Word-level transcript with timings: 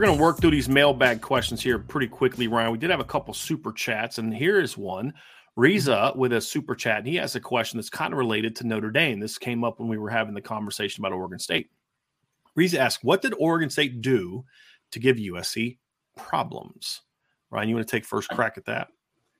We're 0.00 0.06
going 0.06 0.16
to 0.16 0.22
work 0.22 0.38
through 0.38 0.52
these 0.52 0.66
mailbag 0.66 1.20
questions 1.20 1.60
here 1.60 1.78
pretty 1.78 2.06
quickly, 2.06 2.48
Ryan. 2.48 2.72
We 2.72 2.78
did 2.78 2.88
have 2.88 3.00
a 3.00 3.04
couple 3.04 3.34
super 3.34 3.70
chats, 3.70 4.16
and 4.16 4.34
here 4.34 4.58
is 4.58 4.78
one. 4.78 5.12
Riza 5.56 6.14
with 6.16 6.32
a 6.32 6.40
super 6.40 6.74
chat, 6.74 7.00
and 7.00 7.06
he 7.06 7.16
has 7.16 7.36
a 7.36 7.40
question 7.40 7.76
that's 7.76 7.90
kind 7.90 8.14
of 8.14 8.18
related 8.18 8.56
to 8.56 8.66
Notre 8.66 8.90
Dame. 8.90 9.20
This 9.20 9.36
came 9.36 9.62
up 9.62 9.78
when 9.78 9.90
we 9.90 9.98
were 9.98 10.08
having 10.08 10.32
the 10.32 10.40
conversation 10.40 11.02
about 11.02 11.12
Oregon 11.12 11.38
State. 11.38 11.68
Riza 12.56 12.80
asked, 12.80 13.00
What 13.04 13.20
did 13.20 13.34
Oregon 13.38 13.68
State 13.68 14.00
do 14.00 14.42
to 14.92 14.98
give 14.98 15.18
USC 15.18 15.76
problems? 16.16 17.02
Ryan, 17.50 17.68
you 17.68 17.74
want 17.74 17.86
to 17.86 17.94
take 17.94 18.06
first 18.06 18.30
crack 18.30 18.56
at 18.56 18.64
that? 18.64 18.88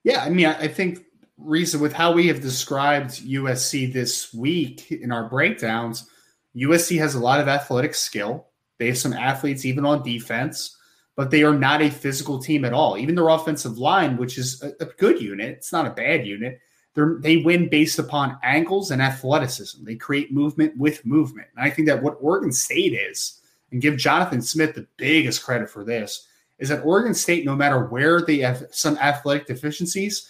Yeah, 0.05 0.22
I 0.22 0.28
mean, 0.28 0.45
I 0.45 0.69
think 0.69 1.06
Riza, 1.39 1.78
with 1.78 1.95
how 1.95 2.12
we 2.12 2.27
have 2.27 2.42
described 2.42 3.27
USC 3.27 3.91
this 3.95 4.34
week 4.34 4.92
in 4.92 5.11
our 5.11 5.27
breakdowns, 5.27 6.06
USC 6.55 6.98
has 6.98 7.14
a 7.14 7.19
lot 7.19 7.41
of 7.41 7.48
athletic 7.48 7.95
skill. 7.95 8.49
They 8.81 8.86
have 8.86 8.98
some 8.98 9.12
athletes 9.12 9.67
even 9.67 9.84
on 9.84 10.03
defense, 10.03 10.78
but 11.14 11.31
they 11.31 11.42
are 11.42 11.55
not 11.55 11.83
a 11.83 11.91
physical 11.91 12.39
team 12.39 12.64
at 12.64 12.73
all. 12.73 12.97
Even 12.97 13.14
their 13.14 13.28
offensive 13.28 13.77
line, 13.77 14.17
which 14.17 14.39
is 14.39 14.62
a, 14.62 14.73
a 14.81 14.86
good 14.86 15.20
unit, 15.20 15.50
it's 15.50 15.70
not 15.70 15.86
a 15.86 15.91
bad 15.91 16.27
unit. 16.27 16.59
They 16.95 17.36
win 17.36 17.69
based 17.69 17.98
upon 17.98 18.39
angles 18.42 18.90
and 18.90 19.02
athleticism. 19.02 19.85
They 19.85 19.96
create 19.96 20.33
movement 20.33 20.79
with 20.79 21.05
movement. 21.05 21.48
And 21.55 21.64
I 21.64 21.70
think 21.70 21.89
that 21.89 22.02
what 22.02 22.17
Oregon 22.20 22.52
State 22.52 22.95
is, 22.95 23.42
and 23.70 23.83
give 23.83 23.98
Jonathan 23.98 24.40
Smith 24.40 24.74
the 24.74 24.86
biggest 24.96 25.45
credit 25.45 25.69
for 25.69 25.85
this, 25.85 26.27
is 26.58 26.70
that 26.70 26.85
Oregon 26.85 27.14
State, 27.14 27.45
no 27.45 27.55
matter 27.55 27.85
where 27.85 28.23
they 28.23 28.39
have 28.39 28.64
some 28.70 28.96
athletic 28.96 29.46
deficiencies, 29.46 30.27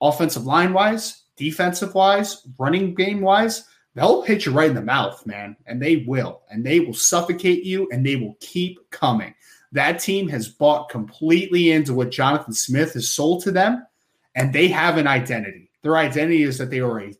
offensive 0.00 0.44
line 0.44 0.74
wise, 0.74 1.22
defensive 1.36 1.94
wise, 1.94 2.46
running 2.58 2.94
game 2.94 3.22
wise, 3.22 3.66
they'll 3.94 4.22
hit 4.22 4.44
you 4.44 4.52
right 4.52 4.68
in 4.68 4.74
the 4.74 4.82
mouth, 4.82 5.24
man, 5.26 5.56
and 5.66 5.80
they 5.80 6.04
will, 6.06 6.42
and 6.50 6.64
they 6.64 6.80
will 6.80 6.94
suffocate 6.94 7.64
you, 7.64 7.88
and 7.92 8.04
they 8.04 8.16
will 8.16 8.36
keep 8.40 8.78
coming. 8.90 9.34
That 9.72 9.98
team 9.98 10.28
has 10.28 10.48
bought 10.48 10.88
completely 10.88 11.72
into 11.72 11.94
what 11.94 12.10
Jonathan 12.10 12.52
Smith 12.52 12.94
has 12.94 13.10
sold 13.10 13.42
to 13.44 13.50
them, 13.50 13.86
and 14.34 14.52
they 14.52 14.68
have 14.68 14.98
an 14.98 15.06
identity. 15.06 15.70
Their 15.82 15.96
identity 15.96 16.42
is 16.42 16.58
that 16.58 16.70
they 16.70 16.80
are 16.80 17.00
a 17.00 17.12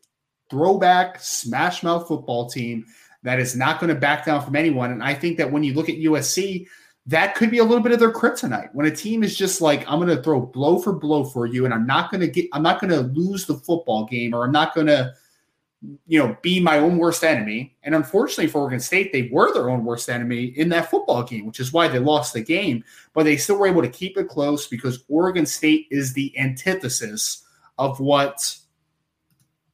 throwback, 0.49 1.19
smash 1.19 1.83
mouth 1.83 2.07
football 2.07 2.49
team 2.49 2.85
that 3.23 3.39
is 3.39 3.55
not 3.55 3.79
going 3.79 3.93
to 3.93 3.99
back 3.99 4.25
down 4.25 4.43
from 4.43 4.55
anyone. 4.55 4.91
And 4.91 5.03
I 5.03 5.13
think 5.13 5.37
that 5.37 5.51
when 5.51 5.63
you 5.63 5.73
look 5.73 5.89
at 5.89 5.95
USC, 5.95 6.67
that 7.07 7.35
could 7.35 7.51
be 7.51 7.57
a 7.57 7.63
little 7.63 7.83
bit 7.83 7.91
of 7.91 7.99
their 7.99 8.11
kryptonite. 8.11 8.69
When 8.73 8.85
a 8.85 8.95
team 8.95 9.23
is 9.23 9.35
just 9.35 9.61
like, 9.61 9.87
I'm 9.89 9.99
going 9.99 10.15
to 10.15 10.23
throw 10.23 10.41
blow 10.41 10.79
for 10.79 10.93
blow 10.93 11.23
for 11.23 11.45
you, 11.45 11.65
and 11.65 11.73
I'm 11.73 11.85
not 11.85 12.11
going 12.11 12.21
to 12.21 12.27
get, 12.27 12.47
I'm 12.53 12.63
not 12.63 12.79
going 12.79 12.91
to 12.91 13.01
lose 13.01 13.45
the 13.45 13.55
football 13.55 14.05
game, 14.05 14.33
or 14.33 14.43
I'm 14.43 14.51
not 14.51 14.73
going 14.73 14.87
to 14.87 15.13
you 16.07 16.19
know, 16.19 16.37
be 16.41 16.59
my 16.59 16.79
own 16.79 16.97
worst 16.97 17.23
enemy. 17.23 17.75
And 17.83 17.95
unfortunately 17.95 18.47
for 18.47 18.61
Oregon 18.61 18.79
State, 18.79 19.11
they 19.11 19.29
were 19.31 19.53
their 19.53 19.69
own 19.69 19.85
worst 19.85 20.09
enemy 20.09 20.45
in 20.45 20.69
that 20.69 20.89
football 20.89 21.23
game, 21.23 21.45
which 21.45 21.59
is 21.59 21.73
why 21.73 21.87
they 21.87 21.99
lost 21.99 22.33
the 22.33 22.41
game. 22.41 22.83
But 23.13 23.23
they 23.23 23.37
still 23.37 23.57
were 23.57 23.67
able 23.67 23.81
to 23.81 23.89
keep 23.89 24.17
it 24.17 24.27
close 24.27 24.67
because 24.67 25.03
Oregon 25.07 25.45
State 25.45 25.87
is 25.91 26.13
the 26.13 26.37
antithesis 26.37 27.43
of 27.77 27.99
what 27.99 28.57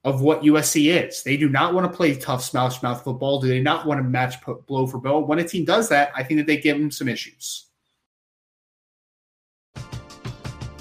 of 0.03 0.21
what 0.21 0.41
USC 0.41 1.05
is. 1.05 1.21
They 1.21 1.37
do 1.37 1.47
not 1.47 1.75
want 1.75 1.89
to 1.89 1.95
play 1.95 2.15
tough 2.15 2.43
smash 2.43 2.81
mouth 2.81 3.03
football. 3.03 3.39
Do 3.39 3.47
they 3.47 3.61
not 3.61 3.85
want 3.85 3.99
to 3.99 4.03
match 4.03 4.35
blow 4.65 4.87
for 4.87 4.97
blow? 4.97 5.19
When 5.19 5.37
a 5.37 5.47
team 5.47 5.63
does 5.63 5.89
that, 5.89 6.11
I 6.15 6.23
think 6.23 6.39
that 6.39 6.47
they 6.47 6.57
give 6.57 6.77
them 6.77 6.89
some 6.89 7.07
issues. 7.07 7.67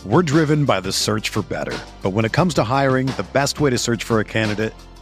We're 0.06 0.22
driven 0.22 0.64
by 0.64 0.80
the 0.80 0.92
search 0.92 1.28
for 1.28 1.42
better. 1.42 1.76
But 2.00 2.10
when 2.10 2.24
it 2.24 2.32
comes 2.32 2.54
to 2.54 2.64
hiring, 2.64 3.06
the 3.06 3.26
best 3.34 3.60
way 3.60 3.68
to 3.68 3.76
search 3.76 4.02
for 4.02 4.20
a 4.20 4.24
candidate 4.24 4.72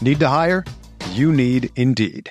Need 0.00 0.20
to 0.20 0.28
hire? 0.28 0.64
You 1.12 1.32
need 1.32 1.70
Indeed. 1.76 2.30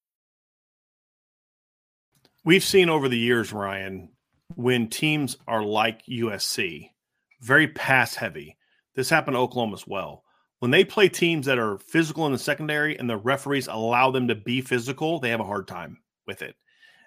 We've 2.43 2.63
seen 2.63 2.89
over 2.89 3.07
the 3.07 3.17
years, 3.17 3.53
Ryan, 3.53 4.09
when 4.55 4.87
teams 4.87 5.37
are 5.47 5.63
like 5.63 6.05
USC, 6.07 6.89
very 7.39 7.67
pass 7.67 8.15
heavy. 8.15 8.57
This 8.95 9.11
happened 9.11 9.35
to 9.35 9.39
Oklahoma 9.39 9.73
as 9.73 9.85
well. 9.85 10.23
When 10.57 10.71
they 10.71 10.83
play 10.83 11.07
teams 11.07 11.45
that 11.45 11.59
are 11.59 11.77
physical 11.77 12.25
in 12.25 12.31
the 12.31 12.39
secondary 12.39 12.97
and 12.97 13.09
the 13.09 13.17
referees 13.17 13.67
allow 13.67 14.09
them 14.09 14.27
to 14.27 14.35
be 14.35 14.61
physical, 14.61 15.19
they 15.19 15.29
have 15.29 15.39
a 15.39 15.45
hard 15.45 15.67
time 15.67 15.99
with 16.25 16.41
it. 16.41 16.55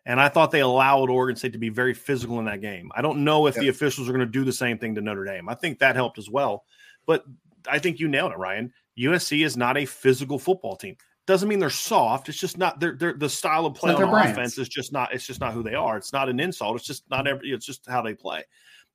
And 0.06 0.20
I 0.20 0.28
thought 0.28 0.52
they 0.52 0.60
allowed 0.60 1.10
Oregon 1.10 1.34
State 1.34 1.54
to 1.54 1.58
be 1.58 1.68
very 1.68 1.94
physical 1.94 2.38
in 2.38 2.44
that 2.44 2.60
game. 2.60 2.92
I 2.94 3.02
don't 3.02 3.24
know 3.24 3.46
if 3.46 3.56
yep. 3.56 3.62
the 3.62 3.68
officials 3.68 4.08
are 4.08 4.12
going 4.12 4.26
to 4.26 4.30
do 4.30 4.44
the 4.44 4.52
same 4.52 4.78
thing 4.78 4.94
to 4.94 5.00
Notre 5.00 5.24
Dame. 5.24 5.48
I 5.48 5.54
think 5.54 5.80
that 5.80 5.96
helped 5.96 6.18
as 6.18 6.30
well. 6.30 6.64
But 7.06 7.24
I 7.68 7.80
think 7.80 7.98
you 7.98 8.06
nailed 8.06 8.32
it, 8.32 8.38
Ryan. 8.38 8.72
USC 8.98 9.44
is 9.44 9.56
not 9.56 9.76
a 9.76 9.86
physical 9.86 10.38
football 10.38 10.76
team. 10.76 10.96
Doesn't 11.26 11.48
mean 11.48 11.58
they're 11.58 11.70
soft. 11.70 12.28
It's 12.28 12.38
just 12.38 12.58
not 12.58 12.80
their 12.80 12.94
the 12.94 13.28
style 13.28 13.64
of 13.64 13.74
play 13.74 13.94
on 13.94 14.02
offense 14.02 14.58
is 14.58 14.68
just 14.68 14.92
not 14.92 15.14
it's 15.14 15.26
just 15.26 15.40
not 15.40 15.54
who 15.54 15.62
they 15.62 15.74
are. 15.74 15.96
It's 15.96 16.12
not 16.12 16.28
an 16.28 16.38
insult. 16.38 16.76
It's 16.76 16.86
just 16.86 17.04
not 17.10 17.26
every 17.26 17.50
it's 17.50 17.64
just 17.64 17.86
how 17.88 18.02
they 18.02 18.14
play. 18.14 18.44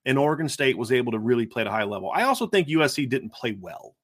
And 0.06 0.18
Oregon 0.18 0.48
State 0.48 0.78
was 0.78 0.92
able 0.92 1.12
to 1.12 1.20
really 1.20 1.46
play 1.46 1.62
at 1.62 1.68
a 1.68 1.72
high 1.72 1.84
level. 1.84 2.12
I 2.14 2.24
also 2.24 2.48
think 2.48 2.68
USC 2.68 3.10
didn't 3.10 3.34
play 3.34 3.58
well. 3.60 3.96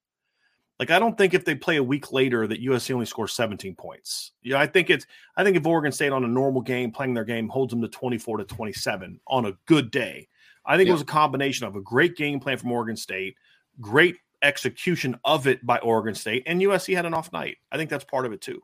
Like 0.80 0.92
I 0.92 1.00
don't 1.00 1.18
think 1.18 1.34
if 1.34 1.46
they 1.46 1.56
play 1.56 1.78
a 1.78 1.84
week 1.84 2.12
later 2.12 2.48
that 2.48 2.64
USC 2.64 2.94
only 2.94 3.06
scores 3.06 3.34
17 3.34 3.76
points. 3.76 4.32
Yeah, 4.42 4.60
I 4.60 4.68
think 4.68 4.90
it's 4.90 5.06
I 5.38 5.44
think 5.44 5.56
if 5.56 5.66
Oregon 5.66 5.92
State 5.92 6.12
on 6.12 6.26
a 6.26 6.28
normal 6.28 6.62
game 6.62 6.92
playing 6.92 7.14
their 7.14 7.24
game 7.24 7.48
holds 7.48 7.72
them 7.72 7.82
to 7.82 7.88
24 7.88 8.40
to 8.40 8.44
27 8.44 9.20
on 9.28 9.46
a 9.46 9.54
good 9.68 9.92
day. 9.92 10.28
I 10.66 10.78
think 10.78 10.88
yeah. 10.88 10.92
it 10.92 10.96
was 10.96 11.04
a 11.04 11.06
combination 11.06 11.68
of 11.68 11.76
a 11.76 11.82
great 11.82 12.18
game 12.18 12.40
plan 12.40 12.58
from 12.58 12.72
Oregon 12.72 12.98
State, 12.98 13.36
great 13.80 14.18
execution 14.46 15.20
of 15.26 15.48
it 15.48 15.66
by 15.66 15.80
Oregon 15.80 16.16
State, 16.16 16.44
and 16.46 16.62
USC 16.62 16.96
had 16.96 17.06
an 17.06 17.14
off 17.14 17.34
night. 17.34 17.58
I 17.72 17.78
think 17.78 17.90
that's 17.90 18.06
part 18.06 18.26
of 18.26 18.32
it 18.32 18.42
too. 18.42 18.62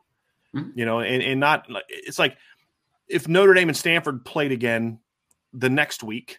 Mm-hmm. 0.54 0.78
You 0.78 0.86
know, 0.86 1.00
and, 1.00 1.22
and 1.22 1.40
not 1.40 1.66
it's 1.88 2.18
like 2.18 2.36
if 3.08 3.28
Notre 3.28 3.54
Dame 3.54 3.68
and 3.68 3.76
Stanford 3.76 4.24
played 4.24 4.52
again 4.52 4.98
the 5.52 5.70
next 5.70 6.02
week, 6.02 6.38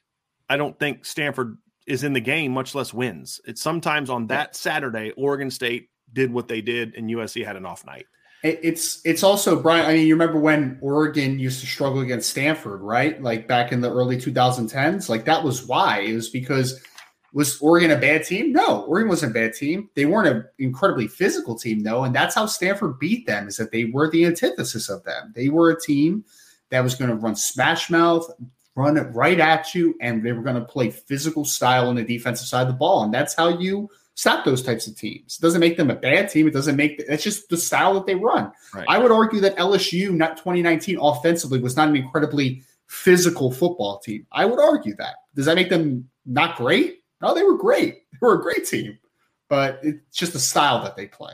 I 0.49 0.57
don't 0.57 0.77
think 0.77 1.05
Stanford 1.05 1.57
is 1.85 2.03
in 2.03 2.13
the 2.13 2.19
game, 2.19 2.51
much 2.53 2.73
less 2.75 2.93
wins. 2.93 3.41
It's 3.45 3.61
sometimes 3.61 4.09
on 4.09 4.27
that 4.27 4.55
Saturday, 4.55 5.11
Oregon 5.17 5.51
State 5.51 5.89
did 6.11 6.31
what 6.31 6.47
they 6.47 6.61
did, 6.61 6.95
and 6.95 7.09
USC 7.09 7.45
had 7.45 7.55
an 7.55 7.65
off 7.65 7.85
night. 7.85 8.05
It's 8.43 8.99
it's 9.05 9.23
also 9.23 9.61
Brian. 9.61 9.85
I 9.85 9.93
mean, 9.93 10.05
you 10.05 10.15
remember 10.15 10.37
when 10.37 10.77
Oregon 10.81 11.39
used 11.39 11.61
to 11.61 11.65
struggle 11.65 12.01
against 12.01 12.29
Stanford, 12.29 12.81
right? 12.81 13.21
Like 13.21 13.47
back 13.47 13.71
in 13.71 13.79
the 13.79 13.89
early 13.89 14.17
2010s. 14.17 15.07
Like 15.07 15.23
that 15.25 15.45
was 15.45 15.65
why. 15.65 15.99
It 15.99 16.13
was 16.13 16.29
because 16.29 16.83
was 17.33 17.59
Oregon 17.59 17.91
a 17.91 17.97
bad 17.97 18.23
team? 18.23 18.53
No, 18.53 18.83
Oregon 18.83 19.09
wasn't 19.09 19.31
a 19.31 19.39
bad 19.39 19.53
team. 19.53 19.89
They 19.95 20.05
weren't 20.05 20.27
an 20.27 20.45
incredibly 20.59 21.07
physical 21.07 21.55
team, 21.55 21.81
though, 21.81 22.03
and 22.03 22.15
that's 22.15 22.35
how 22.35 22.45
Stanford 22.45 22.99
beat 22.99 23.25
them. 23.25 23.47
Is 23.47 23.57
that 23.57 23.71
they 23.71 23.85
were 23.85 24.09
the 24.09 24.25
antithesis 24.25 24.89
of 24.89 25.03
them. 25.03 25.33
They 25.35 25.49
were 25.49 25.71
a 25.71 25.79
team 25.79 26.23
that 26.69 26.83
was 26.83 26.95
going 26.95 27.09
to 27.09 27.15
run 27.15 27.35
smash 27.35 27.89
mouth, 27.89 28.29
run 28.75 28.97
it 28.97 29.07
right 29.13 29.39
at 29.39 29.73
you, 29.73 29.95
and 29.99 30.23
they 30.23 30.31
were 30.31 30.43
going 30.43 30.55
to 30.55 30.61
play 30.61 30.91
physical 30.91 31.43
style 31.43 31.89
on 31.89 31.95
the 31.95 32.03
defensive 32.03 32.47
side 32.47 32.61
of 32.61 32.67
the 32.67 32.73
ball, 32.73 33.03
and 33.03 33.13
that's 33.13 33.33
how 33.33 33.49
you 33.49 33.89
stop 34.15 34.45
those 34.45 34.61
types 34.61 34.85
of 34.85 34.95
teams. 34.95 35.37
It 35.37 35.41
doesn't 35.41 35.59
make 35.59 35.77
them 35.77 35.89
a 35.89 35.95
bad 35.95 36.29
team. 36.29 36.47
It 36.47 36.53
doesn't 36.53 36.75
make 36.75 37.03
it's 37.07 37.23
just 37.23 37.49
the 37.49 37.57
style 37.57 37.95
that 37.95 38.05
they 38.05 38.15
run. 38.15 38.51
Right. 38.73 38.85
I 38.87 38.99
would 38.99 39.11
argue 39.11 39.39
that 39.41 39.57
LSU, 39.57 40.11
not 40.11 40.37
2019, 40.37 40.99
offensively 41.01 41.59
was 41.59 41.75
not 41.75 41.89
an 41.89 41.95
incredibly 41.95 42.63
physical 42.85 43.51
football 43.51 43.99
team. 43.99 44.27
I 44.31 44.45
would 44.45 44.59
argue 44.59 44.95
that. 44.97 45.15
Does 45.35 45.45
that 45.45 45.55
make 45.55 45.69
them 45.69 46.09
not 46.25 46.57
great? 46.57 47.02
No, 47.23 47.33
they 47.33 47.43
were 47.43 47.57
great. 47.57 48.01
They 48.13 48.27
were 48.27 48.35
a 48.35 48.41
great 48.41 48.65
team, 48.65 48.99
but 49.49 49.79
it's 49.81 50.15
just 50.15 50.31
the 50.31 50.39
style 50.39 50.81
that 50.83 50.95
they 50.95 51.07
play. 51.07 51.33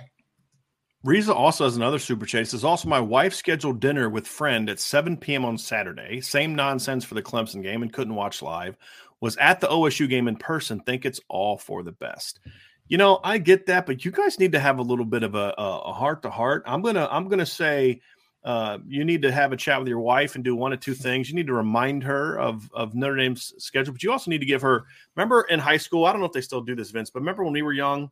Riza 1.03 1.33
also 1.36 1.65
has 1.65 1.75
another 1.75 2.00
super 2.00 2.25
chase. 2.25 2.53
Is 2.53 2.63
also 2.63 2.88
my 2.88 3.00
wife 3.00 3.36
scheduled 3.36 3.80
dinner 3.80 4.09
with 4.09 4.25
friend 4.25 4.69
at 4.69 4.80
7 4.80 5.18
p.m. 5.18 5.45
on 5.45 5.57
Saturday. 5.57 6.19
Same 6.21 6.56
nonsense 6.56 7.06
for 7.06 7.13
the 7.13 7.21
Clemson 7.21 7.62
game 7.62 7.83
and 7.83 7.94
couldn't 7.94 8.15
watch 8.15 8.41
live. 8.41 8.75
Was 9.21 9.38
at 9.38 9.59
the 9.59 9.68
OSU 9.68 10.09
game 10.09 10.27
in 10.27 10.36
person. 10.38 10.80
Think 10.80 11.06
it's 11.06 11.19
all 11.27 11.57
for 11.57 11.83
the 11.83 11.92
best. 11.92 12.39
You 12.88 12.97
know, 12.97 13.19
I 13.24 13.38
get 13.38 13.68
that, 13.68 13.85
but 13.85 14.03
you 14.03 14.09
guys 14.09 14.39
need 14.39 14.53
to 14.53 14.59
have 14.59 14.80
a 14.80 14.83
little 14.83 15.06
bit 15.06 15.21
of 15.21 15.35
a 15.35 15.53
heart 15.94 16.24
to 16.24 16.31
heart. 16.31 16.63
I'm 16.65 16.81
gonna 16.81 17.07
I'm 17.12 17.27
gonna 17.27 17.45
say 17.45 18.01
uh, 18.44 18.77
you 18.88 19.03
need 19.03 19.21
to 19.24 19.31
have 19.31 19.51
a 19.51 19.57
chat 19.57 19.80
with 19.80 19.88
your 19.88 20.00
wife 20.00 20.36
and 20.36 20.44
do 20.44 20.56
one 20.56 20.71
of 20.71 20.80
two 20.80 20.94
things. 20.94 21.30
You 21.30 21.36
need 21.36 21.47
to 21.47 21.53
remind 21.53 22.03
her 22.03 22.39
of 22.39 22.69
of 22.74 22.95
Notre 22.95 23.18
Dame's 23.18 23.53
schedule, 23.57 23.94
but 23.94 24.03
you 24.03 24.12
also 24.12 24.31
need 24.31 24.39
to 24.39 24.45
give 24.45 24.62
her. 24.62 24.86
Remember 25.15 25.41
in 25.50 25.59
high 25.59 25.77
school, 25.77 26.06
I 26.06 26.12
don't 26.12 26.21
know 26.21 26.27
if 26.27 26.31
they 26.31 26.41
still 26.41 26.62
do 26.62 26.75
this, 26.75 26.91
Vince, 26.91 27.09
but 27.09 27.19
remember 27.19 27.44
when 27.44 27.53
we 27.53 27.62
were 27.62 27.74
young, 27.74 28.09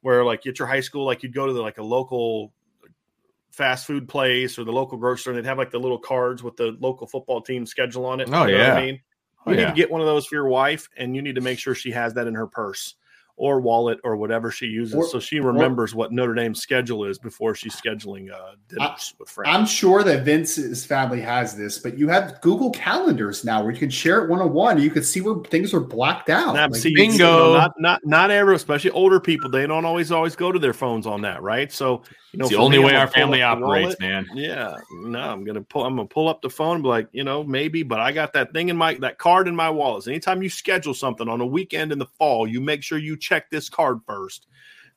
where 0.00 0.24
like 0.24 0.46
at 0.46 0.58
your 0.58 0.66
high 0.66 0.80
school, 0.80 1.04
like 1.04 1.22
you'd 1.22 1.34
go 1.34 1.46
to 1.46 1.52
the, 1.52 1.62
like 1.62 1.78
a 1.78 1.82
local 1.82 2.52
fast 3.52 3.86
food 3.86 4.08
place 4.08 4.58
or 4.58 4.64
the 4.64 4.72
local 4.72 4.98
grocery 4.98 5.20
store, 5.20 5.32
and 5.34 5.44
they'd 5.44 5.48
have 5.48 5.58
like 5.58 5.70
the 5.70 5.78
little 5.78 5.98
cards 5.98 6.42
with 6.42 6.56
the 6.56 6.76
local 6.80 7.06
football 7.06 7.40
team 7.40 7.64
schedule 7.64 8.04
on 8.04 8.20
it. 8.20 8.28
Oh 8.32 8.46
you 8.46 8.56
know 8.56 8.58
yeah, 8.58 8.74
I 8.74 8.84
mean, 8.84 8.94
you 8.94 9.00
oh, 9.46 9.50
need 9.52 9.60
yeah. 9.60 9.70
to 9.70 9.76
get 9.76 9.90
one 9.90 10.00
of 10.00 10.08
those 10.08 10.26
for 10.26 10.34
your 10.34 10.48
wife, 10.48 10.88
and 10.96 11.14
you 11.14 11.22
need 11.22 11.36
to 11.36 11.40
make 11.40 11.60
sure 11.60 11.76
she 11.76 11.92
has 11.92 12.14
that 12.14 12.26
in 12.26 12.34
her 12.34 12.48
purse 12.48 12.94
or 13.38 13.60
wallet 13.60 13.98
or 14.04 14.16
whatever 14.16 14.50
she 14.50 14.66
uses, 14.66 14.94
or, 14.94 15.06
so 15.06 15.18
she 15.18 15.40
remembers 15.40 15.94
or, 15.94 15.98
what 15.98 16.12
Notre 16.12 16.34
Dame's 16.34 16.60
schedule 16.60 17.04
is 17.04 17.18
before 17.18 17.54
she's 17.54 17.74
scheduling 17.74 18.30
uh, 18.32 18.56
dinners 18.68 19.14
I, 19.14 19.16
with 19.18 19.30
friends. 19.30 19.48
I'm 19.54 19.64
sure 19.64 20.02
that 20.02 20.24
Vince's 20.24 20.84
family 20.84 21.20
has 21.20 21.56
this, 21.56 21.78
but 21.78 21.96
you 21.96 22.08
have 22.08 22.40
Google 22.40 22.70
calendars 22.70 23.44
now 23.44 23.62
where 23.62 23.72
you 23.72 23.78
can 23.78 23.90
share 23.90 24.24
it 24.24 24.28
one 24.28 24.40
on 24.40 24.52
one. 24.52 24.80
You 24.80 24.90
can 24.90 25.02
see 25.02 25.20
where 25.20 25.36
things 25.44 25.72
are 25.72 25.80
blacked 25.80 26.28
out. 26.28 26.54
Now, 26.54 26.68
like, 26.68 26.76
see, 26.76 26.94
bingo. 26.94 27.14
You 27.14 27.18
know, 27.18 27.54
not 27.54 27.72
not 27.78 28.00
not 28.04 28.30
every, 28.30 28.54
especially 28.56 28.90
older 28.90 29.20
people, 29.20 29.48
they 29.50 29.66
don't 29.66 29.84
always 29.84 30.12
always 30.12 30.36
go 30.36 30.52
to 30.52 30.58
their 30.58 30.74
phones 30.74 31.06
on 31.06 31.22
that, 31.22 31.42
right? 31.42 31.72
So 31.72 32.02
you 32.32 32.38
know, 32.38 32.44
it's 32.44 32.52
the 32.52 32.58
only 32.60 32.78
me, 32.78 32.84
way 32.84 32.94
our 32.94 33.06
family 33.06 33.40
operates, 33.40 33.98
man. 34.00 34.26
Yeah, 34.34 34.76
no, 34.92 35.18
I'm 35.18 35.44
gonna 35.44 35.62
pull. 35.62 35.86
I'm 35.86 35.96
gonna 35.96 36.08
pull 36.08 36.28
up 36.28 36.42
the 36.42 36.50
phone, 36.50 36.74
and 36.76 36.82
be 36.82 36.88
like, 36.88 37.08
you 37.12 37.24
know, 37.24 37.42
maybe, 37.42 37.82
but 37.82 38.00
I 38.00 38.12
got 38.12 38.34
that 38.34 38.52
thing 38.52 38.68
in 38.68 38.76
my 38.76 38.94
that 38.94 39.16
card 39.18 39.48
in 39.48 39.56
my 39.56 39.70
wallet. 39.70 40.06
Anytime 40.06 40.42
you 40.42 40.50
schedule 40.50 40.92
something 40.92 41.26
on 41.26 41.40
a 41.40 41.46
weekend 41.46 41.90
in 41.90 41.98
the 41.98 42.06
fall, 42.06 42.46
you 42.46 42.60
make 42.60 42.82
sure 42.82 42.98
you 42.98 43.16
check 43.28 43.50
this 43.50 43.68
card 43.68 44.00
first 44.06 44.46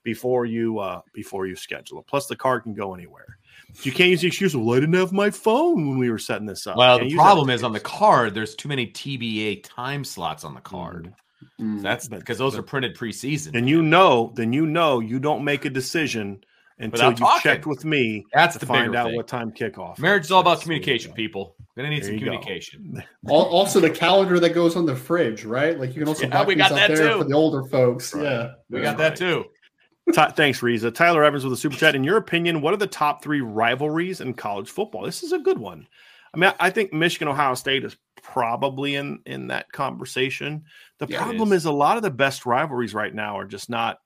before 0.03 0.45
you 0.45 0.79
uh 0.79 1.01
before 1.13 1.45
you 1.47 1.55
schedule 1.55 1.99
it. 1.99 2.07
Plus, 2.07 2.27
the 2.27 2.35
card 2.35 2.63
can 2.63 2.73
go 2.73 2.93
anywhere. 2.93 3.37
You 3.83 3.91
can't 3.91 4.09
use 4.09 4.21
the 4.21 4.27
excuse, 4.27 4.55
well, 4.55 4.75
I 4.75 4.81
didn't 4.81 4.95
have 4.95 5.13
my 5.13 5.29
phone 5.29 5.87
when 5.87 5.97
we 5.97 6.09
were 6.09 6.17
setting 6.17 6.45
this 6.45 6.67
up. 6.67 6.75
Well, 6.75 6.99
the 6.99 7.13
problem 7.15 7.49
is 7.49 7.63
on 7.63 7.71
the 7.71 7.79
card, 7.79 8.33
there's 8.33 8.53
too 8.53 8.67
many 8.67 8.87
TBA 8.87 9.63
time 9.63 10.03
slots 10.03 10.43
on 10.43 10.53
the 10.53 10.59
card. 10.59 11.13
Mm. 11.59 11.81
That's 11.81 12.07
because 12.07 12.37
those 12.37 12.57
are 12.57 12.63
printed 12.63 12.97
preseason. 12.97 13.55
And 13.55 13.69
you 13.69 13.81
know, 13.81 14.33
then 14.35 14.51
you 14.51 14.65
know 14.65 14.99
you 14.99 15.19
don't 15.19 15.43
make 15.43 15.63
a 15.65 15.69
decision 15.69 16.43
until 16.79 17.13
you 17.13 17.27
checked 17.41 17.65
with 17.65 17.85
me. 17.85 18.25
That's 18.33 18.57
to 18.57 18.65
find 18.65 18.95
out 18.95 19.07
thing. 19.07 19.15
what 19.15 19.27
time 19.27 19.51
kickoff. 19.51 19.99
Marriage 19.99 20.25
is 20.25 20.31
all 20.31 20.41
about 20.41 20.61
communication, 20.61 21.13
people. 21.13 21.55
Gonna 21.77 21.89
need 21.89 22.03
there 22.03 22.09
some 22.09 22.19
communication. 22.19 23.03
also, 23.27 23.79
the 23.79 23.89
calendar 23.89 24.39
that 24.39 24.49
goes 24.49 24.75
on 24.75 24.85
the 24.85 24.95
fridge, 24.95 25.45
right? 25.45 25.79
Like 25.79 25.95
you 25.95 26.01
can 26.01 26.07
also 26.07 26.27
yeah, 26.27 26.45
we 26.45 26.55
got 26.55 26.71
that 26.71 26.87
too. 26.87 27.19
for 27.19 27.23
the 27.23 27.33
older 27.33 27.63
folks. 27.63 28.13
Right. 28.13 28.23
Yeah, 28.23 28.51
we 28.69 28.81
got 28.81 28.97
that 28.97 29.15
too. 29.15 29.45
Thanks, 30.13 30.61
Reza. 30.61 30.91
Tyler 30.91 31.23
Evans 31.23 31.43
with 31.43 31.53
a 31.53 31.57
super 31.57 31.77
chat. 31.77 31.95
In 31.95 32.03
your 32.03 32.17
opinion, 32.17 32.61
what 32.61 32.73
are 32.73 32.77
the 32.77 32.87
top 32.87 33.23
three 33.23 33.41
rivalries 33.41 34.19
in 34.19 34.33
college 34.33 34.69
football? 34.69 35.03
This 35.03 35.23
is 35.23 35.31
a 35.31 35.39
good 35.39 35.57
one. 35.57 35.87
I 36.33 36.37
mean, 36.37 36.51
I 36.59 36.69
think 36.69 36.91
Michigan 36.91 37.27
Ohio 37.27 37.53
State 37.55 37.85
is 37.85 37.95
probably 38.21 38.95
in 38.95 39.19
in 39.25 39.47
that 39.47 39.71
conversation. 39.71 40.65
The 40.99 41.07
yeah, 41.07 41.23
problem 41.23 41.53
is. 41.53 41.61
is. 41.61 41.65
a 41.65 41.71
lot 41.71 41.97
of 41.97 42.03
the 42.03 42.11
best 42.11 42.45
rivalries 42.45 42.93
right 42.93 43.13
now 43.13 43.37
are 43.37 43.45
just 43.45 43.69
not 43.69 43.99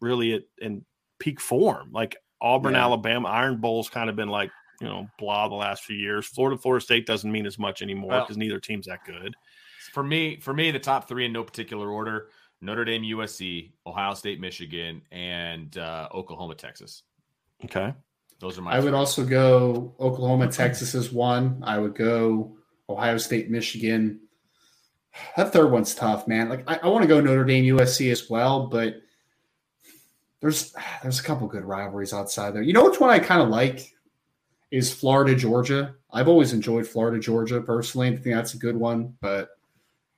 really 0.00 0.34
at, 0.34 0.42
in 0.58 0.84
peak 1.20 1.40
form. 1.40 1.90
Like 1.92 2.16
Auburn, 2.40 2.74
yeah. 2.74 2.82
Alabama, 2.82 3.28
Iron 3.28 3.58
Bowl's 3.58 3.88
kind 3.88 4.10
of 4.10 4.16
been 4.16 4.28
like 4.28 4.50
you 4.82 4.88
know 4.88 5.08
blah 5.16 5.48
the 5.48 5.54
last 5.54 5.84
few 5.84 5.96
years. 5.96 6.26
Florida, 6.26 6.60
Florida 6.60 6.84
State 6.84 7.06
doesn't 7.06 7.30
mean 7.30 7.46
as 7.46 7.58
much 7.58 7.82
anymore 7.82 8.20
because 8.20 8.30
well, 8.30 8.38
neither 8.38 8.58
team's 8.58 8.86
that 8.86 9.04
good. 9.06 9.34
For 9.92 10.02
me, 10.02 10.40
for 10.40 10.52
me, 10.52 10.70
the 10.70 10.78
top 10.78 11.08
three 11.08 11.24
in 11.24 11.32
no 11.32 11.44
particular 11.44 11.90
order: 11.90 12.28
Notre 12.60 12.84
Dame, 12.84 13.02
USC, 13.02 13.70
Ohio 13.86 14.14
State, 14.14 14.40
Michigan, 14.40 15.00
and 15.12 15.78
uh, 15.78 16.08
Oklahoma, 16.12 16.56
Texas. 16.56 17.04
Okay, 17.64 17.94
those 18.40 18.58
are 18.58 18.62
my. 18.62 18.72
I 18.72 18.80
three. 18.80 18.86
would 18.86 18.94
also 18.94 19.24
go 19.24 19.94
Oklahoma, 20.00 20.50
Texas 20.50 20.94
is 20.96 21.12
one. 21.12 21.62
I 21.64 21.78
would 21.78 21.94
go 21.94 22.56
Ohio 22.88 23.18
State, 23.18 23.50
Michigan. 23.50 24.20
That 25.36 25.52
third 25.52 25.70
one's 25.70 25.94
tough, 25.94 26.26
man. 26.26 26.48
Like 26.48 26.68
I, 26.68 26.80
I 26.82 26.88
want 26.88 27.02
to 27.02 27.08
go 27.08 27.20
Notre 27.20 27.44
Dame, 27.44 27.76
USC 27.76 28.10
as 28.10 28.28
well, 28.28 28.66
but 28.66 28.96
there's 30.40 30.74
there's 31.02 31.20
a 31.20 31.22
couple 31.22 31.46
good 31.46 31.64
rivalries 31.64 32.12
outside 32.12 32.52
there. 32.52 32.62
You 32.62 32.72
know 32.72 32.84
which 32.84 32.98
one 32.98 33.10
I 33.10 33.20
kind 33.20 33.40
of 33.40 33.48
like 33.48 33.92
is 34.72 34.92
Florida 34.92 35.36
Georgia. 35.36 35.94
I've 36.10 36.28
always 36.28 36.54
enjoyed 36.54 36.86
Florida 36.88 37.20
Georgia 37.20 37.60
personally. 37.60 38.08
I 38.08 38.16
think 38.16 38.34
that's 38.34 38.54
a 38.54 38.58
good 38.58 38.76
one, 38.76 39.14
but 39.20 39.50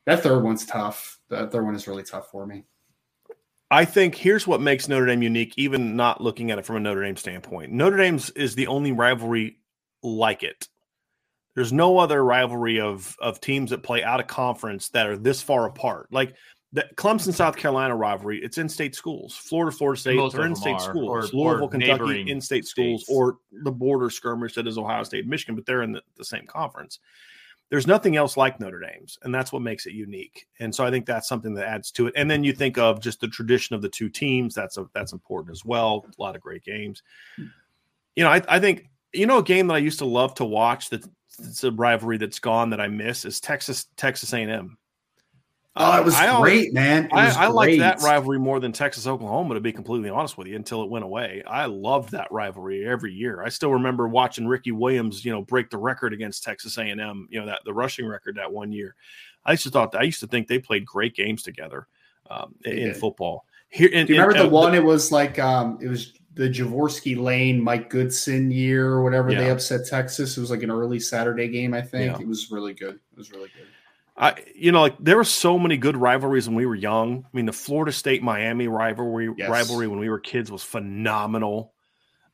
that 0.07 0.23
third 0.23 0.45
one's 0.45 0.65
tough. 0.65 1.19
That 1.29 1.51
third 1.51 1.65
one 1.65 1.75
is 1.75 1.89
really 1.89 2.05
tough 2.05 2.31
for 2.31 2.47
me. 2.47 2.65
I 3.71 3.85
think 3.85 4.15
here's 4.15 4.47
what 4.47 4.61
makes 4.61 4.87
Notre 4.87 5.07
Dame 5.07 5.23
unique, 5.23 5.55
even 5.57 5.97
not 5.97 6.21
looking 6.21 6.53
at 6.53 6.59
it 6.59 6.65
from 6.65 6.77
a 6.77 6.81
Notre 6.81 7.03
Dame 7.03 7.17
standpoint. 7.17 7.73
Notre 7.73 7.97
Dame's 7.97 8.31
is 8.31 8.55
the 8.55 8.69
only 8.69 8.93
rivalry 8.93 9.59
like 10.05 10.45
it. 10.45 10.69
There's 11.57 11.73
no 11.73 11.99
other 11.99 12.25
rivalry 12.25 12.81
of 12.81 13.17
of 13.21 13.41
teams 13.41 13.71
that 13.71 13.83
play 13.83 14.05
out 14.05 14.21
of 14.21 14.29
conference 14.29 14.91
that 14.91 15.09
are 15.09 15.17
this 15.17 15.43
far 15.43 15.67
apart. 15.67 16.13
Like 16.13 16.35
the 16.75 16.85
Clemson 16.97 17.33
South 17.33 17.57
Carolina 17.57 17.95
rivalry, 17.95 18.43
it's 18.43 18.59
in 18.59 18.69
state 18.69 18.97
schools. 18.97 19.37
Florida, 19.37 19.75
Florida 19.75 20.01
State, 20.01 20.17
Most 20.17 20.35
they're 20.35 20.45
in 20.45 20.57
state 20.57 20.81
schools. 20.81 21.09
Or, 21.09 21.21
Louisville, 21.39 21.67
or 21.67 21.69
Kentucky, 21.69 22.29
in 22.29 22.41
state 22.41 22.67
schools, 22.67 23.05
or 23.09 23.39
the 23.63 23.71
border 23.71 24.11
skirmish 24.11 24.55
that 24.55 24.67
is 24.67 24.77
Ohio 24.77 25.05
State, 25.05 25.25
Michigan, 25.29 25.55
but 25.55 25.67
they're 25.67 25.83
in 25.83 25.93
the, 25.93 26.03
the 26.17 26.25
same 26.25 26.47
conference. 26.47 26.99
there's 27.71 27.87
nothing 27.87 28.17
else 28.17 28.37
like 28.37 28.59
Notre 28.59 28.81
Dame's, 28.81 29.19
and 29.23 29.33
that's 29.33 29.53
what 29.53 29.63
makes 29.63 29.87
it 29.87 29.93
unique. 29.93 30.49
And 30.59 30.75
so 30.75 30.85
I 30.85 30.91
think 30.91 31.07
that's 31.07 31.29
something 31.29 31.55
that 31.55 31.67
adds 31.67 31.93
to 31.93 32.09
it. 32.09 32.15
And 32.17 32.29
then 32.29 32.43
you 32.43 32.53
think 32.53 32.77
of 32.77 33.01
just 33.01 33.21
the 33.21 33.29
tradition 33.29 33.77
of 33.77 33.83
the 33.83 33.89
two 33.89 34.09
teams. 34.09 34.53
That's 34.53 34.77
a, 34.77 34.87
that's 34.95 35.13
important 35.13 35.53
as 35.53 35.65
well. 35.65 36.05
A 36.19 36.23
lot 36.23 36.35
of 36.35 36.43
great 36.43 36.65
games. 36.65 37.05
You 38.17 38.25
know, 38.25 38.31
I, 38.31 38.43
I 38.49 38.59
think 38.59 38.89
you 39.13 39.27
know 39.27 39.39
a 39.39 39.45
game 39.45 39.69
that 39.69 39.75
I 39.75 39.79
used 39.79 40.01
to 40.01 40.07
love 40.07 40.35
to 40.35 40.45
watch. 40.45 40.91
That 40.91 41.07
it's 41.39 41.63
a 41.63 41.71
rivalry 41.71 42.19
that's 42.19 42.41
gone 42.41 42.71
that 42.71 42.81
I 42.81 42.89
miss 42.89 43.25
is 43.25 43.41
Texas 43.41 43.87
Texas 43.97 44.33
A&M. 44.33 44.77
Oh, 45.77 45.99
it 45.99 46.05
was 46.05 46.15
I 46.15 46.41
great, 46.41 46.73
man. 46.73 47.09
I, 47.13 47.31
I 47.31 47.47
like 47.49 47.79
that 47.81 48.01
rivalry 48.01 48.39
more 48.39 48.61
than 48.61 48.71
Texas 48.71 49.09
Oklahoma, 49.09 49.55
to 49.55 49.61
be 49.61 49.73
completely 49.73 50.09
honest 50.09 50.39
with 50.39 50.47
you, 50.47 50.55
until 50.55 50.85
it 50.85 50.91
went 50.91 51.05
away. 51.05 51.43
I 51.49 51.67
loved 51.67 52.13
that 52.13 52.31
rivalry 52.31 52.87
every 52.87 53.13
year. 53.13 53.43
I 53.43 53.49
still 53.49 53.73
remember 53.73 54.07
watching 54.07 54.47
Ricky 54.47 54.71
Williams, 54.71 55.25
you 55.25 55.33
know, 55.33 55.43
break 55.43 55.71
the 55.71 55.79
record 55.79 56.13
against 56.13 56.45
Texas 56.45 56.79
A&M, 56.79 57.29
you 57.29 57.41
know, 57.41 57.47
that 57.47 57.61
the 57.65 57.75
rushing 57.75 58.07
record 58.07 58.37
that 58.37 58.53
one 58.53 58.71
year. 58.71 58.95
I 59.45 59.53
used 59.53 59.65
to 59.65 59.71
thought 59.71 59.97
I 59.97 60.03
used 60.03 60.21
to 60.21 60.29
think 60.29 60.47
they 60.47 60.61
played 60.61 60.87
great 60.87 61.17
games 61.17 61.43
together 61.43 61.89
um, 62.31 62.55
in 62.65 62.77
did. 62.77 62.97
football. 62.97 63.45
Here, 63.69 63.89
in, 63.89 64.07
Do 64.07 64.13
you 64.15 64.21
remember 64.21 64.37
in, 64.37 64.43
the 64.45 64.57
uh, 64.57 64.61
one? 64.61 64.73
The, 64.73 64.79
it 64.79 64.85
was 64.85 65.11
like 65.11 65.41
um, 65.41 65.79
it 65.83 65.89
was 65.89 66.13
the 66.35 66.49
Javorskie 66.49 67.19
Lane, 67.19 67.61
Mike 67.61 67.91
Goodson 67.91 68.51
year 68.53 68.89
or 68.91 69.03
whatever. 69.03 69.33
Yeah. 69.33 69.39
They 69.39 69.51
upset 69.51 69.87
Texas. 69.87 70.37
It 70.37 70.41
was 70.41 70.51
like 70.51 70.63
an 70.63 70.71
early 70.71 71.01
Saturday 71.01 71.49
game, 71.49 71.75
I 71.75 71.83
think. 71.83 72.17
Yeah. 72.17 72.23
It 72.23 72.29
was 72.29 72.53
really 72.53 72.75
good. 72.75 72.95
It 72.95 73.19
was 73.19 73.33
really 73.33 73.51
good. 73.57 73.67
I, 74.17 74.35
you 74.55 74.71
know, 74.71 74.81
like 74.81 74.97
there 75.01 75.17
were 75.17 75.25
so 75.25 75.59
many 75.59 75.77
good 75.77 75.97
rivalries 75.97 76.49
when 76.49 76.55
we 76.57 76.67
were 76.67 76.77
young. 76.77 77.25
I 77.25 77.37
mean, 77.37 77.47
the 77.47 77.53
Florida 77.53 77.91
State 77.91 78.23
Miami 78.23 78.69
rivalry 78.69 79.29
yes. 79.37 79.51
rivalry 79.51 79.89
when 79.89 79.99
we 79.99 80.09
were 80.09 80.21
kids 80.21 80.53
was 80.53 80.63
phenomenal. 80.63 81.73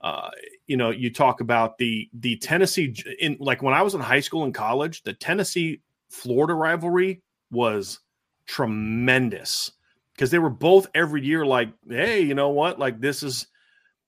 Uh, 0.00 0.30
you 0.66 0.76
know, 0.76 0.90
you 0.90 1.10
talk 1.10 1.40
about 1.40 1.78
the 1.78 2.08
the 2.12 2.37
Tennessee 2.37 2.94
in 3.18 3.37
like 3.40 3.62
when 3.62 3.75
I 3.75 3.82
was 3.82 3.94
in 3.94 4.00
high 4.00 4.20
school 4.20 4.44
and 4.44 4.54
college, 4.54 5.02
the 5.02 5.14
Tennessee 5.14 5.80
Florida 6.10 6.54
rivalry 6.54 7.22
was 7.50 8.00
tremendous 8.46 9.72
because 10.14 10.30
they 10.30 10.38
were 10.38 10.50
both 10.50 10.87
every 10.94 11.25
year 11.25 11.46
like, 11.46 11.70
hey, 11.88 12.20
you 12.20 12.34
know 12.34 12.50
what? 12.50 12.78
Like 12.78 13.00
this 13.00 13.22
is 13.22 13.46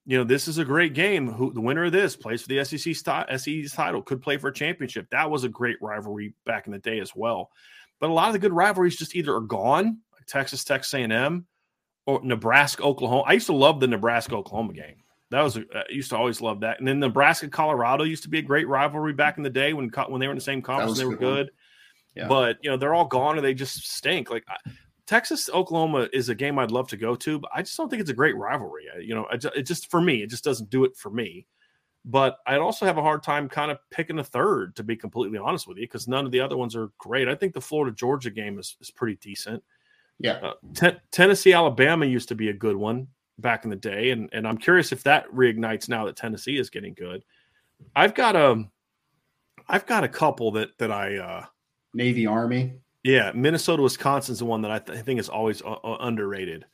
you 0.04 0.18
know, 0.18 0.24
this 0.24 0.48
is 0.48 0.58
a 0.58 0.64
great 0.64 0.94
game. 0.94 1.28
Who 1.28 1.52
the 1.52 1.60
winner 1.60 1.84
of 1.84 1.92
this 1.92 2.16
plays 2.16 2.42
for 2.42 2.48
the 2.48 2.64
SEC 2.64 2.94
SEC 2.94 3.72
title, 3.72 4.02
could 4.02 4.20
play 4.20 4.36
for 4.36 4.48
a 4.48 4.54
championship. 4.54 5.08
That 5.10 5.30
was 5.30 5.44
a 5.44 5.48
great 5.48 5.80
rivalry 5.80 6.34
back 6.44 6.66
in 6.66 6.72
the 6.72 6.78
day 6.78 6.98
as 6.98 7.14
well. 7.14 7.50
But 8.00 8.10
a 8.10 8.12
lot 8.12 8.28
of 8.28 8.32
the 8.32 8.40
good 8.40 8.52
rivalries 8.52 8.96
just 8.96 9.14
either 9.14 9.34
are 9.34 9.40
gone, 9.40 9.98
like 10.12 10.26
Texas 10.26 10.64
Texas 10.64 10.92
A&M 10.94 11.46
or 12.06 12.20
Nebraska 12.24 12.82
Oklahoma. 12.82 13.22
I 13.26 13.34
used 13.34 13.46
to 13.46 13.52
love 13.52 13.78
the 13.78 13.86
Nebraska 13.86 14.34
Oklahoma 14.34 14.72
game. 14.72 14.96
That 15.30 15.42
was 15.42 15.56
a, 15.56 15.64
I 15.74 15.84
used 15.88 16.10
to 16.10 16.16
always 16.16 16.40
love 16.40 16.60
that. 16.60 16.78
And 16.78 16.86
then 16.86 16.98
Nebraska 16.98 17.48
Colorado 17.48 18.04
used 18.04 18.24
to 18.24 18.28
be 18.28 18.38
a 18.38 18.42
great 18.42 18.68
rivalry 18.68 19.12
back 19.12 19.38
in 19.38 19.44
the 19.44 19.50
day 19.50 19.72
when 19.72 19.88
when 20.08 20.20
they 20.20 20.26
were 20.26 20.32
in 20.32 20.38
the 20.38 20.42
same 20.42 20.62
conference. 20.62 20.98
They 20.98 21.04
were 21.04 21.16
good. 21.16 21.50
Yeah. 22.14 22.28
But 22.28 22.58
you 22.60 22.70
know 22.70 22.76
they're 22.76 22.92
all 22.92 23.06
gone 23.06 23.38
and 23.38 23.44
they 23.44 23.54
just 23.54 23.88
stink. 23.88 24.30
Like 24.30 24.44
Texas 25.12 25.50
Oklahoma 25.52 26.08
is 26.14 26.30
a 26.30 26.34
game 26.34 26.58
I'd 26.58 26.70
love 26.70 26.88
to 26.88 26.96
go 26.96 27.14
to, 27.16 27.38
but 27.38 27.50
I 27.54 27.60
just 27.60 27.76
don't 27.76 27.90
think 27.90 28.00
it's 28.00 28.08
a 28.08 28.14
great 28.14 28.34
rivalry. 28.34 28.84
You 28.98 29.14
know, 29.14 29.26
it 29.30 29.66
just 29.66 29.90
for 29.90 30.00
me, 30.00 30.22
it 30.22 30.30
just 30.30 30.42
doesn't 30.42 30.70
do 30.70 30.86
it 30.86 30.96
for 30.96 31.10
me. 31.10 31.46
But 32.06 32.38
I'd 32.46 32.60
also 32.60 32.86
have 32.86 32.96
a 32.96 33.02
hard 33.02 33.22
time 33.22 33.46
kind 33.46 33.70
of 33.70 33.76
picking 33.90 34.20
a 34.20 34.24
third, 34.24 34.74
to 34.76 34.82
be 34.82 34.96
completely 34.96 35.36
honest 35.36 35.68
with 35.68 35.76
you, 35.76 35.82
because 35.82 36.08
none 36.08 36.24
of 36.24 36.32
the 36.32 36.40
other 36.40 36.56
ones 36.56 36.74
are 36.74 36.92
great. 36.96 37.28
I 37.28 37.34
think 37.34 37.52
the 37.52 37.60
Florida 37.60 37.94
Georgia 37.94 38.30
game 38.30 38.58
is, 38.58 38.74
is 38.80 38.90
pretty 38.90 39.16
decent. 39.16 39.62
Yeah. 40.18 40.38
Uh, 40.42 40.52
t- 40.72 40.96
Tennessee 41.10 41.52
Alabama 41.52 42.06
used 42.06 42.30
to 42.30 42.34
be 42.34 42.48
a 42.48 42.54
good 42.54 42.76
one 42.76 43.06
back 43.38 43.64
in 43.64 43.70
the 43.70 43.76
day, 43.76 44.12
and 44.12 44.30
and 44.32 44.48
I'm 44.48 44.56
curious 44.56 44.92
if 44.92 45.02
that 45.02 45.30
reignites 45.30 45.90
now 45.90 46.06
that 46.06 46.16
Tennessee 46.16 46.56
is 46.56 46.70
getting 46.70 46.94
good. 46.94 47.22
I've 47.94 48.14
got 48.14 48.34
a, 48.34 48.64
I've 49.68 49.84
got 49.84 50.04
a 50.04 50.08
couple 50.08 50.52
that 50.52 50.78
that 50.78 50.90
I 50.90 51.18
uh, 51.18 51.44
Navy 51.92 52.26
Army. 52.26 52.78
Yeah, 53.04 53.32
Minnesota 53.34 53.82
Wisconsin's 53.82 54.38
the 54.38 54.44
one 54.44 54.62
that 54.62 54.70
I, 54.70 54.78
th- 54.78 54.98
I 54.98 55.02
think 55.02 55.18
is 55.18 55.28
always 55.28 55.60
uh, 55.62 55.72
uh 55.72 55.96
underrated. 56.00 56.64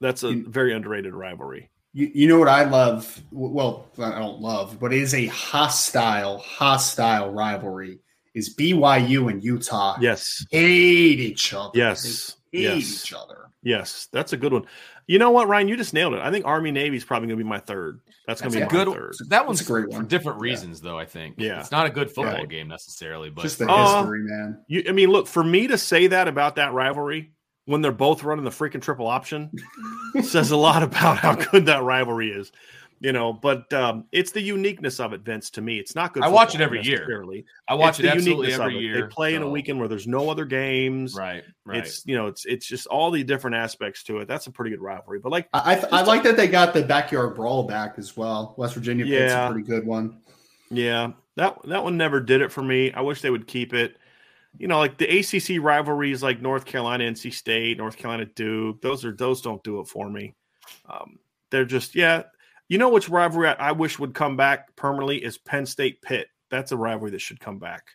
That's 0.00 0.22
a 0.22 0.30
you, 0.30 0.48
very 0.48 0.72
underrated 0.72 1.14
rivalry. 1.14 1.70
You, 1.92 2.10
you 2.14 2.28
know 2.28 2.38
what 2.38 2.48
I 2.48 2.64
love? 2.64 3.22
Well, 3.30 3.86
I 3.98 4.18
don't 4.18 4.40
love, 4.40 4.78
but 4.78 4.92
it 4.92 5.00
is 5.00 5.14
a 5.14 5.26
hostile, 5.26 6.38
hostile 6.38 7.30
rivalry. 7.30 8.00
Is 8.34 8.54
BYU 8.54 9.30
and 9.30 9.42
Utah? 9.42 9.96
Yes, 10.00 10.44
hate 10.50 11.20
each 11.20 11.54
other. 11.54 11.72
Yes, 11.74 12.36
they 12.52 12.58
hate 12.58 12.76
yes. 12.76 13.04
each 13.04 13.12
other. 13.14 13.45
Yes, 13.66 14.06
that's 14.12 14.32
a 14.32 14.36
good 14.36 14.52
one. 14.52 14.64
You 15.08 15.18
know 15.18 15.32
what, 15.32 15.48
Ryan? 15.48 15.66
You 15.66 15.76
just 15.76 15.92
nailed 15.92 16.14
it. 16.14 16.20
I 16.20 16.30
think 16.30 16.44
Army 16.44 16.70
Navy 16.70 16.96
is 16.96 17.04
probably 17.04 17.26
going 17.26 17.36
to 17.36 17.44
be 17.44 17.48
my 17.48 17.58
third. 17.58 18.00
That's, 18.24 18.40
going 18.40 18.52
to 18.52 18.58
be 18.58 18.62
a 18.62 18.68
good 18.68 18.86
third. 18.86 19.16
That 19.28 19.44
one's 19.44 19.60
a 19.60 19.64
great 19.64 19.88
one 19.88 20.02
for 20.02 20.08
different 20.08 20.40
reasons, 20.40 20.80
yeah. 20.80 20.90
though. 20.90 20.98
I 21.00 21.04
think. 21.04 21.34
Yeah, 21.36 21.58
it's 21.58 21.72
not 21.72 21.84
a 21.84 21.90
good 21.90 22.08
football 22.08 22.38
yeah. 22.38 22.46
game 22.46 22.68
necessarily, 22.68 23.28
but 23.28 23.42
just 23.42 23.58
the 23.58 23.68
uh, 23.68 24.02
history, 24.02 24.20
man. 24.22 24.62
You, 24.68 24.84
I 24.88 24.92
mean, 24.92 25.10
look 25.10 25.26
for 25.26 25.42
me 25.42 25.66
to 25.66 25.76
say 25.78 26.06
that 26.06 26.28
about 26.28 26.54
that 26.56 26.74
rivalry 26.74 27.32
when 27.64 27.82
they're 27.82 27.90
both 27.90 28.22
running 28.22 28.44
the 28.44 28.52
freaking 28.52 28.80
triple 28.80 29.08
option 29.08 29.50
says 30.22 30.52
a 30.52 30.56
lot 30.56 30.84
about 30.84 31.18
how 31.18 31.34
good 31.34 31.66
that 31.66 31.82
rivalry 31.82 32.30
is 32.30 32.52
you 33.00 33.12
know 33.12 33.32
but 33.32 33.70
um, 33.72 34.04
it's 34.12 34.32
the 34.32 34.40
uniqueness 34.40 35.00
of 35.00 35.12
it 35.12 35.20
vince 35.22 35.50
to 35.50 35.60
me. 35.60 35.78
It's 35.78 35.94
not 35.94 36.14
good 36.14 36.22
i 36.22 36.28
watch 36.28 36.54
it 36.54 36.60
every 36.60 36.82
year. 36.82 37.24
i 37.68 37.74
watch 37.74 38.00
it's 38.00 38.08
it 38.08 38.16
absolutely 38.16 38.52
every 38.52 38.78
year 38.78 39.02
they 39.02 39.08
play 39.08 39.32
so. 39.32 39.36
in 39.36 39.42
a 39.42 39.48
weekend 39.48 39.78
where 39.78 39.88
there's 39.88 40.06
no 40.06 40.30
other 40.30 40.44
games. 40.44 41.14
Right 41.14 41.44
right. 41.64 41.78
It's 41.78 42.04
you 42.06 42.16
know 42.16 42.26
it's 42.26 42.44
it's 42.46 42.66
just 42.66 42.86
all 42.86 43.10
the 43.10 43.22
different 43.22 43.56
aspects 43.56 44.02
to 44.04 44.18
it. 44.18 44.28
That's 44.28 44.46
a 44.46 44.50
pretty 44.50 44.70
good 44.70 44.80
rivalry 44.80 45.20
but 45.20 45.32
like 45.32 45.48
i 45.52 45.76
i, 45.76 46.00
I 46.00 46.02
like 46.02 46.22
that 46.24 46.36
they 46.36 46.48
got 46.48 46.74
the 46.74 46.82
backyard 46.82 47.34
brawl 47.34 47.64
back 47.64 47.94
as 47.98 48.16
well. 48.16 48.54
West 48.56 48.74
virginia 48.74 49.04
yeah. 49.04 49.48
a 49.48 49.52
pretty 49.52 49.66
good 49.66 49.86
one. 49.86 50.18
Yeah 50.70 51.12
that 51.36 51.58
that 51.64 51.84
one 51.84 51.96
never 51.96 52.20
did 52.20 52.40
it 52.40 52.50
for 52.50 52.62
me. 52.62 52.92
I 52.92 53.02
wish 53.02 53.20
they 53.20 53.30
would 53.30 53.46
keep 53.46 53.72
it. 53.72 53.98
You 54.58 54.68
know 54.68 54.78
like 54.78 54.96
the 54.96 55.18
acc 55.18 55.62
rivalries 55.62 56.22
like 56.22 56.40
north 56.40 56.64
carolina 56.64 57.04
nc 57.04 57.30
state 57.30 57.76
north 57.76 57.98
carolina 57.98 58.24
duke 58.24 58.80
those 58.80 59.04
are 59.04 59.12
those 59.12 59.42
don't 59.42 59.62
do 59.62 59.80
it 59.80 59.86
for 59.88 60.08
me. 60.08 60.34
Um, 60.88 61.18
they're 61.50 61.66
just 61.66 61.94
yeah 61.94 62.22
you 62.68 62.78
know 62.78 62.88
which 62.88 63.08
rivalry 63.08 63.48
I, 63.48 63.72
wish 63.72 63.98
would 63.98 64.14
come 64.14 64.36
back 64.36 64.74
permanently 64.76 65.22
is 65.22 65.38
Penn 65.38 65.66
State 65.66 66.02
Pitt. 66.02 66.28
That's 66.50 66.72
a 66.72 66.76
rivalry 66.76 67.10
that 67.12 67.20
should 67.20 67.40
come 67.40 67.58
back. 67.58 67.88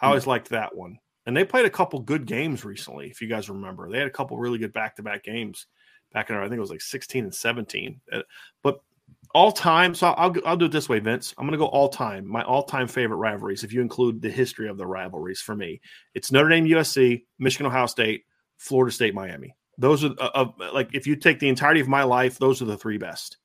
I 0.00 0.08
always 0.08 0.26
liked 0.26 0.48
that 0.50 0.74
one. 0.74 0.98
And 1.26 1.36
they 1.36 1.44
played 1.44 1.66
a 1.66 1.70
couple 1.70 2.00
good 2.00 2.26
games 2.26 2.64
recently, 2.64 3.08
if 3.08 3.20
you 3.22 3.28
guys 3.28 3.48
remember. 3.48 3.88
They 3.88 3.98
had 3.98 4.08
a 4.08 4.10
couple 4.10 4.36
really 4.38 4.58
good 4.58 4.72
back 4.72 4.96
to 4.96 5.02
back 5.02 5.22
games 5.22 5.66
back 6.12 6.30
in, 6.30 6.36
I 6.36 6.42
think 6.42 6.54
it 6.54 6.60
was 6.60 6.70
like 6.70 6.80
16 6.80 7.24
and 7.24 7.34
17. 7.34 8.00
Uh, 8.12 8.20
but 8.62 8.80
all 9.34 9.52
time, 9.52 9.94
so 9.94 10.08
I'll, 10.08 10.34
I'll 10.44 10.56
do 10.56 10.66
it 10.66 10.72
this 10.72 10.88
way, 10.88 10.98
Vince. 10.98 11.34
I'm 11.38 11.46
going 11.46 11.58
to 11.58 11.64
go 11.64 11.66
all 11.66 11.88
time. 11.88 12.26
My 12.26 12.42
all 12.42 12.64
time 12.64 12.86
favorite 12.86 13.16
rivalries, 13.16 13.64
if 13.64 13.72
you 13.72 13.80
include 13.80 14.20
the 14.20 14.30
history 14.30 14.68
of 14.68 14.76
the 14.76 14.86
rivalries 14.86 15.40
for 15.40 15.56
me, 15.56 15.80
it's 16.14 16.30
Notre 16.30 16.50
Dame 16.50 16.66
USC, 16.66 17.24
Michigan 17.38 17.66
Ohio 17.66 17.86
State, 17.86 18.24
Florida 18.58 18.92
State 18.92 19.14
Miami. 19.14 19.56
Those 19.78 20.04
are 20.04 20.12
uh, 20.18 20.30
uh, 20.34 20.72
like 20.72 20.94
if 20.94 21.06
you 21.06 21.16
take 21.16 21.38
the 21.38 21.48
entirety 21.48 21.80
of 21.80 21.88
my 21.88 22.02
life, 22.02 22.38
those 22.38 22.60
are 22.60 22.66
the 22.66 22.76
three 22.76 22.98
best. 22.98 23.38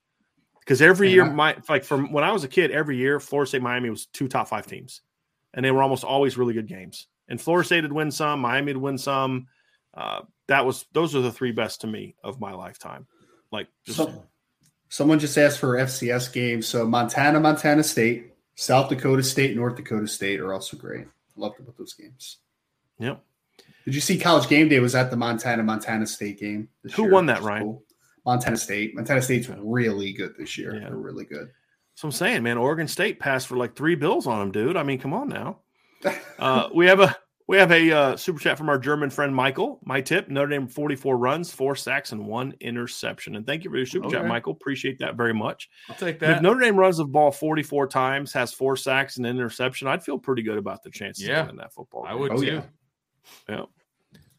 Because 0.68 0.82
every 0.82 1.10
year, 1.10 1.24
my 1.24 1.56
like 1.70 1.86
from 1.86 2.12
when 2.12 2.26
I 2.26 2.34
was 2.34 2.44
a 2.44 2.50
kid, 2.50 2.72
every 2.72 2.98
year 2.98 3.22
Florida 3.22 3.48
State 3.48 3.62
Miami 3.62 3.90
was 3.90 4.08
two 4.08 4.28
top 4.28 4.50
five 4.50 4.68
teams, 4.68 5.02
and 5.54 5.64
they 5.64 5.72
were 5.72 5.82
almost 5.82 6.04
always 6.04 6.38
really 6.38 6.54
good 6.54 6.68
games. 6.68 7.08
And 7.30 7.40
Florida 7.40 7.66
State 7.66 7.84
would 7.84 7.94
win 7.94 8.12
some, 8.12 8.42
Miami 8.42 8.74
would 8.74 8.82
win 8.82 8.98
some. 8.98 9.48
Uh, 9.94 10.24
that 10.50 10.66
was 10.66 10.86
those 10.92 11.16
are 11.16 11.22
the 11.22 11.32
three 11.32 11.54
best 11.54 11.80
to 11.82 11.88
me 11.88 12.16
of 12.22 12.42
my 12.42 12.54
lifetime. 12.54 13.08
Like 13.50 13.70
just, 13.86 13.98
so, 13.98 14.26
someone 14.90 15.20
just 15.20 15.38
asked 15.38 15.60
for 15.60 15.78
FCS 15.78 16.34
games. 16.34 16.68
So 16.68 16.86
Montana, 16.86 17.40
Montana 17.40 17.82
State, 17.82 18.34
South 18.56 18.90
Dakota 18.90 19.24
State, 19.24 19.56
North 19.56 19.78
Dakota 19.78 20.06
State 20.06 20.42
are 20.42 20.54
also 20.54 20.76
great. 20.76 21.08
Love 21.38 21.56
to 21.56 21.64
put 21.64 21.78
those 21.78 21.94
games. 21.94 22.40
Yep. 23.00 23.24
Did 23.86 23.96
you 23.96 24.02
see 24.02 24.18
College 24.18 24.50
Game 24.50 24.68
Day 24.68 24.80
was 24.80 24.96
at 24.96 25.12
the 25.12 25.16
Montana 25.16 25.64
Montana 25.64 26.06
State 26.08 26.42
game? 26.42 26.68
Who 26.96 27.04
year, 27.04 27.12
won 27.12 27.28
that, 27.28 27.42
Ryan? 27.42 27.64
Cool. 27.64 27.84
Montana 28.28 28.58
State. 28.58 28.94
Montana 28.94 29.22
State's 29.22 29.48
really 29.58 30.12
good 30.12 30.36
this 30.38 30.58
year. 30.58 30.76
Yeah. 30.76 30.90
They're 30.90 30.98
really 30.98 31.24
good. 31.24 31.50
So 31.96 32.10
I'm 32.10 32.12
saying, 32.12 32.44
man, 32.44 32.58
Oregon 32.58 32.88
State 32.88 33.20
passed 33.20 33.48
for 33.48 33.56
like 33.56 33.76
three 33.76 33.96
bills 33.96 34.28
on 34.28 34.40
them, 34.40 34.52
dude. 34.52 34.76
I 34.76 34.84
mean, 34.84 35.00
come 35.00 35.14
on 35.14 35.30
now. 35.30 35.60
Uh, 36.40 36.70
we 36.72 36.86
have 36.86 37.00
a 37.00 37.18
we 37.48 37.58
have 37.58 37.72
a 37.72 37.92
uh, 37.92 38.16
super 38.16 38.40
chat 38.40 38.60
from 38.60 38.70
our 38.70 38.78
German 38.78 39.10
friend 39.10 39.34
Michael. 39.34 39.80
My 39.84 40.02
tip: 40.02 40.30
Notre 40.30 40.50
Dame 40.50 40.68
44 40.68 41.18
runs, 41.18 41.52
four 41.52 41.76
sacks, 41.76 42.12
and 42.12 42.28
one 42.28 42.54
interception. 42.60 43.36
And 43.38 43.48
thank 43.48 43.64
you 43.64 43.72
for 43.72 43.78
your 43.78 43.88
super 43.88 44.06
okay. 44.06 44.18
chat, 44.18 44.28
Michael. 44.28 44.54
Appreciate 44.54 45.00
that 45.00 45.16
very 45.16 45.34
much. 45.34 45.68
I'll 45.90 45.96
take 45.96 46.20
that. 46.20 46.38
If 46.38 46.42
Notre 46.44 46.60
Dame 46.60 46.76
runs 46.76 46.98
the 46.98 47.06
ball 47.06 47.32
44 47.32 47.88
times, 47.88 48.32
has 48.34 48.54
four 48.54 48.78
sacks 48.78 49.18
and 49.18 49.26
an 49.26 49.36
interception, 49.36 49.88
I'd 49.88 50.04
feel 50.04 50.20
pretty 50.20 50.44
good 50.44 50.60
about 50.60 50.84
the 50.84 50.92
chances 50.92 51.26
yeah. 51.26 51.40
of 51.40 51.48
winning 51.48 51.62
that 51.62 51.74
football. 51.74 52.04
Game. 52.04 52.12
I 52.12 52.14
would 52.14 52.32
oh, 52.34 52.38
too. 52.38 52.46
Yeah. 52.46 52.62
yeah. 53.50 53.64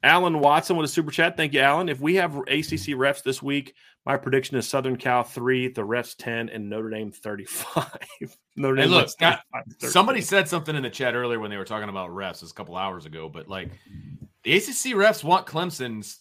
Alan 0.02 0.38
Watson 0.38 0.76
with 0.76 0.84
a 0.84 0.92
super 0.92 1.10
chat. 1.10 1.36
Thank 1.36 1.52
you, 1.54 1.60
Alan. 1.60 1.88
If 1.88 2.00
we 2.00 2.16
have 2.16 2.36
ACC 2.36 2.94
refs 2.94 3.22
this 3.22 3.42
week, 3.42 3.74
my 4.06 4.16
prediction 4.16 4.56
is 4.56 4.68
Southern 4.68 4.96
Cal 4.96 5.22
three, 5.24 5.68
the 5.68 5.82
refs 5.82 6.14
ten, 6.16 6.48
and 6.48 6.70
Notre 6.70 6.90
Dame 6.90 7.10
thirty 7.10 7.44
five. 7.44 7.98
Notre 8.56 8.76
Dame. 8.76 8.88
Hey, 8.88 8.94
look, 8.94 9.08
Scott, 9.08 9.40
somebody 9.78 10.20
said 10.20 10.48
something 10.48 10.74
in 10.76 10.82
the 10.82 10.90
chat 10.90 11.14
earlier 11.14 11.40
when 11.40 11.50
they 11.50 11.56
were 11.56 11.64
talking 11.64 11.88
about 11.88 12.10
refs 12.10 12.48
a 12.48 12.54
couple 12.54 12.76
hours 12.76 13.06
ago, 13.06 13.28
but 13.28 13.48
like 13.48 13.70
the 14.44 14.56
ACC 14.56 14.94
refs 14.94 15.22
want 15.24 15.46
Clemson's. 15.46 16.20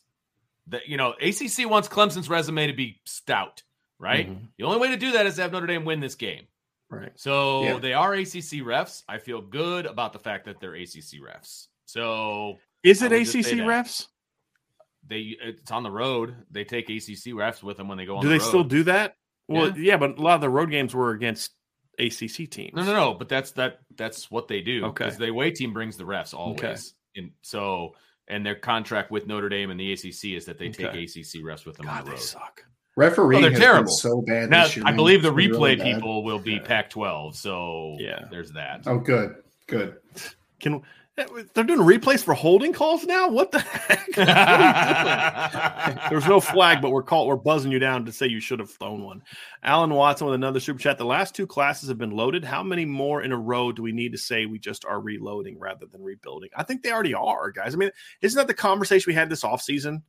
That 0.70 0.88
you 0.90 0.98
know, 0.98 1.14
ACC 1.22 1.70
wants 1.70 1.88
Clemson's 1.88 2.30
resume 2.30 2.68
to 2.68 2.74
be 2.74 3.00
stout, 3.06 3.64
right? 4.00 4.30
Mm-hmm. 4.30 4.46
The 4.58 4.64
only 4.66 4.80
way 4.80 4.90
to 4.90 4.98
do 4.98 5.12
that 5.14 5.26
is 5.26 5.36
to 5.36 5.44
have 5.44 5.52
Notre 5.54 5.68
Dame 5.68 5.86
win 5.86 6.02
this 6.02 6.16
game. 6.16 6.44
Right. 6.90 7.12
So 7.16 7.64
Yeah. 7.64 7.80
they 7.80 7.94
are 7.94 8.14
ACC 8.14 8.64
refs. 8.64 9.04
I 9.08 9.18
feel 9.18 9.42
good 9.42 9.86
about 9.86 10.12
the 10.14 10.20
fact 10.20 10.46
that 10.46 10.60
they're 10.60 10.74
ACC 10.74 11.22
refs. 11.22 11.68
So 11.86 12.58
Is 12.84 13.02
it 13.02 13.12
would 13.12 13.20
just 13.26 13.32
say 13.34 13.40
ACC 13.40 13.48
refs? 13.60 14.08
they 15.10 15.36
it's 15.42 15.72
on 15.72 15.84
the 15.84 15.92
road. 15.92 16.36
They 16.52 16.64
take 16.66 16.90
ACC 16.90 17.34
refs 17.34 17.64
with 17.64 17.78
them 17.78 17.88
when 17.88 17.98
they 17.98 18.06
go 18.06 18.18
on. 18.18 18.22
Do 18.22 18.28
the 18.28 18.34
they 18.38 18.40
road. 18.40 18.48
still 18.48 18.64
do 18.64 18.84
that? 18.84 19.16
Well, 19.48 19.68
Yeah. 19.70 19.74
yeah. 19.94 19.98
but 19.98 20.18
a 20.18 20.22
lot 20.22 20.36
of 20.36 20.42
the 20.42 20.50
road 20.50 20.70
games 20.70 20.94
were 20.94 21.12
against 21.12 21.52
ACC 22.00 22.50
teams. 22.50 22.74
No, 22.76 22.84
no, 22.84 22.94
no. 22.94 23.14
But 23.14 23.30
that's 23.30 23.52
that. 23.54 23.80
That's 23.96 24.30
what 24.30 24.48
they 24.48 24.62
do. 24.62 24.86
Okay. 24.88 25.06
Because 25.06 25.18
the 25.18 25.30
away 25.30 25.52
team 25.52 25.74
brings 25.74 25.96
the 25.98 26.04
refs 26.04 26.34
always. 26.34 26.60
Okay. 26.60 26.76
And 27.16 27.32
so, 27.42 27.96
and 28.28 28.46
their 28.46 28.56
contract 28.56 29.10
with 29.10 29.26
Notre 29.28 29.50
Dame 29.50 29.72
and 29.72 29.80
the 29.80 29.94
ACC 29.94 30.36
is 30.36 30.46
that 30.46 30.58
they 30.60 30.70
take 30.70 30.88
ACC 30.88 31.42
refs 31.42 31.66
with 31.66 31.78
them 31.78 31.86
God, 31.86 32.00
on 32.00 32.04
the 32.06 32.12
they 32.12 32.12
road. 32.12 32.20
suck. 32.22 32.66
Referee 32.98 33.38
Oh, 33.38 33.42
they're 33.42 33.52
terrible. 33.52 33.92
so 33.92 34.22
bad. 34.24 34.50
Now, 34.50 34.66
I 34.84 34.92
believe 34.92 35.22
the 35.22 35.32
replay 35.32 35.80
really 35.80 35.94
people 35.94 36.24
will 36.24 36.40
be 36.40 36.54
Yeah. 36.54 36.64
Pac-12. 36.64 37.36
So 37.36 37.96
Yeah. 38.00 38.26
there's 38.30 38.52
that. 38.54 38.84
Oh, 38.88 38.98
good, 38.98 39.36
good. 39.68 39.98
Can 40.60 40.82
they're 41.18 41.64
doing 41.64 41.80
replays 41.80 42.24
for 42.24 42.36
holding 42.36 42.74
calls 42.74 43.04
now? 43.06 43.28
What 43.28 43.52
the 43.52 43.60
heck? 43.60 44.06
There's 46.10 46.28
no 46.28 46.40
flag, 46.40 46.80
but 46.80 46.92
we're 46.92 47.02
called. 47.02 47.28
We're 47.28 47.38
buzzing 47.38 47.72
you 47.72 47.80
down 47.80 48.06
to 48.06 48.12
say 48.12 48.28
you 48.28 48.40
should 48.40 48.60
have 48.60 48.70
thrown 48.70 49.04
one. 49.04 49.24
Alan 49.64 49.90
Watson 49.90 50.28
with 50.28 50.36
another 50.36 50.60
super 50.60 50.80
chat. 50.80 51.00
The 51.00 51.06
last 51.06 51.34
two 51.34 51.48
classes 51.48 51.90
have 51.90 51.98
been 51.98 52.12
loaded. 52.12 52.44
How 52.44 52.62
many 52.62 52.86
more 52.86 53.24
in 53.24 53.32
a 53.32 53.38
row 53.38 53.72
do 53.72 53.82
we 53.82 53.92
need 53.92 54.12
to 54.12 54.18
say 54.18 54.46
we 54.46 54.60
just 54.60 54.86
are 54.86 55.02
reloading 55.02 55.58
rather 55.60 55.88
than 55.88 56.04
rebuilding? 56.04 56.50
I 56.56 56.62
think 56.62 56.84
they 56.84 56.92
already 56.92 57.16
are, 57.16 57.50
guys. 57.50 57.74
I 57.74 57.78
mean, 57.78 57.90
isn't 58.22 58.38
that 58.38 58.48
the 58.48 58.54
conversation 58.54 59.10
we 59.10 59.16
had 59.16 59.30
this 59.30 59.44
offseason? 59.44 60.04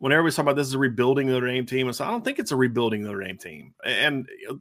When 0.00 0.12
everybody's 0.12 0.34
talking 0.34 0.48
about 0.48 0.56
this 0.56 0.66
is 0.66 0.74
a 0.74 0.78
rebuilding 0.78 1.28
Notre 1.28 1.46
Dame 1.46 1.64
team, 1.64 1.86
and 1.86 1.96
so 1.96 2.04
I 2.04 2.10
don't 2.10 2.24
think 2.24 2.38
it's 2.38 2.50
a 2.50 2.56
rebuilding 2.56 3.04
Notre 3.04 3.22
Dame 3.22 3.38
team. 3.38 3.72
And 3.84 4.28
know, 4.48 4.60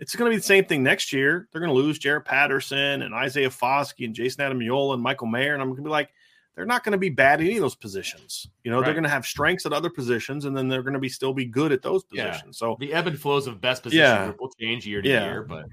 it's 0.00 0.16
going 0.16 0.30
to 0.30 0.34
be 0.34 0.38
the 0.38 0.42
same 0.42 0.64
thing 0.64 0.82
next 0.82 1.12
year. 1.12 1.46
They're 1.52 1.60
going 1.60 1.70
to 1.72 1.74
lose 1.74 1.98
Jarrett 1.98 2.24
Patterson 2.24 3.02
and 3.02 3.14
Isaiah 3.14 3.50
Foskey 3.50 4.06
and 4.06 4.14
Jayson 4.14 4.38
Ademilola 4.38 4.94
and 4.94 5.02
Michael 5.02 5.26
Mayer, 5.26 5.52
and 5.52 5.62
I'm 5.62 5.68
going 5.68 5.76
to 5.76 5.82
be 5.84 5.90
like, 5.90 6.10
they're 6.56 6.66
not 6.66 6.84
going 6.84 6.92
to 6.92 6.98
be 6.98 7.10
bad 7.10 7.40
at 7.40 7.46
any 7.46 7.56
of 7.56 7.62
those 7.62 7.76
positions. 7.76 8.48
You 8.64 8.70
know, 8.70 8.82
they're 8.82 8.92
going 8.92 9.04
to 9.04 9.10
have 9.10 9.24
strengths 9.24 9.66
at 9.66 9.72
other 9.72 9.88
positions, 9.88 10.46
and 10.46 10.56
then 10.56 10.68
they're 10.68 10.82
going 10.82 10.94
to 10.94 10.98
be 11.00 11.08
still 11.08 11.32
be 11.32 11.44
good 11.44 11.70
at 11.70 11.80
those 11.82 12.02
Yeah. 12.10 12.24
positions. 12.30 12.58
So 12.58 12.76
The 12.80 12.92
ebb 12.92 13.06
and 13.06 13.18
flows 13.18 13.46
of 13.46 13.60
best 13.60 13.82
position 13.82 14.02
Yeah. 14.02 14.32
will 14.38 14.50
change 14.60 14.86
year 14.86 15.00
to 15.00 15.08
Yeah. 15.08 15.24
year, 15.26 15.42
but 15.42 15.66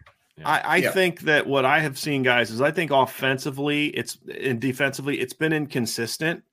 I, 0.45 0.59
I 0.59 0.75
Yeah. 0.77 0.91
think 0.91 1.21
that 1.21 1.47
what 1.47 1.65
I 1.65 1.79
have 1.79 1.97
seen, 1.97 2.21
guys, 2.21 2.51
is 2.51 2.61
I 2.61 2.71
think 2.71 2.91
offensively, 2.91 3.87
it's 3.87 4.17
and 4.39 4.61
defensively, 4.61 5.19
it's 5.19 5.33
been 5.33 5.51
inconsistent. 5.51 6.43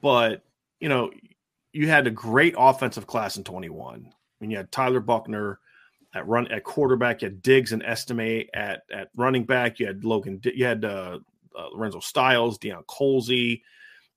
But 0.00 0.44
you 0.80 0.88
know, 0.88 1.10
you 1.72 1.88
had 1.88 2.06
a 2.06 2.10
great 2.10 2.54
offensive 2.56 3.06
class 3.06 3.36
in 3.36 3.44
21. 3.44 4.06
I 4.06 4.12
mean, 4.40 4.50
you 4.50 4.56
had 4.56 4.70
Tyler 4.70 5.00
Buchner 5.00 5.58
at 6.18 6.28
run 6.28 6.46
at 6.48 6.64
quarterback, 6.64 7.22
you 7.22 7.28
had 7.28 7.42
Diggs 7.42 7.72
and 7.72 7.82
Estime 7.82 8.44
at 8.54 8.82
at 8.92 9.08
running 9.16 9.44
back, 9.44 9.78
you 9.78 9.86
had 9.86 10.04
Logan, 10.04 10.40
you 10.42 10.64
had 10.64 10.84
uh, 10.84 11.18
uh, 11.56 11.68
Lorenzo 11.72 12.00
Styles, 12.00 12.58
Deion 12.58 12.84
Colzie 12.86 13.62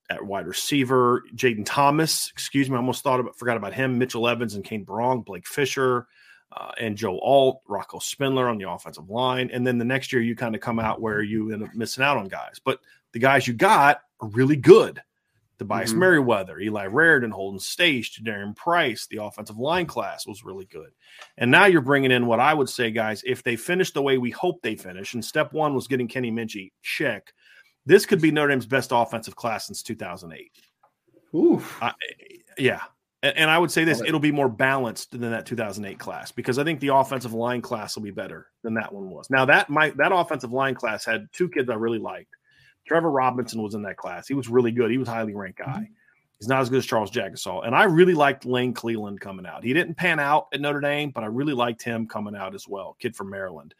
at 0.09 0.25
wide 0.25 0.47
receiver, 0.47 1.23
Jaden 1.35 1.63
Thomas. 1.65 2.29
Excuse 2.33 2.69
me, 2.69 2.75
I 2.75 2.79
almost 2.79 3.03
thought 3.03 3.19
about 3.19 3.37
forgot 3.37 3.57
about 3.57 3.73
him. 3.73 3.97
Mitchell 3.97 4.27
Evans 4.27 4.55
and 4.55 4.63
Cane 4.63 4.85
Berrong, 4.85 5.23
Blake 5.23 5.47
Fisher 5.47 6.07
uh, 6.51 6.71
and 6.79 6.97
Joe 6.97 7.19
Alt, 7.19 7.61
Rocco 7.67 7.99
Spindler 7.99 8.49
on 8.49 8.57
the 8.57 8.69
offensive 8.69 9.09
line. 9.09 9.49
And 9.53 9.65
then 9.65 9.77
the 9.77 9.85
next 9.85 10.11
year, 10.11 10.21
you 10.21 10.35
kind 10.35 10.55
of 10.55 10.61
come 10.61 10.79
out 10.79 11.01
where 11.01 11.21
you 11.21 11.51
end 11.53 11.63
up 11.63 11.73
missing 11.73 12.03
out 12.03 12.17
on 12.17 12.27
guys. 12.27 12.59
But 12.63 12.79
the 13.13 13.19
guys 13.19 13.47
you 13.47 13.53
got 13.53 14.01
are 14.19 14.27
really 14.29 14.57
good. 14.57 15.01
Tobias 15.61 15.93
Mhm. 15.93 15.97
Merriweather, 15.97 16.59
Eli 16.59 16.87
Raridon, 16.87 17.31
Holden 17.31 17.59
Staes, 17.59 18.09
Darren 18.19 18.55
Price, 18.55 19.05
the 19.05 19.17
offensive 19.17 19.59
line 19.59 19.85
class 19.85 20.25
was 20.25 20.43
really 20.43 20.65
good. 20.65 20.89
And 21.37 21.51
now 21.51 21.65
you're 21.65 21.81
bringing 21.81 22.09
in 22.09 22.25
what 22.25 22.39
I 22.39 22.51
would 22.51 22.67
say, 22.67 22.89
guys, 22.89 23.21
if 23.27 23.43
they 23.43 23.55
finish 23.55 23.91
the 23.91 24.01
way 24.01 24.17
we 24.17 24.31
hope 24.31 24.63
they 24.63 24.75
finish, 24.75 25.13
and 25.13 25.23
step 25.23 25.53
one 25.53 25.75
was 25.75 25.87
getting 25.87 26.07
Kenny 26.07 26.31
Minchey, 26.31 26.71
check. 26.81 27.31
This 27.85 28.07
could 28.07 28.19
be 28.19 28.31
Notre 28.31 28.49
Dame's 28.49 28.65
best 28.65 28.89
offensive 28.91 29.35
class 29.35 29.67
since 29.67 29.83
2008. 29.83 30.51
Oof. 31.35 31.77
I, 31.79 31.93
yeah. 32.57 32.81
And, 33.21 33.37
and 33.37 33.49
I 33.51 33.59
would 33.59 33.69
say 33.69 33.83
this 33.83 34.01
it'll 34.01 34.19
be 34.19 34.31
more 34.31 34.49
balanced 34.49 35.11
than 35.11 35.29
that 35.29 35.45
2008 35.45 35.99
class 35.99 36.31
because 36.31 36.57
I 36.57 36.63
think 36.63 36.79
the 36.79 36.95
offensive 36.95 37.33
line 37.33 37.61
class 37.61 37.95
will 37.95 38.01
be 38.01 38.09
better 38.09 38.47
than 38.63 38.73
that 38.73 38.91
one 38.91 39.11
was. 39.11 39.29
Now, 39.29 39.45
that 39.45 39.69
my 39.69 39.91
that 39.97 40.11
offensive 40.11 40.51
line 40.51 40.73
class 40.73 41.05
had 41.05 41.27
two 41.31 41.49
kids 41.49 41.69
I 41.69 41.75
really 41.75 41.99
liked. 41.99 42.35
Trevor 42.87 43.11
Robinson 43.11 43.61
was 43.61 43.75
in 43.75 43.83
that 43.83 43.97
class. 43.97 44.27
He 44.27 44.33
was 44.33 44.49
really 44.49 44.71
good. 44.71 44.91
He 44.91 44.97
was 44.97 45.07
highly 45.07 45.33
ranked 45.33 45.59
guy. 45.59 45.65
Mm-hmm. 45.65 45.93
He's 46.39 46.47
not 46.47 46.61
as 46.61 46.69
good 46.69 46.79
as 46.79 46.87
Charles 46.87 47.11
Jagusah. 47.11 47.67
And 47.67 47.75
I 47.75 47.83
really 47.83 48.15
liked 48.15 48.45
Lane 48.45 48.73
Clelland 48.73 49.19
coming 49.19 49.45
out. 49.45 49.63
He 49.63 49.73
didn't 49.73 49.93
pan 49.93 50.19
out 50.19 50.47
at 50.51 50.59
Notre 50.59 50.81
Dame, 50.81 51.11
but 51.11 51.23
I 51.23 51.27
really 51.27 51.53
liked 51.53 51.83
him 51.83 52.07
coming 52.07 52.35
out 52.35 52.55
as 52.55 52.67
well. 52.67 52.97
Kid 52.99 53.15
from 53.15 53.29
Maryland. 53.29 53.75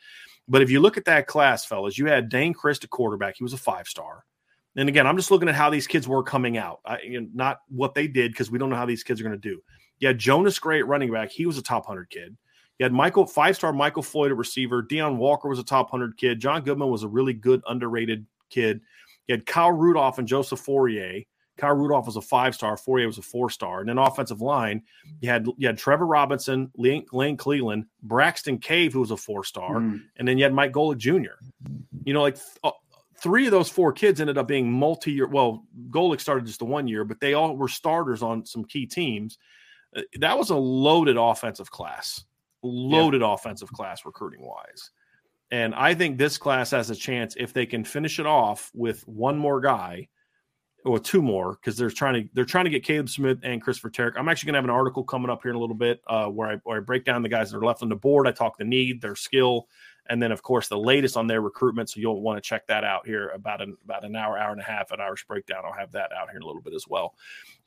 But 0.48 0.62
if 0.62 0.70
you 0.70 0.80
look 0.80 0.96
at 0.96 1.06
that 1.06 1.26
class, 1.26 1.66
fellas, 1.66 1.98
you 1.98 2.06
had 2.06 2.30
Dayne 2.30 2.54
Crist, 2.54 2.84
a 2.84 2.88
quarterback. 2.88 3.36
He 3.38 3.44
was 3.44 3.54
a 3.54 3.58
five 3.58 3.88
star. 3.88 4.26
And 4.76 4.88
again, 4.88 5.08
I'm 5.08 5.18
just 5.18 5.32
looking 5.32 5.50
at 5.50 5.56
how 5.56 5.72
these 5.72 5.88
kids 5.88 6.08
were 6.08 6.24
coming 6.24 6.58
out, 6.58 6.82
I, 6.86 7.00
you 7.02 7.22
know, 7.22 7.28
not 7.34 7.62
what 7.70 7.96
they 7.96 8.08
did 8.08 8.32
because 8.32 8.52
we 8.52 8.60
don't 8.60 8.70
know 8.70 8.76
how 8.76 8.86
these 8.86 9.04
kids 9.04 9.20
are 9.20 9.24
going 9.24 9.40
to 9.40 9.50
do. 9.50 9.62
You 9.98 10.08
had 10.08 10.20
Jonas 10.20 10.60
Gray 10.60 10.80
at 10.80 10.88
running 10.88 11.12
back. 11.12 11.32
He 11.32 11.46
was 11.46 11.58
a 11.58 11.64
top 11.64 11.88
100 11.88 12.10
kid. 12.10 12.38
You 12.78 12.84
had 12.84 12.94
Michael, 12.94 13.26
five 13.26 13.56
star 13.56 13.74
Michael 13.74 14.04
Floyd 14.04 14.32
at 14.32 14.38
receiver. 14.38 14.82
Deion 14.84 15.18
Walker 15.18 15.50
was 15.50 15.60
a 15.60 15.64
top 15.64 15.92
100 15.92 16.16
kid. 16.18 16.40
John 16.40 16.64
Goodman 16.64 16.90
was 16.90 17.04
a 17.04 17.08
really 17.08 17.34
good, 17.34 17.62
underrated 17.68 18.26
kid. 18.52 18.82
You 19.28 19.34
had 19.34 19.46
Kyle 19.46 19.72
Rudolph 19.72 20.20
and 20.20 20.28
Joseph 20.28 20.64
Fauria. 20.64 21.26
Kyle 21.58 21.76
Rudolph 21.76 22.06
was 22.08 22.16
a 22.16 22.22
five 22.22 22.56
star. 22.56 22.76
Fauria 22.76 23.06
was 23.06 23.18
a 23.18 23.22
four 23.22 23.50
star. 23.50 23.82
And 23.82 23.90
then 23.90 23.98
offensive 23.98 24.42
line, 24.42 24.82
you 25.20 25.30
had 25.30 25.48
you 25.58 25.68
had 25.68 25.78
Trevor 25.78 26.06
Robinson, 26.08 26.72
Lane, 26.76 27.06
Lane 27.12 27.38
Clelland, 27.38 27.86
Braxton 28.04 28.58
Cave, 28.58 28.94
who 28.94 29.00
was 29.02 29.12
a 29.12 29.18
four 29.18 29.44
star, 29.44 29.76
Mm. 29.76 30.02
and 30.18 30.28
then 30.28 30.38
you 30.38 30.44
had 30.44 30.54
Mike 30.54 30.72
Golic 30.72 30.98
Jr. 30.98 31.38
You 32.04 32.14
know, 32.14 32.22
like 32.22 32.36
th- 32.36 32.48
uh, 32.64 32.72
three 33.22 33.46
of 33.46 33.52
those 33.52 33.70
four 33.70 33.94
kids 33.94 34.20
ended 34.20 34.38
up 34.40 34.48
being 34.48 34.72
multi 34.72 35.12
year. 35.12 35.28
Well, 35.28 35.64
Golic 35.92 36.20
started 36.20 36.46
just 36.48 36.60
the 36.60 36.66
one 36.66 36.88
year, 36.88 37.04
but 37.04 37.20
they 37.20 37.36
all 37.36 37.56
were 37.56 37.68
starters 37.68 38.24
on 38.24 38.44
some 38.46 38.66
key 38.66 38.88
teams. 38.88 39.38
Uh, 39.96 40.02
That 40.20 40.38
was 40.40 40.50
a 40.50 40.56
loaded 40.56 41.18
offensive 41.18 41.70
class, 41.70 42.24
loaded 42.64 43.22
offensive 43.22 43.72
class 43.72 44.04
recruiting 44.06 44.42
wise. 44.42 44.90
And 45.52 45.76
I 45.76 45.94
think 45.94 46.18
this 46.18 46.38
class 46.38 46.72
has 46.72 46.90
a 46.90 46.96
chance 46.96 47.36
if 47.38 47.54
they 47.54 47.66
can 47.66 47.84
finish 47.84 48.20
it 48.20 48.26
off 48.26 48.72
with 48.74 49.06
one 49.08 49.38
more 49.38 49.60
guy 49.60 50.08
or 50.86 51.00
two 51.00 51.22
more 51.22 51.54
because 51.54 51.78
they're 51.78 51.90
trying 51.92 52.24
to 52.24 52.30
they're 52.34 52.46
trying 52.46 52.66
to 52.66 52.72
get 52.72 52.84
Caleb 52.84 53.10
Smith 53.10 53.40
and 53.44 53.62
Christopher 53.62 53.90
Tarrick. 53.90 54.14
I'm 54.18 54.30
actually 54.30 54.48
going 54.48 54.54
to 54.54 54.58
have 54.60 54.66
an 54.66 54.72
article 54.72 55.04
coming 55.04 55.30
up 55.30 55.42
here 55.44 55.52
in 55.52 55.58
a 55.58 55.60
little 55.60 55.76
bit 55.76 56.02
uh, 56.08 56.28
where 56.28 56.50
I 56.50 56.56
where 56.64 56.78
I 56.78 56.80
break 56.80 57.06
down 57.06 57.22
the 57.22 57.30
guys 57.30 57.52
that 57.52 57.58
are 57.58 57.66
left 57.66 57.84
on 57.84 57.90
the 57.90 57.96
board. 57.96 58.28
I 58.28 58.32
talk 58.32 58.58
the 58.58 58.64
need, 58.64 59.02
their 59.02 59.16
skill, 59.16 59.68
and 60.10 60.22
then 60.22 60.32
of 60.32 60.42
course 60.44 60.68
the 60.68 60.78
latest 60.78 61.16
on 61.16 61.28
their 61.28 61.42
recruitment. 61.42 61.90
So 61.90 62.00
you'll 62.00 62.22
want 62.22 62.38
to 62.38 62.42
check 62.48 62.68
that 62.68 62.84
out 62.84 63.06
here 63.06 63.30
about 63.30 63.62
an 63.62 63.78
about 63.84 64.04
an 64.04 64.16
hour, 64.16 64.38
hour 64.38 64.52
and 64.52 64.60
a 64.62 64.64
half, 64.64 64.92
an 64.92 65.00
Irish 65.00 65.26
breakdown. 65.26 65.64
I'll 65.66 65.74
have 65.74 65.92
that 65.94 66.12
out 66.12 66.30
here 66.30 66.38
in 66.38 66.44
a 66.44 66.46
little 66.46 66.62
bit 66.62 66.74
as 66.74 66.88
well. 66.88 67.16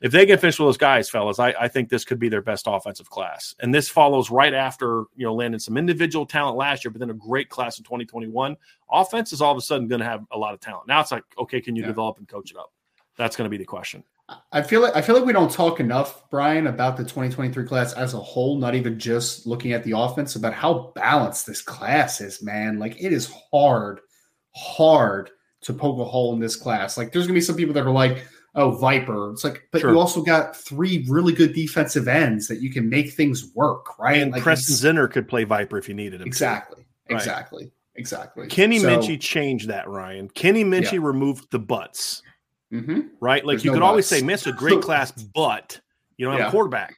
If 0.01 0.13
they 0.13 0.27
can 0.27 0.39
finish 0.39 0.59
with 0.59 0.67
those 0.67 0.77
guys, 0.77 1.09
fellas, 1.09 1.39
I, 1.39 1.55
I 1.59 1.69
think 1.69 1.89
this 1.89 2.05
could 2.05 2.19
be 2.19 2.29
their 2.29 2.43
best 2.43 2.67
offensive 2.69 3.09
class. 3.09 3.55
And 3.61 3.75
this 3.75 3.89
follows 3.89 4.31
right 4.31 4.53
after 4.53 5.05
you 5.17 5.25
know 5.25 5.35
landing 5.35 5.61
some 5.61 5.77
individual 5.77 6.27
talent 6.27 6.57
last 6.57 6.85
year, 6.85 6.91
but 6.91 6.99
then 7.01 7.11
a 7.11 7.15
great 7.15 7.49
class 7.49 7.79
in 7.79 7.85
2021. 7.85 8.57
Offense 8.91 9.33
is 9.33 9.41
all 9.41 9.53
of 9.53 9.59
a 9.59 9.63
sudden 9.63 9.89
going 9.89 10.01
to 10.01 10.07
have 10.07 10.25
a 10.33 10.39
lot 10.39 10.55
of 10.55 10.61
talent. 10.61 10.89
Now 10.89 11.01
it's 11.01 11.13
like, 11.13 11.25
okay, 11.39 11.61
can 11.61 11.77
you 11.77 11.83
Yeah. 11.83 11.89
develop 11.89 12.19
and 12.19 12.29
coach 12.29 12.51
it 12.51 12.57
up? 12.57 12.73
That's 13.17 13.37
going 13.37 13.47
to 13.47 13.51
be 13.51 13.59
the 13.59 13.65
question. 13.65 14.03
I 14.53 14.63
feel 14.63 14.81
like 14.81 14.97
I 14.97 15.03
feel 15.03 15.15
like 15.17 15.27
we 15.27 15.33
don't 15.35 15.51
talk 15.51 15.81
enough, 15.81 16.29
Brian, 16.31 16.67
about 16.67 16.97
the 16.97 17.03
2023 17.03 17.67
class 17.67 17.93
as 17.93 18.15
a 18.15 18.19
whole, 18.19 18.57
not 18.59 18.75
even 18.75 18.99
just 18.99 19.47
looking 19.47 19.73
at 19.73 19.85
the 19.85 19.93
offense, 19.99 20.35
about 20.35 20.55
how 20.55 20.93
balanced 20.95 21.47
this 21.47 21.61
class 21.61 22.21
is, 22.23 22.43
man. 22.43 22.79
Like 22.79 22.97
it 23.03 23.13
is 23.13 23.31
hard, 23.53 24.01
hard 24.55 25.31
to 25.63 25.73
poke 25.75 25.99
a 26.01 26.05
hole 26.05 26.33
in 26.33 26.41
this 26.41 26.57
class. 26.57 26.97
Like 26.97 27.13
there's 27.13 27.27
gonna 27.27 27.35
be 27.35 27.41
some 27.43 27.57
people 27.57 27.75
that 27.75 27.85
are 27.87 27.91
like, 27.91 28.25
oh, 28.55 28.71
Viper. 28.79 29.33
It's 29.33 29.45
like, 29.45 29.63
but 29.73 29.83
Sure. 29.83 29.93
you 29.93 29.99
also 29.99 30.23
got 30.23 30.57
three 30.57 31.05
really 31.09 31.33
good 31.35 31.53
defensive 31.53 32.09
ends 32.09 32.49
that 32.49 32.61
you 32.63 32.71
can 32.71 32.89
make 32.89 33.13
things 33.13 33.53
work, 33.55 33.99
right? 33.99 34.23
And 34.23 34.33
like 34.33 34.43
Preston 34.43 34.75
Zinter 34.97 35.11
could 35.11 35.29
play 35.29 35.45
Viper 35.45 35.77
if 35.77 35.87
you 35.89 35.95
needed 35.95 36.21
him. 36.23 36.27
Exactly. 36.27 36.87
Right. 37.11 37.17
Exactly. 37.17 37.71
Exactly. 37.97 38.47
Kenny 38.49 38.79
So- 38.79 38.89
Minchey 38.89 39.21
changed 39.21 39.69
that, 39.69 39.87
Ryan. 39.89 40.29
Kenny 40.31 40.65
Minchey 40.65 41.03
removed 41.03 41.51
the 41.51 41.59
butts, 41.59 42.23
Mhm. 42.73 43.11
right? 43.21 43.45
Like 43.45 43.55
There's 43.55 43.65
you 43.65 43.71
no 43.71 43.77
could 43.77 43.83
always 43.83 44.07
say, 44.07 44.23
"Miss 44.23 44.47
a 44.47 44.53
great 44.65 44.81
class, 44.81 45.13
but 45.13 45.81
you 46.17 46.25
don't 46.27 46.33
have 46.35 46.41
Yeah. 46.41 46.49
a 46.49 46.51
quarterback, 46.51 46.97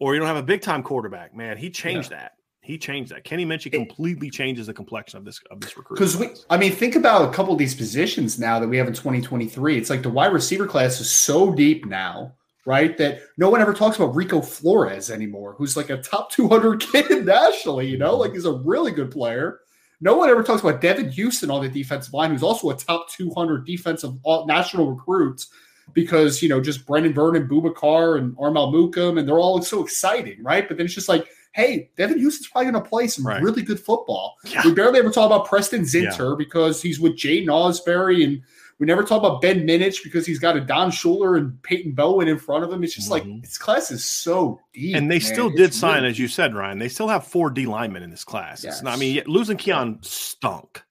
or 0.00 0.14
you 0.14 0.20
don't 0.20 0.28
have 0.28 0.36
a 0.36 0.42
big 0.42 0.60
time 0.62 0.82
quarterback." 0.82 1.34
Man, 1.34 1.56
he 1.56 1.70
changed 1.70 2.10
that. 2.10 2.32
He 2.62 2.76
changed 2.78 3.12
that. 3.12 3.24
Kenny 3.24 3.46
Minchey 3.46 3.72
completely 3.72 4.28
changes 4.30 4.66
the 4.66 4.74
complexion 4.74 5.18
of 5.18 5.24
this 5.24 5.40
of 5.50 5.60
this 5.60 5.76
recruit. 5.76 5.96
Because 5.96 6.16
we. 6.16 6.28
I 6.50 6.56
mean, 6.58 6.72
think 6.72 6.96
about 6.96 7.28
a 7.28 7.32
couple 7.32 7.52
of 7.52 7.58
these 7.58 7.74
positions 7.74 8.38
now 8.38 8.58
that 8.60 8.68
we 8.68 8.76
have 8.76 8.86
in 8.86 8.92
2023. 8.94 9.76
It's 9.78 9.90
like 9.90 10.02
the 10.02 10.10
wide 10.10 10.32
receiver 10.32 10.66
class 10.66 11.00
is 11.00 11.10
so 11.10 11.50
deep 11.52 11.86
now, 11.86 12.34
right? 12.66 12.96
That 12.98 13.20
no 13.38 13.48
one 13.50 13.60
ever 13.62 13.72
talks 13.74 13.96
about 13.96 14.14
Rico 14.14 14.40
Flores 14.42 15.10
anymore, 15.10 15.54
who's 15.56 15.76
like 15.78 15.88
a 15.90 15.96
top 15.98 16.30
200 16.30 16.80
kid 16.92 17.24
nationally, 17.24 17.88
you 17.88 17.96
know, 17.98 18.16
like 18.16 18.32
he's 18.32 18.44
a 18.44 18.52
really 18.52 18.92
good 18.92 19.10
player. 19.10 19.60
No 20.00 20.16
one 20.16 20.28
ever 20.28 20.42
talks 20.42 20.62
about 20.62 20.80
Devan 20.80 21.12
Houstan 21.14 21.52
on 21.52 21.62
the 21.62 21.68
defensive 21.68 22.14
line, 22.14 22.30
who's 22.30 22.42
also 22.42 22.70
a 22.70 22.76
top 22.76 23.10
200 23.10 23.66
defensive 23.66 24.12
all, 24.22 24.46
national 24.46 24.90
recruits 24.90 25.48
because, 25.92 26.42
you 26.42 26.48
know, 26.48 26.60
just 26.60 26.86
Brenan 26.86 27.14
Vernon, 27.14 27.48
Boubacar, 27.48 28.18
and 28.18 28.36
Armel 28.38 28.72
Mukam, 28.72 29.18
and 29.18 29.26
they're 29.26 29.38
all 29.38 29.60
so 29.62 29.82
exciting, 29.82 30.42
right? 30.42 30.68
But 30.68 30.76
then 30.76 30.86
it's 30.86 30.94
just 30.94 31.08
like 31.08 31.28
hey, 31.58 31.90
Devan 31.98 32.20
Houstan's 32.20 32.46
probably 32.46 32.70
going 32.70 32.82
to 32.84 32.88
play 32.88 33.08
some 33.08 33.26
Right. 33.26 33.42
really 33.42 33.62
good 33.62 33.80
football. 33.80 34.36
Yeah. 34.44 34.62
We 34.64 34.72
barely 34.72 35.00
ever 35.00 35.10
talk 35.10 35.26
about 35.26 35.46
Preston 35.48 35.82
Zinter 35.82 36.38
because 36.38 36.80
he's 36.80 37.00
with 37.00 37.14
Jaiden 37.14 37.46
Ausberry, 37.46 38.22
and 38.22 38.42
we 38.78 38.86
never 38.86 39.02
talk 39.02 39.18
about 39.18 39.40
Ben 39.42 39.66
Minich 39.66 40.02
because 40.04 40.24
he's 40.26 40.38
got 40.38 40.56
Adon 40.56 40.90
Shuler 40.90 41.36
and 41.38 41.60
Peyton 41.62 41.92
Bowen 41.92 42.28
in 42.28 42.38
front 42.38 42.64
of 42.64 42.72
him. 42.72 42.84
It's 42.84 42.94
just 42.94 43.10
like 43.10 43.24
Mhm. 43.24 43.42
this 43.42 43.58
class 43.58 43.90
is 43.90 44.04
so 44.04 44.60
deep, 44.72 44.94
and 44.96 45.10
they 45.10 45.16
man. 45.18 45.20
still 45.20 45.48
It's 45.48 45.56
did 45.56 45.74
sign, 45.74 45.96
really 45.96 46.08
as 46.10 46.18
you 46.18 46.28
said, 46.28 46.54
Ryan. 46.54 46.78
They 46.78 46.88
still 46.88 47.08
have 47.08 47.26
four 47.26 47.50
D 47.50 47.66
linemen 47.66 48.02
in 48.02 48.10
this 48.10 48.24
class. 48.24 48.64
It's 48.64 48.82
not, 48.82 48.94
I 48.94 48.96
mean, 48.96 49.22
losing 49.26 49.56
Keon 49.56 49.98
stunk. 50.02 50.82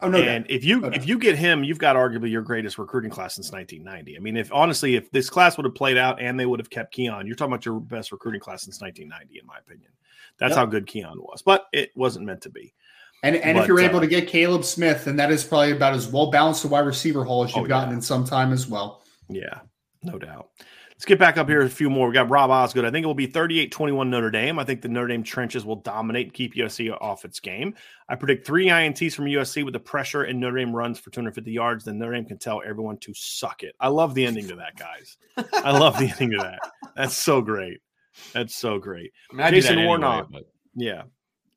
Oh 0.00 0.08
no, 0.08 0.18
and 0.18 0.46
if 0.48 0.64
you 0.64 0.78
No 0.80 0.86
if 0.88 0.94
doubt. 0.94 1.08
you 1.08 1.18
get 1.18 1.36
him, 1.36 1.64
you've 1.64 1.78
got 1.80 1.96
arguably 1.96 2.30
your 2.30 2.42
greatest 2.42 2.78
recruiting 2.78 3.10
class 3.10 3.34
since 3.34 3.50
1990. 3.50 4.16
I 4.16 4.20
mean, 4.20 4.36
if 4.36 4.52
honestly, 4.52 4.94
if 4.94 5.10
this 5.10 5.28
class 5.28 5.56
would 5.56 5.64
have 5.64 5.74
played 5.74 5.96
out 5.96 6.20
and 6.22 6.38
they 6.38 6.46
would 6.46 6.60
have 6.60 6.70
kept 6.70 6.92
Keon, 6.94 7.26
you're 7.26 7.34
talking 7.34 7.52
about 7.52 7.66
your 7.66 7.80
best 7.80 8.12
recruiting 8.12 8.40
class 8.40 8.62
since 8.62 8.80
1990, 8.80 9.40
in 9.40 9.46
my 9.46 9.58
opinion. 9.58 9.90
That's 10.38 10.52
Yep. 10.52 10.56
how 10.56 10.66
good 10.66 10.86
Keon 10.86 11.18
was, 11.20 11.42
but 11.42 11.66
it 11.72 11.90
wasn't 11.96 12.26
meant 12.26 12.42
to 12.42 12.50
be. 12.50 12.72
And 13.22 13.36
and 13.36 13.56
But, 13.56 13.62
if 13.62 13.68
you're 13.68 13.80
able 13.80 13.98
uh, 13.98 14.00
to 14.02 14.06
get 14.06 14.28
Caleb 14.28 14.64
Smith, 14.64 15.04
then 15.04 15.16
that 15.16 15.30
is 15.32 15.44
probably 15.44 15.72
about 15.72 15.94
as 15.94 16.06
well 16.08 16.30
balanced 16.30 16.64
a 16.64 16.68
wide 16.68 16.86
receiver 16.86 17.24
haul 17.24 17.44
as 17.44 17.54
you've 17.54 17.64
Oh, 17.64 17.68
gotten 17.68 17.90
yeah. 17.90 17.96
in 17.96 18.02
some 18.02 18.24
time 18.24 18.52
as 18.52 18.66
well. 18.68 19.02
Yeah, 19.28 19.60
no 20.02 20.18
doubt. 20.18 20.50
Let's 20.90 21.04
get 21.04 21.18
back 21.20 21.36
up 21.36 21.48
here 21.48 21.60
a 21.62 21.68
few 21.68 21.88
more. 21.90 22.08
We 22.08 22.14
got 22.14 22.28
Rob 22.28 22.50
Osgood. 22.50 22.84
I 22.84 22.90
think 22.90 23.04
it 23.04 23.06
will 23.06 23.14
be 23.14 23.26
38 23.28 23.70
21 23.70 24.10
Notre 24.10 24.30
Dame. 24.32 24.58
I 24.58 24.64
think 24.64 24.82
the 24.82 24.88
Notre 24.88 25.06
Dame 25.08 25.22
trenches 25.22 25.64
will 25.64 25.76
dominate 25.76 26.26
and 26.26 26.34
keep 26.34 26.54
USC 26.56 26.90
off 27.00 27.24
its 27.24 27.38
game. 27.38 27.74
I 28.08 28.16
predict 28.16 28.44
three 28.44 28.66
INTs 28.66 29.14
from 29.14 29.26
USC 29.26 29.64
with 29.64 29.74
the 29.74 29.80
pressure 29.80 30.24
and 30.24 30.40
Notre 30.40 30.56
Dame 30.58 30.74
runs 30.74 30.98
for 30.98 31.10
250 31.10 31.52
yards. 31.52 31.84
Then 31.84 31.98
Notre 31.98 32.14
Dame 32.14 32.24
can 32.24 32.38
tell 32.38 32.62
everyone 32.66 32.98
to 32.98 33.12
suck 33.14 33.62
it. 33.62 33.76
I 33.78 33.88
love 33.88 34.14
the 34.14 34.26
ending 34.26 34.48
to 34.48 34.56
that, 34.56 34.76
guys. 34.76 35.16
I 35.52 35.70
love 35.70 35.98
the 35.98 36.06
ending 36.08 36.32
to 36.32 36.38
that. 36.38 36.58
That's 36.96 37.16
so 37.16 37.42
great. 37.42 37.78
That's 38.32 38.56
so 38.56 38.78
great. 38.80 39.12
I 39.32 39.34
mean, 39.36 39.46
I 39.46 39.50
do 39.50 39.56
that 39.56 39.60
Jason 39.62 39.72
anyway, 39.78 39.86
Warnock. 39.88 40.28
but- 40.32 40.44
Yeah. 40.74 41.02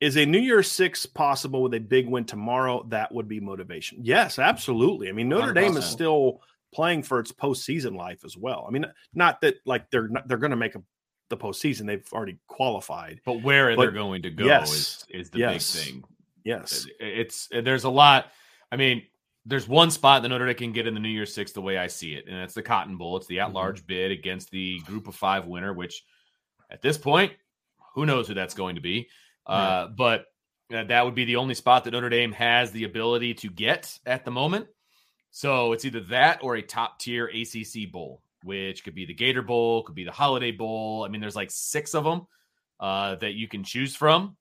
Is 0.02 0.16
a 0.16 0.26
New 0.26 0.40
Year's 0.40 0.68
Six 0.68 1.06
possible 1.06 1.62
with 1.62 1.74
a 1.74 1.78
big 1.78 2.08
win 2.08 2.24
tomorrow? 2.24 2.84
That 2.88 3.14
would 3.14 3.28
be 3.28 3.38
motivation. 3.38 3.98
Yes, 4.02 4.40
absolutely. 4.40 5.08
I 5.08 5.12
mean, 5.12 5.28
Notre 5.28 5.52
Dame 5.52 5.76
is 5.76 5.84
still 5.84 6.40
playing 6.74 7.04
for 7.04 7.20
its 7.20 7.30
postseason 7.30 7.96
life 7.96 8.24
as 8.24 8.36
well. 8.36 8.64
I 8.66 8.72
mean, 8.72 8.84
not 9.14 9.40
that 9.42 9.58
like 9.64 9.88
they're 9.90 10.08
not, 10.08 10.26
they're 10.26 10.38
going 10.38 10.50
to 10.50 10.56
make 10.56 10.74
a, 10.74 10.82
the 11.30 11.36
postseason; 11.36 11.86
they've 11.86 12.04
already 12.12 12.38
qualified. 12.48 13.20
But 13.24 13.44
where 13.44 13.76
But 13.76 13.82
they're 13.82 13.90
going 13.92 14.22
to 14.22 14.30
go 14.30 14.44
yes, 14.44 14.72
is 14.72 15.06
is 15.10 15.30
the 15.30 15.38
yes. 15.38 15.76
big 15.76 15.84
thing. 15.84 16.04
Yes, 16.44 16.84
It's 16.98 17.48
there's 17.52 17.84
a 17.84 17.88
lot. 17.90 18.32
I 18.72 18.76
mean, 18.76 19.04
there's 19.46 19.68
one 19.68 19.92
spot 19.92 20.22
that 20.22 20.28
Notre 20.30 20.46
Dame 20.46 20.56
can 20.56 20.72
get 20.72 20.88
in 20.88 20.94
the 20.94 21.00
New 21.00 21.10
Year's 21.10 21.32
Six 21.32 21.52
the 21.52 21.62
way 21.62 21.78
I 21.78 21.86
see 21.86 22.14
it, 22.14 22.24
and 22.26 22.36
it's 22.38 22.54
the 22.54 22.62
Cotton 22.62 22.96
Bowl. 22.96 23.16
It's 23.18 23.28
the 23.28 23.36
Mm-hmm. 23.36 23.50
at-large 23.50 23.86
bid 23.86 24.10
against 24.10 24.50
the 24.50 24.80
Group 24.80 25.06
of 25.06 25.14
Five 25.14 25.46
winner, 25.46 25.72
which 25.72 26.02
at 26.72 26.82
this 26.82 26.98
point, 26.98 27.32
who 27.94 28.04
knows 28.04 28.26
who 28.26 28.34
that's 28.34 28.54
going 28.54 28.74
to 28.74 28.80
be. 28.80 29.08
Uh, 29.46 29.88
but 29.88 30.26
uh, 30.72 30.84
that 30.84 31.04
would 31.04 31.14
be 31.14 31.24
the 31.24 31.36
only 31.36 31.54
spot 31.54 31.84
that 31.84 31.90
Notre 31.92 32.08
Dame 32.08 32.32
has 32.32 32.70
the 32.70 32.84
ability 32.84 33.34
to 33.34 33.48
get 33.48 33.98
at 34.06 34.24
the 34.24 34.30
moment. 34.30 34.66
So 35.30 35.72
it's 35.72 35.84
either 35.84 36.00
that 36.00 36.40
or 36.42 36.56
a 36.56 36.62
top 36.62 36.98
tier 36.98 37.26
ACC 37.26 37.90
bowl, 37.90 38.22
which 38.44 38.84
could 38.84 38.94
be 38.94 39.06
the 39.06 39.14
Gator 39.14 39.42
Bowl, 39.42 39.82
could 39.82 39.94
be 39.94 40.04
the 40.04 40.12
Holiday 40.12 40.52
Bowl. 40.52 41.04
I 41.04 41.08
mean, 41.08 41.20
there's 41.20 41.36
like 41.36 41.50
six 41.50 41.94
of 41.94 42.04
them 42.04 42.26
uh, 42.80 43.16
that 43.16 43.34
you 43.34 43.48
can 43.48 43.64
choose 43.64 43.96
from. 43.96 44.36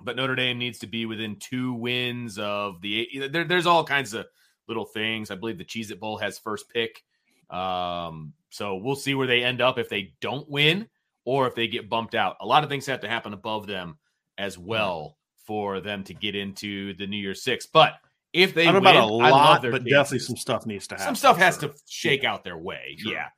But 0.00 0.16
Notre 0.16 0.36
Dame 0.36 0.58
needs 0.58 0.78
to 0.80 0.86
be 0.86 1.06
within 1.06 1.36
two 1.36 1.72
wins 1.72 2.38
of 2.38 2.80
the. 2.80 3.28
There, 3.32 3.44
there's 3.44 3.66
all 3.66 3.82
kinds 3.84 4.14
of 4.14 4.26
little 4.68 4.84
things. 4.84 5.30
I 5.30 5.34
believe 5.34 5.58
the 5.58 5.64
Cheez 5.64 5.90
It 5.90 5.98
Bowl 5.98 6.18
has 6.18 6.38
first 6.38 6.68
pick. 6.68 7.02
Um, 7.50 8.34
so 8.50 8.76
we'll 8.76 8.96
see 8.96 9.14
where 9.14 9.26
they 9.26 9.42
end 9.42 9.60
up 9.60 9.78
if 9.78 9.88
they 9.88 10.12
don't 10.20 10.48
win 10.48 10.88
or 11.24 11.48
if 11.48 11.54
they 11.54 11.66
get 11.66 11.88
bumped 11.88 12.14
out. 12.14 12.36
A 12.40 12.46
lot 12.46 12.62
of 12.62 12.70
things 12.70 12.86
have 12.86 13.00
to 13.00 13.08
happen 13.08 13.32
above 13.32 13.66
them 13.66 13.98
as 14.38 14.56
well 14.58 15.16
for 15.46 15.80
them 15.80 16.04
to 16.04 16.14
get 16.14 16.34
into 16.34 16.94
the 16.94 17.06
New 17.06 17.16
Year's 17.16 17.42
Six. 17.42 17.66
But 17.66 17.94
if 18.32 18.54
they 18.54 18.62
I 18.66 18.72
don't 18.72 18.82
win, 18.84 18.96
about 18.96 19.10
a 19.10 19.12
lot, 19.12 19.62
but 19.62 19.84
definitely 19.84 20.18
some 20.20 20.36
stuff 20.36 20.66
needs 20.66 20.86
to 20.88 20.94
happen. 20.94 21.06
Some 21.06 21.14
stuff 21.16 21.36
has 21.38 21.58
Sure. 21.58 21.70
to 21.70 21.74
shake 21.86 22.24
out 22.24 22.44
their 22.44 22.58
way. 22.58 22.96
Sure. 22.98 23.12
Yeah. 23.12 23.28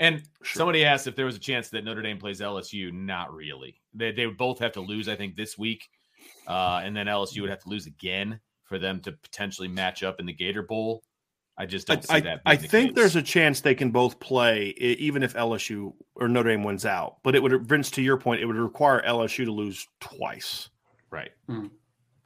And 0.00 0.20
Sure. 0.42 0.60
somebody 0.60 0.84
asked 0.84 1.06
if 1.06 1.16
there 1.16 1.26
was 1.26 1.36
a 1.36 1.40
chance 1.40 1.68
that 1.70 1.84
Notre 1.84 2.02
Dame 2.02 2.18
plays 2.18 2.40
LSU. 2.40 2.92
Not 2.92 3.32
really. 3.32 3.80
They, 3.94 4.12
they 4.12 4.26
would 4.26 4.38
both 4.38 4.58
have 4.60 4.72
to 4.72 4.80
lose, 4.80 5.08
I 5.08 5.16
think, 5.16 5.36
this 5.36 5.58
week. 5.58 5.86
Uh, 6.46 6.80
and 6.82 6.96
then 6.96 7.06
LSU 7.06 7.40
would 7.42 7.50
have 7.50 7.62
to 7.62 7.68
lose 7.68 7.86
again 7.86 8.40
for 8.64 8.78
them 8.78 9.00
to 9.00 9.12
potentially 9.12 9.68
match 9.68 10.02
up 10.02 10.20
in 10.20 10.26
the 10.26 10.32
Gator 10.32 10.62
Bowl. 10.62 11.02
I 11.58 11.66
just 11.66 11.90
I, 11.90 11.94
don't 11.94 12.04
see 12.04 12.14
I, 12.14 12.20
that. 12.20 12.40
I 12.46 12.54
being 12.54 12.62
the 12.62 12.68
think 12.68 12.88
case. 12.90 12.94
there's 12.94 13.16
a 13.16 13.22
chance 13.22 13.60
they 13.60 13.74
can 13.74 13.90
both 13.90 14.20
play, 14.20 14.68
even 14.78 15.22
if 15.24 15.34
LSU 15.34 15.92
or 16.14 16.28
Notre 16.28 16.50
Dame 16.50 16.62
wins 16.62 16.86
out. 16.86 17.16
But 17.24 17.34
it 17.34 17.42
would, 17.42 17.66
Vince, 17.66 17.90
to 17.92 18.02
your 18.02 18.16
point, 18.16 18.40
it 18.40 18.46
would 18.46 18.56
require 18.56 19.02
LSU 19.02 19.44
to 19.44 19.52
lose 19.52 19.86
twice. 20.00 20.70
right. 21.10 21.30
Hmm. 21.48 21.66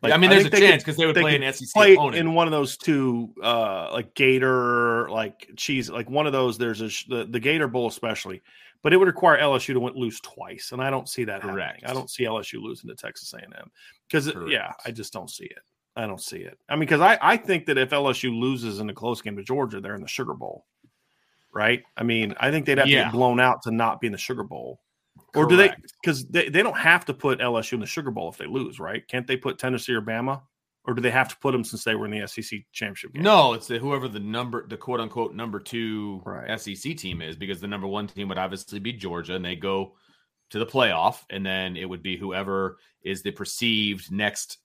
I 0.05 0.17
mean, 0.17 0.31
there's 0.31 0.47
a 0.47 0.51
chance 0.51 0.83
because 0.83 0.97
they 0.97 1.07
would 1.07 1.15
they 1.15 1.21
play 1.21 1.37
an 1.37 1.53
SEC 1.53 1.69
play 1.73 1.95
opponent. 1.95 2.17
in 2.17 2.35
one 2.35 2.49
of 2.49 2.51
those 2.51 2.77
two, 2.77 3.33
uh, 3.41 3.89
like 3.93 4.15
Gator, 4.15 5.09
like 5.11 5.49
cheese, 5.57 5.89
like 5.89 6.11
one 6.11 6.27
of 6.27 6.33
those. 6.33 6.59
There's 6.59 6.81
a 6.81 6.89
the, 7.09 7.29
the 7.31 7.39
Gator 7.39 7.69
Bowl 7.69 7.87
especially, 7.87 8.43
but 8.83 8.93
it 8.93 8.97
would 8.97 9.07
require 9.07 9.39
LSU 9.39 9.75
to 9.75 9.81
win, 9.81 9.95
lose 9.95 10.19
twice, 10.21 10.73
and 10.73 10.83
I 10.83 10.91
don't 10.91 11.09
see 11.09 11.23
that 11.25 11.43
Correct. 11.43 11.83
happening. 11.83 11.85
I 11.89 11.95
don't 11.95 12.11
see 12.11 12.25
LSU 12.25 12.61
losing 12.61 12.91
to 12.91 12.97
Texas 12.97 13.33
A&M 13.33 13.71
because 14.09 14.33
yeah, 14.49 14.73
I 14.85 14.91
just 14.91 15.13
don't 15.13 15.31
see 15.31 15.45
it. 15.45 15.61
I 15.97 16.07
don't 16.07 16.21
see 16.21 16.39
it. 16.39 16.59
I 16.69 16.75
mean, 16.75 16.81
because 16.81 17.01
I 17.01 17.19
I 17.21 17.37
think 17.37 17.67
that 17.67 17.79
if 17.79 17.91
LSU 17.91 18.37
loses 18.39 18.81
in 18.81 18.89
a 18.89 18.95
close 18.95 19.21
game 19.21 19.37
to 19.37 19.43
Georgia, 19.43 19.81
they're 19.81 19.95
in 19.95 20.03
the 20.03 20.09
Sugar 20.09 20.35
Bowl, 20.35 20.67
right? 21.53 21.83
I 21.97 22.03
mean, 22.03 22.35
I 22.41 22.51
think 22.51 22.67
they'd 22.67 22.79
have 22.79 22.87
to 22.87 22.93
Yeah. 22.93 23.05
get 23.05 23.13
blown 23.13 23.41
out 23.41 23.63
to 23.63 23.71
not 23.71 24.01
be 24.01 24.07
in 24.07 24.13
the 24.13 24.19
Sugar 24.19 24.45
Bowl. 24.45 24.81
Or 25.35 25.47
do 25.47 25.57
they? 25.57 25.71
Because 26.03 26.27
they, 26.27 26.49
they 26.49 26.63
don't 26.63 26.77
have 26.77 27.05
to 27.07 27.15
put 27.15 27.41
LSU 27.41 27.75
in 27.75 27.81
the 27.81 27.87
Sugar 27.87 28.11
Bowl 28.11 28.29
if 28.31 28.37
they 28.39 28.47
lose, 28.47 28.79
right? 28.81 29.07
Can't 29.09 29.27
they 29.27 29.37
put 29.37 29.59
Tennessee 29.59 29.93
or 29.95 30.03
Bama? 30.03 30.43
Or 30.85 30.95
do 30.95 31.01
they 31.01 31.11
have 31.13 31.29
to 31.29 31.37
put 31.37 31.53
them 31.53 31.63
since 31.63 31.85
they 31.85 31.95
were 31.95 32.07
in 32.07 32.11
the 32.11 32.27
SEC 32.27 32.59
championship 32.73 33.13
game? 33.13 33.23
No, 33.23 33.53
it's 33.53 33.69
the 33.69 33.79
whoever 33.79 34.09
the 34.09 34.19
number, 34.19 34.67
the 34.67 34.77
quote 34.77 34.99
unquote 35.01 35.33
number 35.35 35.61
two 35.61 36.21
Right. 36.25 36.59
SEC 36.61 36.97
team 36.97 37.23
is, 37.23 37.37
because 37.37 37.61
the 37.61 37.69
number 37.69 37.87
one 37.87 38.09
team 38.09 38.29
would 38.29 38.39
obviously 38.39 38.81
be 38.81 38.93
Georgia, 38.93 39.35
and 39.35 39.45
they 39.45 39.55
go 39.55 39.95
to 40.51 40.59
the 40.59 40.67
playoff, 40.67 41.21
and 41.31 41.47
then 41.47 41.77
it 41.77 41.89
would 41.89 42.03
be 42.03 42.17
whoever 42.17 42.79
is 43.03 43.23
the 43.23 43.31
perceived 43.31 44.11
next 44.11 44.59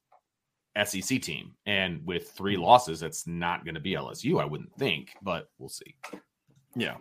SEC 0.86 1.22
team. 1.22 1.54
And 1.66 2.06
with 2.06 2.32
three 2.32 2.58
losses, 2.58 3.00
that's 3.00 3.28
not 3.28 3.64
going 3.66 3.76
to 3.76 3.82
be 3.82 3.94
LSU, 3.94 4.42
I 4.42 4.46
wouldn't 4.46 4.74
think, 4.76 5.12
but 5.22 5.50
we'll 5.58 5.70
see. 5.70 5.96
Yeah. 6.76 6.98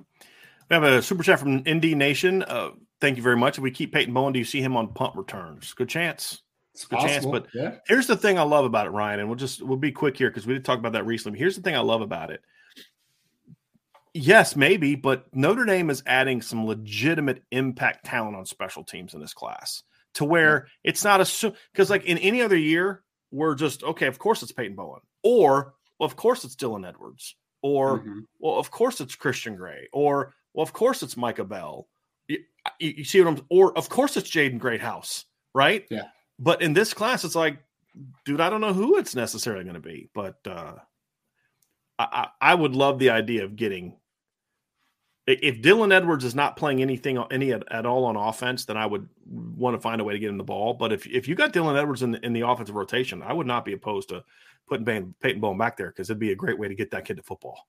We 0.71 0.75
have 0.75 0.83
a 0.83 1.03
super 1.03 1.23
chat 1.23 1.39
from 1.39 1.63
Indy 1.67 1.95
Nation. 1.95 2.43
Uh, 2.43 2.71
thank 3.01 3.17
you 3.17 3.23
very 3.23 3.37
much. 3.37 3.59
If 3.59 3.63
we 3.63 3.71
keep 3.71 3.93
Peyton 3.93 4.13
Bowen, 4.13 4.33
do 4.33 4.39
you 4.39 4.45
see 4.45 4.61
him 4.61 4.77
on 4.77 4.93
punt 4.93 5.15
returns? 5.17 5.73
Good 5.75 5.89
chance. 5.89 6.43
It's 6.75 6.85
Good 6.85 7.01
chance, 7.01 7.25
but- 7.25 7.47
yeah. 7.55 7.77
Here's 7.87 8.07
the 8.07 8.17
thing 8.17 8.39
I 8.39 8.43
love 8.43 8.65
about 8.65 8.87
it, 8.87 8.91
Ryan, 8.91 9.21
and 9.21 9.29
we'll 9.29 9.37
just 9.37 9.63
we'll 9.63 9.79
be 9.79 9.93
quick 9.93 10.17
here 10.17 10.29
because 10.29 10.47
we 10.47 10.53
did 10.53 10.65
talk 10.65 10.79
about 10.79 10.93
that 10.93 11.07
recently. 11.07 11.37
But 11.37 11.41
here's 11.41 11.57
the 11.57 11.63
thing 11.63 11.75
I 11.75 11.81
love 11.81 12.03
about 12.03 12.31
it. 12.31 12.43
Yes, 14.13 14.57
maybe, 14.57 14.95
but 14.95 15.27
Notre 15.35 15.65
Dame 15.65 15.89
is 15.89 16.03
adding 16.07 16.43
some 16.43 16.67
legitimate 16.67 17.43
impact 17.51 18.05
talent 18.05 18.37
on 18.37 18.45
special 18.45 18.83
teams 18.83 19.15
in 19.15 19.21
this 19.21 19.35
class 19.35 19.83
to 20.15 20.25
where 20.25 20.69
it's 20.85 21.05
not 21.05 21.21
a 21.21 21.55
because 21.73 21.91
like 21.91 22.05
in 22.05 22.19
any 22.19 22.43
other 22.43 22.57
year, 22.57 23.03
we're 23.31 23.55
just 23.55 23.83
okay, 23.83 24.07
of 24.07 24.19
course 24.19 24.43
it's 24.43 24.53
Peyton 24.53 24.77
Bowen, 24.77 25.01
or 25.23 25.75
well, 25.99 26.07
of 26.07 26.17
course 26.17 26.45
it's 26.45 26.57
Dylan 26.57 26.87
Edwards, 26.89 27.35
or 27.63 28.01
Mhm. 28.01 28.27
well, 28.39 28.59
of 28.59 28.71
course 28.71 29.01
it's 29.01 29.15
Christian 29.17 29.57
Gray, 29.57 29.89
or 29.93 30.35
well, 30.55 30.63
of 30.63 30.73
course 30.73 31.03
it's 31.03 31.17
Micah 31.17 31.45
Bell. 31.45 31.89
You, 32.29 32.39
you, 32.81 32.95
you 32.99 33.05
see 33.05 33.21
what 33.23 33.29
I'm, 33.39 33.47
or 33.51 33.77
of 33.77 33.89
course 33.89 34.17
it's 34.17 34.31
Jaden 34.31 34.59
Greathouse, 34.59 35.25
right? 35.55 35.87
Yeah. 35.91 36.09
But 36.39 36.61
in 36.63 36.73
this 36.75 36.93
class, 36.95 37.25
it's 37.25 37.35
like, 37.35 37.59
dude, 38.25 38.41
I 38.41 38.51
don't 38.51 38.61
know 38.61 38.73
who 38.75 38.99
it's 38.99 39.15
necessarily 39.15 39.65
going 39.65 39.75
to 39.75 39.81
be, 39.81 40.09
but 40.15 40.37
uh, 40.47 40.75
I, 41.99 42.05
I 42.41 42.51
I 42.53 42.55
would 42.55 42.75
love 42.75 42.99
the 42.99 43.11
idea 43.11 43.45
of 43.45 43.57
getting. 43.57 43.97
If 45.27 45.61
Dylan 45.61 45.93
Edwards 45.93 46.25
is 46.25 46.35
not 46.37 46.57
playing 46.57 46.83
anything 46.83 47.19
any 47.33 47.53
at, 47.53 47.65
at 47.73 47.85
all 47.85 48.05
on 48.05 48.15
offense, 48.17 48.65
then 48.65 48.77
I 48.77 48.87
would 48.87 49.09
want 49.27 49.75
to 49.77 49.81
find 49.81 50.01
a 50.01 50.05
way 50.05 50.13
to 50.13 50.19
get 50.21 50.31
him 50.31 50.39
the 50.39 50.45
ball. 50.45 50.75
But 50.75 50.93
if 50.93 51.07
if 51.07 51.27
you 51.27 51.35
got 51.35 51.53
Dylan 51.53 51.77
Edwards 51.77 52.03
in 52.03 52.13
the, 52.13 52.25
in 52.25 52.33
the 52.33 52.43
offensive 52.43 52.77
rotation, 52.77 53.23
I 53.23 53.33
would 53.33 53.47
not 53.47 53.65
be 53.65 53.73
opposed 53.73 54.09
to 54.11 54.23
putting 54.69 54.85
Peyton, 54.87 55.15
Peyton 55.21 55.41
Bowen 55.41 55.59
back 55.59 55.77
there 55.77 55.89
because 55.89 56.11
it'd 56.11 56.21
be 56.21 56.33
a 56.33 56.37
great 56.37 56.59
way 56.59 56.69
to 56.69 56.75
get 56.75 56.91
that 56.93 57.05
kid 57.05 57.17
to 57.17 57.23
football 57.23 57.67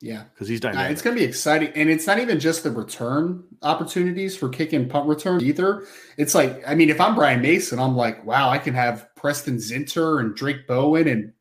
Yeah. 0.00 0.24
because 0.34 0.48
he's 0.48 0.58
Uh, 0.64 0.68
dynamic. 0.70 0.92
it's 0.92 1.00
going 1.02 1.16
to 1.16 1.20
be 1.22 1.26
exciting. 1.26 1.70
And 1.74 1.88
it's 1.90 2.06
not 2.06 2.18
even 2.18 2.38
just 2.40 2.62
the 2.62 2.70
return 2.70 3.42
opportunities 3.62 4.36
for 4.36 4.48
kick 4.50 4.72
and 4.74 4.88
punt 4.90 5.06
return 5.08 5.42
either. 5.42 5.84
It's 6.18 6.34
like, 6.34 6.62
I 6.66 6.74
mean, 6.74 6.90
if 6.90 7.00
I'm 7.00 7.14
Brian 7.14 7.40
Mason, 7.42 7.78
I'm 7.78 7.96
like, 7.96 8.24
wow, 8.26 8.50
I 8.50 8.58
can 8.58 8.74
have 8.74 9.08
Preston 9.16 9.56
Zinter 9.56 10.20
and 10.20 10.34
Drake 10.34 10.66
Bowen. 10.66 11.08
And, 11.08 11.32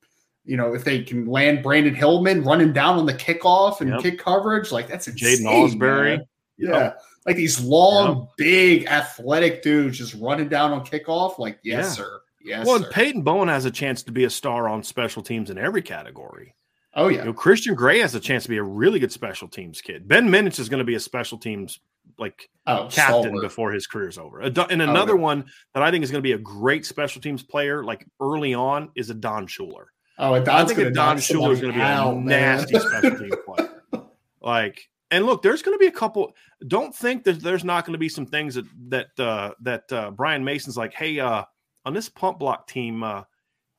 you 0.45 0.57
know, 0.57 0.73
if 0.73 0.83
they 0.83 1.03
can 1.03 1.25
land 1.25 1.63
Brandon 1.63 1.93
Hillman 1.95 2.43
running 2.43 2.71
down 2.73 2.97
on 2.97 3.05
the 3.05 3.13
kickoff 3.13 3.81
and 3.81 3.89
Yep. 3.91 3.99
kick 4.01 4.19
coverage, 4.19 4.71
like 4.71 4.87
that's 4.87 5.07
Jaden 5.07 5.39
insane, 5.39 5.79
Ausberry. 5.79 6.17
man. 6.17 6.25
Yeah. 6.57 6.93
Like 7.25 7.35
these 7.35 7.59
long, 7.61 8.19
Yep. 8.19 8.27
big, 8.37 8.85
athletic 8.87 9.63
dudes 9.63 9.97
just 9.97 10.13
running 10.15 10.47
down 10.47 10.71
on 10.71 10.85
kickoff. 10.85 11.39
Like, 11.39 11.59
yes, 11.63 11.85
Yeah. 11.85 12.05
sir. 12.05 12.19
Yes, 12.43 12.67
well, 12.67 12.79
sir. 12.79 12.89
Peyton 12.91 13.23
Bowen 13.23 13.47
has 13.47 13.65
a 13.65 13.71
chance 13.71 14.03
to 14.03 14.11
be 14.11 14.23
a 14.25 14.29
star 14.29 14.69
on 14.69 14.83
special 14.83 15.23
teams 15.23 15.49
in 15.49 15.57
every 15.57 15.81
category. 15.81 16.53
oh, 16.93 17.07
You 17.09 17.17
yeah. 17.17 17.23
know, 17.25 17.33
Christian 17.33 17.73
Gray 17.75 17.99
has 17.99 18.13
a 18.15 18.19
chance 18.21 18.43
to 18.43 18.49
be 18.49 18.57
a 18.57 18.63
really 18.63 18.99
good 18.99 19.11
special 19.11 19.47
teams 19.49 19.81
kid. 19.81 20.07
Ben 20.07 20.29
Minich 20.29 20.59
is 20.59 20.69
going 20.69 20.77
to 20.77 20.85
be 20.85 20.95
a 20.95 20.99
special 20.99 21.37
teams 21.39 21.79
like 22.19 22.47
oh, 22.67 22.87
captain 22.91 23.41
before 23.41 23.71
his 23.73 23.85
career's 23.87 24.17
over. 24.19 24.39
And 24.41 24.57
oh, 24.57 24.65
another 24.69 25.13
Oh, 25.13 25.15
yeah. 25.17 25.21
one 25.21 25.45
that 25.73 25.83
I 25.83 25.89
think 25.91 26.03
is 26.05 26.11
going 26.11 26.19
to 26.21 26.23
be 26.27 26.31
a 26.33 26.37
great 26.37 26.85
special 26.85 27.21
teams 27.21 27.41
player, 27.43 27.83
like 27.83 28.05
early 28.21 28.53
on, 28.53 28.91
is 28.95 29.09
Adon 29.09 29.47
Shuler. 29.47 29.85
Oh, 30.17 30.33
and 30.35 30.47
I 30.47 30.59
Don's 30.59 30.69
think 30.69 30.77
gonna 30.77 30.89
that 30.91 30.95
Don 30.95 31.17
Shuler 31.17 31.51
is 31.51 31.59
going 31.61 31.73
to 31.73 31.77
be 31.79 31.83
out, 31.83 32.11
a 32.13 32.15
man. 32.15 32.25
nasty 32.57 32.79
special 32.79 33.17
team 33.17 33.31
player. 33.45 33.69
Like, 34.41 34.89
and 35.09 35.25
look, 35.25 35.41
there's 35.41 35.61
going 35.63 35.75
to 35.75 35.79
be 35.79 35.87
a 35.87 35.91
couple. 35.91 36.31
Don't 36.67 36.93
think 36.95 37.23
that 37.23 37.41
there's 37.41 37.63
not 37.63 37.83
going 37.85 37.93
to 37.93 37.97
be 37.99 38.09
some 38.09 38.25
things 38.27 38.55
that 38.55 38.65
that 38.89 39.07
uh, 39.19 39.51
that 39.61 39.91
uh, 39.91 40.11
Brian 40.11 40.43
Mason's 40.43 40.77
like, 40.77 40.93
hey, 40.93 41.19
uh, 41.19 41.43
on 41.83 41.93
this 41.95 42.09
pump 42.09 42.37
block 42.39 42.67
team, 42.67 43.01
uh, 43.03 43.23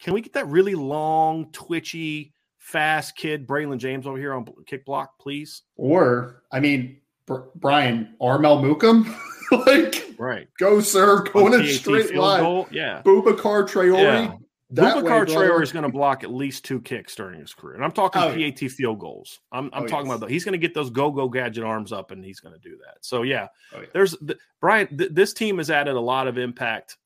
can 0.01 0.13
we 0.13 0.21
get 0.21 0.33
that 0.33 0.49
really 0.49 0.75
long, 0.75 1.51
twitchy, 1.53 2.33
fast 2.59 3.17
kid, 3.17 3.47
Braylon 3.47 3.79
James 3.79 4.07
over 4.09 4.19
here 4.19 4.35
on 4.35 4.45
kick 4.67 4.85
block, 4.85 5.19
please? 5.21 5.63
Or, 5.77 6.43
I 6.51 6.59
mean, 6.59 6.99
Br- 7.27 7.43
Brian 7.55 8.17
Armel 8.21 8.61
Mukam, 8.61 9.07
like 9.67 10.15
Right. 10.19 10.49
go 10.59 10.81
sir, 10.81 11.23
go 11.33 11.47
On 11.47 11.55
in 11.55 11.61
a 11.61 11.67
straight 11.69 12.15
line. 12.17 12.41
goal, 12.43 12.67
Yeah. 12.73 13.03
Boubacar 13.05 13.69
Traore. 13.69 14.03
Yeah. 14.03 14.35
That 14.71 14.97
way, 14.97 15.03
Boubacar. 15.03 15.27
Traore 15.27 15.63
is 15.63 15.71
going 15.71 15.85
to 15.85 15.89
block 15.89 16.25
at 16.25 16.31
least 16.33 16.65
two 16.65 16.81
kicks 16.81 17.15
during 17.15 17.39
his 17.39 17.55
career, 17.55 17.77
and 17.77 17.85
I'm 17.85 17.93
talking 17.93 18.21
Oh, 18.21 18.33
yeah. 18.35 18.51
PAT 18.51 18.71
field 18.71 18.99
goals. 18.99 19.39
I'm, 19.53 19.71
I'm 19.73 19.85
Oh, 19.85 19.87
talking 19.87 20.07
yes. 20.09 20.17
about 20.17 20.27
the, 20.27 20.33
he's 20.33 20.45
going 20.45 20.55
to 20.55 20.59
get 20.59 20.75
those 20.75 20.91
go 20.91 21.11
go 21.13 21.29
gadget 21.29 21.63
arms 21.63 21.93
up, 21.93 22.11
and 22.11 22.25
he's 22.25 22.41
going 22.41 22.55
to 22.55 22.61
do 22.61 22.77
that. 22.85 22.97
So 23.03 23.23
yeah, 23.23 23.47
Oh, 23.75 23.81
yeah. 23.81 23.87
there's 23.93 24.13
the, 24.21 24.37
Brian. 24.61 24.89
Th- 24.97 25.13
this 25.13 25.33
team 25.33 25.59
has 25.59 25.71
added 25.71 25.95
a 25.95 26.01
lot 26.01 26.27
of 26.27 26.37
impact 26.37 26.97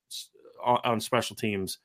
on, 0.64 0.78
on 0.84 1.00
special 1.00 1.36
teams, 1.36 1.78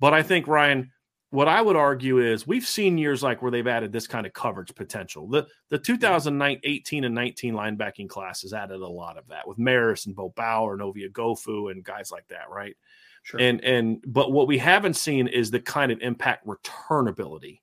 but 0.00 0.12
I 0.12 0.22
think 0.24 0.48
Ryan, 0.48 0.90
what 1.30 1.46
I 1.46 1.62
would 1.62 1.76
argue 1.76 2.18
is 2.18 2.44
we've 2.44 2.66
seen 2.66 2.98
years 2.98 3.22
like 3.22 3.40
where 3.40 3.52
they've 3.52 3.64
added 3.68 3.92
this 3.92 4.08
kind 4.08 4.26
of 4.26 4.32
coverage 4.32 4.74
potential. 4.74 5.28
The 5.28 5.46
the 5.68 5.78
2018 5.78 7.04
and 7.04 7.14
19 7.14 7.54
linebacking 7.54 8.08
class 8.08 8.42
has 8.42 8.52
added 8.52 8.80
a 8.80 8.88
lot 8.88 9.16
of 9.16 9.28
that 9.28 9.46
with 9.46 9.58
Marist 9.58 10.06
and 10.06 10.16
Bo 10.16 10.30
Bauer 10.36 10.72
and 10.72 10.82
Ovie 10.82 11.08
Oghoufo 11.08 11.70
and 11.70 11.84
guys 11.84 12.10
like 12.10 12.26
that, 12.30 12.50
right? 12.50 12.74
Sure. 13.22 13.40
And 13.40 13.62
and 13.64 14.02
but 14.06 14.32
what 14.32 14.46
we 14.46 14.58
haven't 14.58 14.94
seen 14.94 15.28
is 15.28 15.50
the 15.50 15.60
kind 15.60 15.92
of 15.92 16.00
impact 16.00 16.46
returnability. 16.46 17.60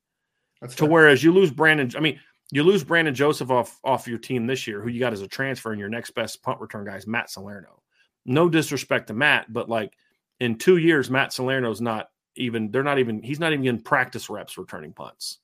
That's 0.61 0.75
to 0.75 0.83
fair. 0.83 0.89
whereas 0.89 1.23
you 1.23 1.33
lose 1.33 1.51
Brandon. 1.51 1.91
I 1.95 1.99
mean, 1.99 2.19
you 2.51 2.63
lose 2.63 2.83
Brandon 2.83 3.13
Joseph 3.13 3.51
off 3.51 3.79
off 3.83 4.07
your 4.07 4.17
team 4.17 4.47
this 4.47 4.67
year, 4.67 4.81
who 4.81 4.89
you 4.89 4.99
got 4.99 5.13
as 5.13 5.21
a 5.21 5.27
transfer, 5.27 5.71
and 5.71 5.79
your 5.79 5.89
next 5.89 6.11
best 6.11 6.41
punt 6.41 6.61
return 6.61 6.85
guy 6.85 6.95
is 6.95 7.07
Matt 7.07 7.29
Salerno. 7.29 7.81
No 8.25 8.49
disrespect 8.49 9.07
to 9.07 9.13
Matt, 9.13 9.51
but 9.51 9.69
like 9.69 9.93
in 10.39 10.57
two 10.57 10.77
years, 10.77 11.09
Matt 11.09 11.33
Salerno's 11.33 11.81
not 11.81 12.09
even. 12.35 12.71
They're 12.71 12.83
not 12.83 12.99
even. 12.99 13.21
He's 13.21 13.39
not 13.39 13.53
even 13.53 13.65
in 13.65 13.81
practice 13.81 14.29
reps 14.29 14.57
returning 14.57 14.93
punts 14.93 15.39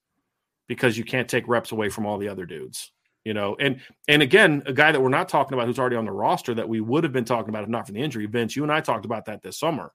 because 0.67 0.97
you 0.97 1.03
can't 1.03 1.29
take 1.29 1.47
reps 1.47 1.71
away 1.71 1.89
from 1.89 2.05
all 2.05 2.17
the 2.17 2.29
other 2.29 2.45
dudes. 2.45 2.91
You 3.25 3.33
know, 3.33 3.55
and 3.59 3.79
and 4.07 4.21
again, 4.21 4.63
a 4.65 4.73
guy 4.73 4.91
that 4.91 5.01
we're 5.01 5.09
not 5.09 5.29
talking 5.29 5.53
about 5.53 5.67
who's 5.67 5.79
already 5.79 5.95
on 5.95 6.05
the 6.05 6.11
roster 6.11 6.53
that 6.53 6.67
we 6.67 6.81
would 6.81 7.03
have 7.03 7.13
been 7.13 7.25
talking 7.25 7.49
about 7.49 7.63
if 7.63 7.69
not 7.69 7.85
for 7.85 7.93
the 7.93 8.01
injury. 8.01 8.25
Vince, 8.25 8.55
you 8.55 8.63
and 8.63 8.71
I 8.71 8.81
talked 8.81 9.05
about 9.05 9.25
that 9.25 9.41
this 9.41 9.57
summer. 9.57 9.93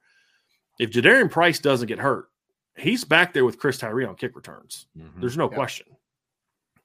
If 0.78 0.90
Jadarian 0.90 1.30
Price 1.30 1.58
doesn't 1.58 1.88
get 1.88 1.98
hurt, 1.98 2.28
he's 2.76 3.04
back 3.04 3.32
there 3.32 3.44
with 3.44 3.58
Chris 3.58 3.78
Tyree 3.78 4.04
on 4.04 4.14
kick 4.16 4.36
returns. 4.36 4.86
Mhm. 4.96 5.20
There's 5.20 5.36
no 5.36 5.48
Yeah. 5.50 5.54
question. 5.56 5.86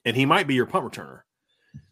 And 0.05 0.15
he 0.15 0.25
might 0.25 0.47
be 0.47 0.55
your 0.55 0.65
punt 0.65 0.85
returner. 0.91 1.21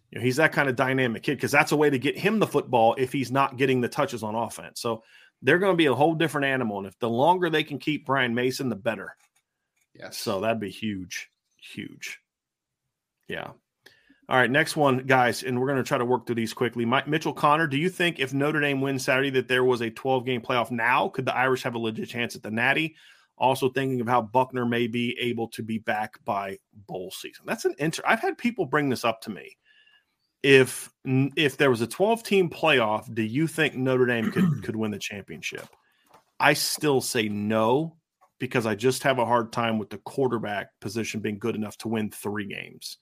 You 0.09 0.19
know, 0.19 0.21
he's 0.21 0.35
that 0.37 0.51
kind 0.51 0.67
of 0.67 0.75
dynamic 0.75 1.23
kid 1.23 1.35
because 1.35 1.51
that's 1.51 1.71
a 1.71 1.77
way 1.77 1.89
to 1.89 1.97
get 1.99 2.17
him 2.17 2.39
the 2.39 2.47
football 2.47 2.95
if 2.97 3.13
he's 3.13 3.31
not 3.31 3.55
getting 3.57 3.79
the 3.79 3.87
touches 3.87 4.23
on 4.23 4.35
offense. 4.35 4.81
So 4.81 5.03
they're 5.41 5.59
going 5.59 5.71
to 5.73 5.77
be 5.77 5.85
a 5.85 5.95
whole 5.95 6.15
different 6.15 6.45
animal. 6.45 6.79
And 6.79 6.87
if 6.87 6.97
the 6.99 7.09
longer 7.09 7.49
they 7.49 7.63
can 7.63 7.79
keep 7.79 8.05
Brian 8.05 8.35
Mason, 8.35 8.67
the 8.69 8.75
better. 8.75 9.15
yes. 9.93 10.17
So 10.17 10.41
that'd 10.41 10.59
be 10.59 10.69
huge, 10.69 11.29
huge. 11.57 12.19
Yeah. 13.27 13.51
All 14.31 14.37
right, 14.37 14.49
next 14.49 14.77
one, 14.77 14.99
guys, 14.99 15.43
and 15.43 15.59
we're 15.59 15.67
going 15.67 15.83
to 15.83 15.83
try 15.83 15.97
to 15.97 16.05
work 16.05 16.25
through 16.25 16.35
these 16.35 16.53
quickly. 16.53 16.85
Mike, 16.85 17.05
Mitchell 17.05 17.33
Connor, 17.33 17.67
do 17.67 17.75
you 17.75 17.89
think 17.89 18.17
if 18.17 18.33
Notre 18.33 18.61
Dame 18.61 18.79
wins 18.79 19.03
Saturday 19.03 19.29
that 19.31 19.49
there 19.49 19.65
was 19.65 19.81
a 19.81 19.89
12 19.89 20.25
game 20.25 20.39
playoff 20.39 20.71
now? 20.71 21.09
Could 21.09 21.25
the 21.25 21.35
Irish 21.35 21.63
have 21.63 21.75
a 21.75 21.77
legit 21.77 22.07
chance 22.07 22.33
at 22.33 22.41
the 22.41 22.49
Natty? 22.49 22.95
Also 23.37 23.67
thinking 23.67 23.99
of 23.99 24.07
how 24.07 24.21
Buchner 24.21 24.65
may 24.65 24.87
be 24.87 25.17
able 25.19 25.49
to 25.49 25.61
be 25.61 25.79
back 25.79 26.13
by 26.23 26.57
bowl 26.87 27.11
season. 27.11 27.43
That's 27.45 27.65
an 27.65 27.75
inter. 27.77 28.03
I've 28.07 28.21
had 28.21 28.37
people 28.37 28.65
bring 28.65 28.87
this 28.87 29.03
up 29.03 29.19
to 29.23 29.31
me. 29.31 29.57
If 30.43 30.89
if 31.03 31.57
there 31.57 31.69
was 31.69 31.81
a 31.81 31.87
12 31.87 32.23
team 32.23 32.49
playoff, 32.49 33.13
do 33.13 33.23
you 33.23 33.47
think 33.47 33.75
Notre 33.75 34.05
Dame 34.05 34.31
could 34.31 34.45
could 34.63 34.77
win 34.77 34.91
the 34.91 34.97
championship? 34.97 35.67
I 36.39 36.53
still 36.53 37.01
say 37.01 37.27
no 37.27 37.97
because 38.39 38.65
I 38.65 38.75
just 38.75 39.03
have 39.03 39.19
a 39.19 39.25
hard 39.25 39.51
time 39.51 39.77
with 39.77 39.89
the 39.89 39.97
quarterback 39.97 40.69
position 40.79 41.19
being 41.19 41.37
good 41.37 41.55
enough 41.55 41.77
to 41.79 41.89
win 41.89 42.11
three 42.11 42.45
games. 42.45 42.97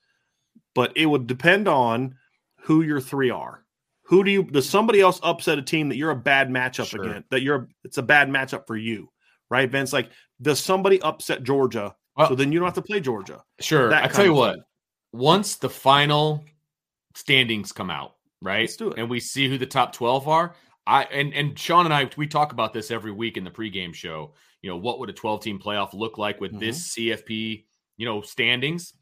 But 0.75 0.95
it 0.95 1.05
would 1.05 1.27
depend 1.27 1.67
on 1.67 2.15
who 2.61 2.81
your 2.81 3.01
three 3.01 3.29
are. 3.29 3.65
Who 4.03 4.23
do 4.23 4.31
you 4.31 4.43
does 4.43 4.67
somebody 4.69 5.01
else 5.01 5.19
upset 5.23 5.57
a 5.59 5.61
team 5.61 5.89
that 5.89 5.95
you're 5.97 6.11
a 6.11 6.15
bad 6.15 6.49
matchup 6.49 6.87
Sure. 6.87 7.03
against? 7.03 7.29
That 7.29 7.41
you're 7.41 7.69
it's 7.83 7.97
a 7.97 8.03
bad 8.03 8.29
matchup 8.29 8.65
for 8.67 8.75
you, 8.77 9.09
right? 9.49 9.69
Vince, 9.69 9.93
like 9.93 10.09
does 10.41 10.59
somebody 10.59 11.01
upset 11.01 11.43
Georgia? 11.43 11.95
Well- 12.15 12.29
so 12.29 12.35
then 12.35 12.51
you 12.51 12.59
don't 12.59 12.67
have 12.67 12.73
to 12.75 12.81
play 12.81 12.99
Georgia. 12.99 13.43
Sure. 13.59 13.93
I 13.93 14.07
tell 14.07 14.25
you 14.25 14.33
what, 14.33 14.55
thing. 14.55 14.63
once 15.13 15.55
the 15.57 15.69
final 15.69 16.43
standings 17.15 17.71
come 17.71 17.89
out, 17.89 18.15
right? 18.41 18.61
Let's 18.61 18.77
do 18.77 18.89
it. 18.91 18.97
And 18.99 19.09
we 19.09 19.19
see 19.19 19.47
who 19.49 19.57
the 19.57 19.65
top 19.65 19.93
12 19.93 20.27
are. 20.27 20.55
I 20.87 21.03
and 21.03 21.33
and 21.33 21.57
Sean 21.57 21.85
and 21.85 21.93
I 21.93 22.09
we 22.17 22.27
talk 22.27 22.51
about 22.51 22.73
this 22.73 22.89
every 22.91 23.11
week 23.11 23.37
in 23.37 23.43
the 23.43 23.51
pregame 23.51 23.93
show. 23.93 24.33
You 24.61 24.69
know, 24.69 24.77
what 24.77 24.99
would 24.99 25.09
a 25.09 25.13
12 25.13 25.41
team 25.41 25.59
playoff 25.59 25.93
look 25.93 26.17
like 26.17 26.41
with 26.41 26.59
this 26.59 26.95
Mm-hmm. 26.95 27.11
CFP, 27.31 27.65
you 27.97 28.05
know, 28.05 28.21
standings? 28.21 28.93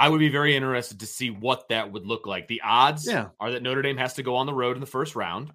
I 0.00 0.08
would 0.08 0.18
be 0.18 0.30
very 0.30 0.56
interested 0.56 1.00
to 1.00 1.06
see 1.06 1.30
what 1.30 1.68
that 1.68 1.92
would 1.92 2.06
look 2.06 2.26
like. 2.26 2.48
The 2.48 2.62
odds 2.62 3.06
Yeah. 3.06 3.28
are 3.38 3.50
that 3.52 3.62
Notre 3.62 3.82
Dame 3.82 3.98
has 3.98 4.14
to 4.14 4.22
go 4.22 4.36
on 4.36 4.46
the 4.46 4.54
road 4.54 4.76
in 4.76 4.80
the 4.80 4.86
first 4.86 5.14
round. 5.14 5.52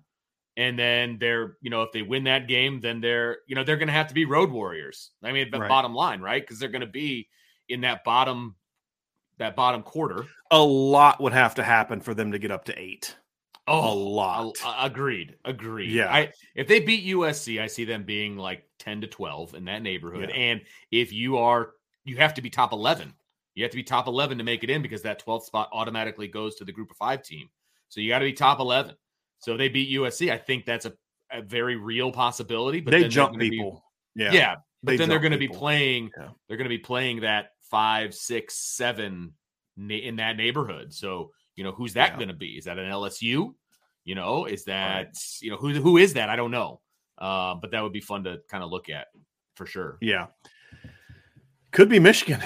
And 0.58 0.78
then 0.80 1.18
they're, 1.20 1.58
you 1.62 1.70
know, 1.70 1.82
if 1.82 1.92
they 1.92 2.02
win 2.04 2.26
that 2.26 2.48
game, 2.48 2.80
then 2.80 3.02
they're, 3.02 3.40
you 3.48 3.56
know, 3.56 3.64
they're 3.64 3.76
going 3.78 3.88
to 3.88 3.94
have 3.94 4.08
to 4.10 4.14
be 4.14 4.24
road 4.26 4.52
warriors. 4.52 5.12
I 5.24 5.32
mean, 5.32 5.50
the 5.52 5.60
Right. 5.60 5.68
bottom 5.68 5.94
line, 5.94 6.22
right? 6.22 6.42
Because 6.42 6.60
they're 6.60 6.70
going 6.70 6.82
to 6.82 6.88
be 6.88 7.28
in 7.68 7.82
that 7.82 8.04
bottom, 8.04 8.56
that 9.38 9.56
bottom 9.56 9.82
quarter. 9.82 10.26
A 10.52 10.62
lot 10.64 11.20
would 11.20 11.34
have 11.34 11.56
to 11.56 11.64
happen 11.64 12.00
for 12.00 12.14
them 12.14 12.32
to 12.32 12.40
get 12.40 12.52
up 12.52 12.66
to 12.66 12.80
eight. 12.80 13.18
Oh, 13.68 13.92
a 13.92 13.96
lot. 13.96 14.56
a- 14.64 14.86
agreed. 14.86 15.36
Agreed. 15.44 15.90
Yeah. 15.92 16.14
I 16.14 16.32
if 16.54 16.68
they 16.68 16.80
beat 16.82 17.04
USC, 17.04 17.60
I 17.60 17.66
see 17.68 17.84
them 17.84 18.04
being 18.04 18.38
like 18.38 18.64
10 18.78 19.02
to 19.02 19.08
12 19.08 19.56
in 19.56 19.66
that 19.66 19.82
neighborhood. 19.82 20.30
Yeah. 20.30 20.36
And 20.36 20.62
if 20.92 21.12
you 21.12 21.38
are 21.40 21.72
you 22.04 22.18
have 22.18 22.36
to 22.36 22.42
be 22.44 22.52
top 22.52 22.72
11. 22.74 23.12
You 23.56 23.64
have 23.64 23.72
to 23.72 23.78
be 23.78 23.84
top 23.84 24.08
11 24.08 24.38
to 24.38 24.44
make 24.44 24.64
it 24.64 24.70
in 24.70 24.82
because 24.82 25.02
that 25.04 25.26
12th 25.26 25.44
spot 25.44 25.70
automatically 25.74 26.28
goes 26.28 26.56
to 26.56 26.66
the 26.66 26.72
group 26.72 26.92
of 26.92 26.98
5 26.98 27.24
team. 27.24 27.50
So 27.90 28.02
you 28.02 28.10
got 28.10 28.20
to 28.20 28.26
be 28.26 28.34
top 28.34 28.60
11. 28.60 28.96
So 29.40 29.54
if 29.54 29.58
they 29.58 29.70
beat 29.70 29.90
USC, 29.98 30.32
I 30.32 30.38
think 30.38 30.66
that's 30.66 30.86
a, 30.86 30.94
a 31.32 31.42
very 31.42 31.76
real 31.76 32.12
possibility, 32.12 32.82
but 32.82 32.92
they 32.92 33.08
jump 33.08 33.32
gonna 33.32 33.40
be- 33.40 33.50
people. 33.52 33.84
yeah. 34.16 34.32
yeah. 34.32 34.56
but 34.84 34.92
they 34.92 34.98
then 34.98 35.10
they're 35.10 35.20
going 35.20 35.32
to 35.32 35.38
be 35.38 35.48
playing 35.48 36.12
Yeah. 36.18 36.30
they're 36.48 36.58
going 36.58 36.66
to 36.70 36.78
be 36.78 36.78
playing 36.80 37.22
that 37.22 37.50
five, 37.72 38.14
six, 38.14 38.56
seven 38.58 39.34
in 39.78 40.16
that 40.18 40.38
neighborhood. 40.38 40.94
So 40.94 41.32
you 41.56 41.64
know 41.64 41.72
who's 41.72 41.94
that 41.94 42.12
Yeah. 42.12 42.16
going 42.18 42.28
to 42.30 42.34
be? 42.36 42.58
Is 42.58 42.66
that 42.66 42.78
an 42.78 42.90
LSU? 42.90 43.54
You 44.04 44.16
know, 44.16 44.46
is 44.46 44.66
that 44.66 45.16
you 45.42 45.50
know 45.50 45.58
who 45.58 45.70
who 45.74 45.98
is 45.98 46.14
that? 46.14 46.30
I 46.30 46.36
don't 46.36 46.52
know, 46.52 46.82
uh, 47.18 47.56
but 47.56 47.72
that 47.72 47.82
would 47.82 47.94
be 47.94 48.02
fun 48.02 48.24
to 48.26 48.40
kind 48.50 48.64
of 48.64 48.70
look 48.70 48.90
at 48.90 49.08
for 49.56 49.66
sure. 49.66 49.98
Yeah. 50.02 50.28
Could 51.72 51.90
be 51.90 52.00
Michigan. 52.00 52.42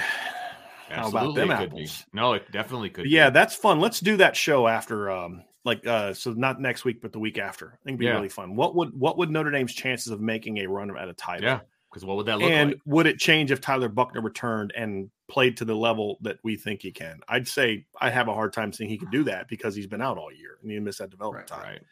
How 0.90 1.08
about 1.08 1.26
Absolutely, 1.28 1.46
them 1.48 1.58
could 1.58 1.74
be. 1.76 1.88
No, 2.12 2.32
it 2.34 2.50
definitely 2.52 2.90
could. 2.90 3.02
But 3.02 3.04
be. 3.04 3.10
yeah, 3.10 3.30
that's 3.30 3.54
fun. 3.54 3.80
Let's 3.80 4.00
do 4.00 4.16
that 4.18 4.36
show 4.36 4.66
after 4.68 5.10
um 5.10 5.42
like 5.64 5.86
uh 5.86 6.14
so 6.14 6.32
not 6.32 6.60
next 6.60 6.84
week 6.84 7.00
but 7.02 7.12
the 7.12 7.18
week 7.18 7.38
after. 7.38 7.66
I 7.66 7.76
think 7.84 7.94
it'd 7.94 7.98
be 8.00 8.06
Yeah. 8.06 8.12
really 8.14 8.28
fun. 8.28 8.56
What 8.56 8.74
would 8.76 8.90
what 8.98 9.16
would 9.18 9.30
Notre 9.30 9.50
Dame's 9.50 9.74
chances 9.74 10.12
of 10.12 10.20
making 10.20 10.58
a 10.58 10.66
run 10.66 10.96
at 10.96 11.08
a 11.08 11.14
title? 11.14 11.44
yeah. 11.44 11.60
Because 11.90 12.04
what 12.04 12.16
would 12.18 12.26
that 12.26 12.38
look 12.38 12.44
like? 12.44 12.52
And 12.52 12.70
like? 12.70 12.80
would 12.86 13.06
it 13.08 13.18
change 13.18 13.50
if 13.50 13.60
Tyler 13.60 13.88
Buchner 13.88 14.20
returned 14.20 14.72
and 14.76 15.10
played 15.28 15.56
to 15.56 15.64
the 15.64 15.74
level 15.74 16.18
that 16.20 16.38
we 16.44 16.56
think 16.56 16.82
he 16.82 16.92
can? 16.92 17.18
I'd 17.28 17.48
say 17.48 17.84
I 18.00 18.10
have 18.10 18.28
a 18.28 18.32
hard 18.34 18.52
time 18.52 18.72
seeing 18.72 18.88
he 18.88 18.96
could 18.96 19.10
do 19.10 19.24
that 19.24 19.48
because 19.48 19.74
he's 19.74 19.88
been 19.88 20.00
out 20.00 20.16
all 20.16 20.32
year 20.32 20.58
and 20.62 20.70
he 20.70 20.78
missed 20.78 20.98
that 21.00 21.10
development 21.10 21.50
Right, 21.50 21.58
time. 21.58 21.68
Right. 21.72 21.82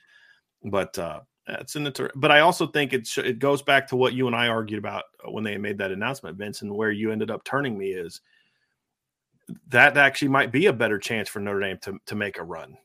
But 0.64 0.98
uh 0.98 1.20
it's 1.50 1.76
an 1.76 1.86
inter- 1.86 2.10
but 2.14 2.30
I 2.30 2.40
also 2.40 2.66
think 2.66 2.92
it 2.92 3.06
sh- 3.06 3.18
it 3.18 3.38
goes 3.38 3.62
back 3.62 3.88
to 3.88 3.96
what 3.96 4.12
you 4.12 4.26
and 4.26 4.36
I 4.36 4.48
argued 4.48 4.78
about 4.78 5.04
when 5.24 5.44
they 5.44 5.56
made 5.56 5.78
that 5.78 5.90
announcement, 5.90 6.36
Vince, 6.36 6.60
and 6.62 6.72
where 6.74 6.90
you 6.90 7.10
ended 7.10 7.30
up 7.30 7.42
turning 7.42 7.76
me 7.78 7.86
is 7.88 8.20
that 9.68 9.96
actually 9.96 10.28
might 10.28 10.52
be 10.52 10.66
a 10.66 10.72
better 10.72 10.98
chance 10.98 11.28
for 11.28 11.40
Notre 11.40 11.60
Dame 11.60 11.78
to 11.82 11.98
to 12.06 12.14
make 12.14 12.38
a 12.38 12.42
run. 12.44 12.76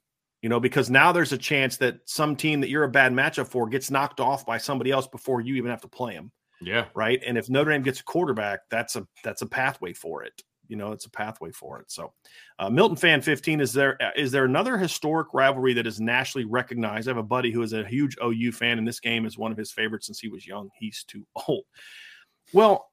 You 0.41 0.49
know, 0.49 0.59
because 0.59 0.89
now 0.89 1.11
there's 1.13 1.31
a 1.31 1.37
chance 1.37 1.77
that 1.77 1.99
some 2.05 2.35
team 2.35 2.59
that 2.61 2.69
you're 2.69 2.83
a 2.83 2.89
bad 2.89 3.13
matchup 3.13 3.47
for 3.47 3.67
gets 3.69 3.89
knocked 3.89 4.19
off 4.19 4.45
by 4.45 4.57
somebody 4.57 4.91
else 4.91 5.07
before 5.07 5.39
you 5.39 5.55
even 5.55 5.71
have 5.71 5.79
to 5.81 5.87
play 5.87 6.13
them, 6.15 6.33
Yeah. 6.61 6.85
right? 6.95 7.21
And 7.25 7.37
if 7.37 7.49
Notre 7.49 7.71
Dame 7.71 7.81
gets 7.81 8.01
a 8.01 8.03
quarterback, 8.03 8.59
that's 8.69 8.97
a 8.97 9.07
that's 9.23 9.41
a 9.41 9.45
pathway 9.45 9.93
for 9.93 10.23
it. 10.23 10.41
You 10.67 10.75
know, 10.77 10.91
it's 10.91 11.05
a 11.05 11.09
pathway 11.09 11.51
for 11.51 11.79
it. 11.79 11.91
So, 11.91 12.13
uh, 12.59 12.69
Milton 12.69 12.97
fan 12.97 13.21
15 13.21 13.61
is 13.61 13.71
there 13.73 13.97
is 14.17 14.31
there 14.31 14.45
another 14.45 14.77
historic 14.77 15.27
rivalry 15.33 15.73
that 15.75 15.87
is 15.87 16.01
nationally 16.01 16.45
recognized? 16.45 17.07
I 17.07 17.11
have 17.11 17.17
a 17.17 17.23
buddy 17.23 17.51
who 17.51 17.61
is 17.61 17.71
a 17.73 17.85
huge 17.85 18.17
OU 18.21 18.51
fan, 18.53 18.77
and 18.77 18.87
this 18.87 18.99
game 18.99 19.25
is 19.25 19.37
one 19.37 19.51
of 19.51 19.57
his 19.57 19.71
favorites 19.71 20.07
since 20.07 20.19
he 20.19 20.27
was 20.29 20.45
young. 20.47 20.69
He's 20.77 21.03
too 21.05 21.25
old. 21.47 21.63
Well, 22.53 22.73
uh, 22.75 22.92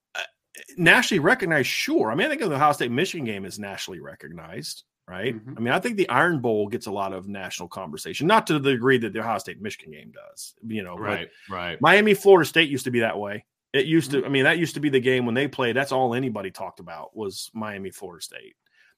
nationally 0.76 1.20
recognized, 1.20 1.68
sure. 1.68 2.10
I 2.10 2.14
mean, 2.14 2.26
I 2.26 2.30
think 2.30 2.40
the 2.40 2.54
Ohio 2.54 2.72
State 2.72 2.90
Michigan 2.90 3.24
game 3.24 3.44
is 3.44 3.58
nationally 3.58 4.00
recognized, 4.00 4.84
right? 5.06 5.34
Mm-hmm. 5.34 5.54
I 5.56 5.60
mean, 5.60 5.72
I 5.72 5.78
think 5.78 5.96
the 5.96 6.08
Iron 6.08 6.40
Bowl 6.40 6.68
gets 6.68 6.86
a 6.86 6.92
lot 6.92 7.12
of 7.12 7.28
national 7.28 7.68
conversation, 7.68 8.26
not 8.26 8.46
to 8.48 8.58
the 8.58 8.72
degree 8.72 8.98
that 8.98 9.12
the 9.12 9.20
Ohio 9.20 9.38
State 9.38 9.60
Michigan 9.60 9.92
game 9.92 10.12
does, 10.12 10.54
you 10.66 10.82
know. 10.82 10.96
Right, 10.96 11.28
right. 11.48 11.80
Miami 11.80 12.14
Florida 12.14 12.48
State 12.48 12.70
used 12.70 12.84
to 12.84 12.90
be 12.90 13.00
that 13.00 13.18
way. 13.18 13.44
It 13.72 13.86
used 13.86 14.10
mm-hmm. 14.10 14.22
to, 14.22 14.26
I 14.26 14.30
mean, 14.30 14.44
that 14.44 14.58
used 14.58 14.74
to 14.74 14.80
be 14.80 14.90
the 14.90 15.00
game 15.00 15.26
when 15.26 15.34
they 15.34 15.48
played. 15.48 15.76
That's 15.76 15.92
all 15.92 16.14
anybody 16.14 16.50
talked 16.50 16.80
about 16.80 17.16
was 17.16 17.50
Miami 17.54 17.90
Florida 17.90 18.22
State. 18.22 18.56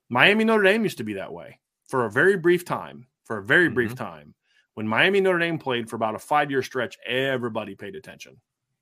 Miami 0.08 0.44
Notre 0.44 0.64
Dame 0.64 0.82
used 0.84 0.98
to 0.98 1.04
be 1.04 1.14
that 1.14 1.32
way 1.32 1.58
for 1.88 2.04
a 2.04 2.10
very 2.10 2.36
brief 2.36 2.64
time. 2.64 3.06
For 3.24 3.38
a 3.38 3.42
very 3.42 3.66
mm-hmm. 3.66 3.74
brief 3.74 3.94
time, 3.94 4.34
when 4.74 4.88
Miami 4.88 5.20
Notre 5.20 5.38
Dame 5.38 5.56
played 5.56 5.88
for 5.88 5.94
about 5.94 6.16
a 6.16 6.18
five 6.18 6.50
year 6.50 6.60
stretch, 6.60 6.98
everybody 7.06 7.76
paid 7.76 7.94
attention. 7.94 8.36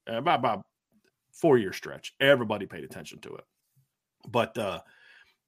About 0.06 0.38
about 0.38 0.62
four 1.40 1.58
year 1.58 1.72
stretch, 1.72 2.14
everybody 2.20 2.66
paid 2.66 2.84
attention 2.84 3.20
to 3.20 3.34
it. 3.34 3.44
But 4.28 4.56
uh, 4.58 4.80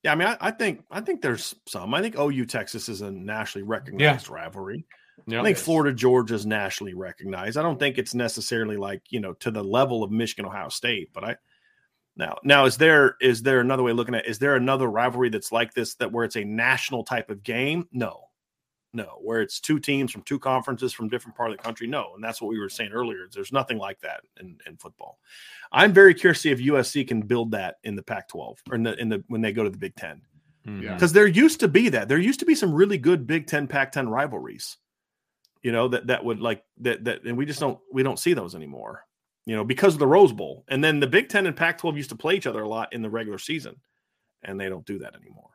yeah, 0.03 0.13
I 0.13 0.15
mean, 0.15 0.29
I, 0.29 0.37
I, 0.41 0.51
think 0.51 0.85
I 0.91 1.01
think 1.01 1.23
there's 1.23 1.55
some. 1.69 1.95
I 1.95 2.01
think 2.01 2.19
OU 2.19 2.47
Texas 2.47 2.89
is 2.89 3.03
a 3.03 3.11
nationally 3.11 3.67
recognized 3.67 4.29
yeah. 4.29 4.35
rivalry. 4.35 4.85
Yep. 5.27 5.41
I 5.41 5.45
think 5.45 5.59
Florida 5.59 5.95
Georgia 5.95 6.35
is 6.35 6.47
nationally 6.47 6.95
recognized. 6.95 7.57
I 7.57 7.63
don't 7.63 7.79
think 7.79 7.99
it's 7.99 8.15
necessarily 8.15 8.77
like 8.77 9.03
you 9.11 9.21
know 9.21 9.35
to 9.35 9.51
the 9.51 9.63
level 9.63 10.03
of 10.03 10.11
Michigan 10.11 10.47
Ohio 10.47 10.69
State, 10.69 11.11
but 11.13 11.25
I 11.25 11.37
now 12.17 12.39
now 12.43 12.65
is 12.65 12.77
there 12.77 13.17
is 13.21 13.43
there 13.43 13.61
another 13.61 13.83
way 13.83 13.93
looking 13.93 14.15
at 14.15 14.27
is 14.27 14.39
there 14.39 14.57
another 14.57 14.89
rivalry 14.89 15.29
that's 15.29 15.53
like 15.53 15.75
this 15.75 15.95
that 15.97 16.11
where 16.11 16.25
it's 16.25 16.37
a 16.37 16.45
national 16.45 17.05
type 17.05 17.31
of 17.31 17.43
game? 17.43 17.87
No, 17.93 18.25
no, 18.95 19.19
where 19.23 19.41
it's 19.41 19.59
two 19.59 19.81
teams 19.81 20.13
from 20.13 20.23
two 20.23 20.39
conferences 20.39 20.93
from 20.93 21.09
different 21.09 21.37
part 21.37 21.51
of 21.51 21.57
the 21.57 21.63
country. 21.63 21.87
No, 21.87 22.13
and 22.15 22.23
that's 22.23 22.43
what 22.43 22.49
we 22.49 22.59
were 22.59 22.69
saying 22.69 22.93
earlier. 22.93 23.27
There's 23.33 23.53
nothing 23.53 23.79
like 23.79 24.01
that 24.01 24.21
in, 24.39 24.59
in 24.67 24.77
football. 24.77 25.19
I'm 25.73 25.93
very 25.93 26.13
curious 26.13 26.39
to 26.39 26.43
see 26.43 26.51
if 26.51 26.59
USC 26.59 27.09
can 27.09 27.23
build 27.23 27.53
that 27.53 27.77
in 27.85 27.97
the 27.97 28.03
Pac-12 28.03 28.57
or 28.71 28.75
in 28.75 28.83
the 28.83 29.01
in 29.01 29.09
the 29.09 29.25
when 29.29 29.41
they 29.41 29.53
go 29.53 29.65
to 29.65 29.71
the 29.71 29.79
Big 29.79 29.97
Ten. 29.97 30.21
Because 30.65 31.11
mm-hmm. 31.11 31.15
there 31.15 31.27
used 31.27 31.61
to 31.61 31.69
be 31.69 31.89
that. 31.89 32.09
There 32.09 32.19
used 32.19 32.41
to 32.41 32.47
be 32.47 32.55
some 32.55 32.73
really 32.73 32.99
good 32.99 33.27
Big 33.27 33.47
Ten, 33.47 33.67
Pac-10 33.67 34.09
rivalries. 34.09 34.77
You 35.63 35.73
know 35.73 35.89
that 35.89 36.09
that 36.09 36.25
would 36.25 36.41
like 36.41 36.63
that 36.79 37.05
that, 37.05 37.25
and 37.25 37.37
we 37.37 37.47
just 37.47 37.61
don't 37.61 37.79
we 37.93 38.03
don't 38.03 38.19
see 38.19 38.35
those 38.35 38.55
anymore. 38.55 39.07
You 39.47 39.57
know 39.57 39.65
because 39.65 39.95
of 39.95 40.01
the 40.01 40.07
Rose 40.07 40.33
Bowl, 40.33 40.65
and 40.69 40.85
then 40.85 41.01
the 41.01 41.07
Big 41.07 41.31
Ten 41.31 41.47
and 41.47 41.57
Pac-12 41.57 41.97
used 41.97 42.11
to 42.11 42.17
play 42.17 42.35
each 42.35 42.47
other 42.47 42.63
a 42.63 42.69
lot 42.69 42.93
in 42.93 43.01
the 43.01 43.11
regular 43.11 43.39
season, 43.39 43.77
and 44.43 44.61
they 44.61 44.69
don't 44.69 44.85
do 44.85 44.99
that 44.99 45.15
anymore. 45.15 45.51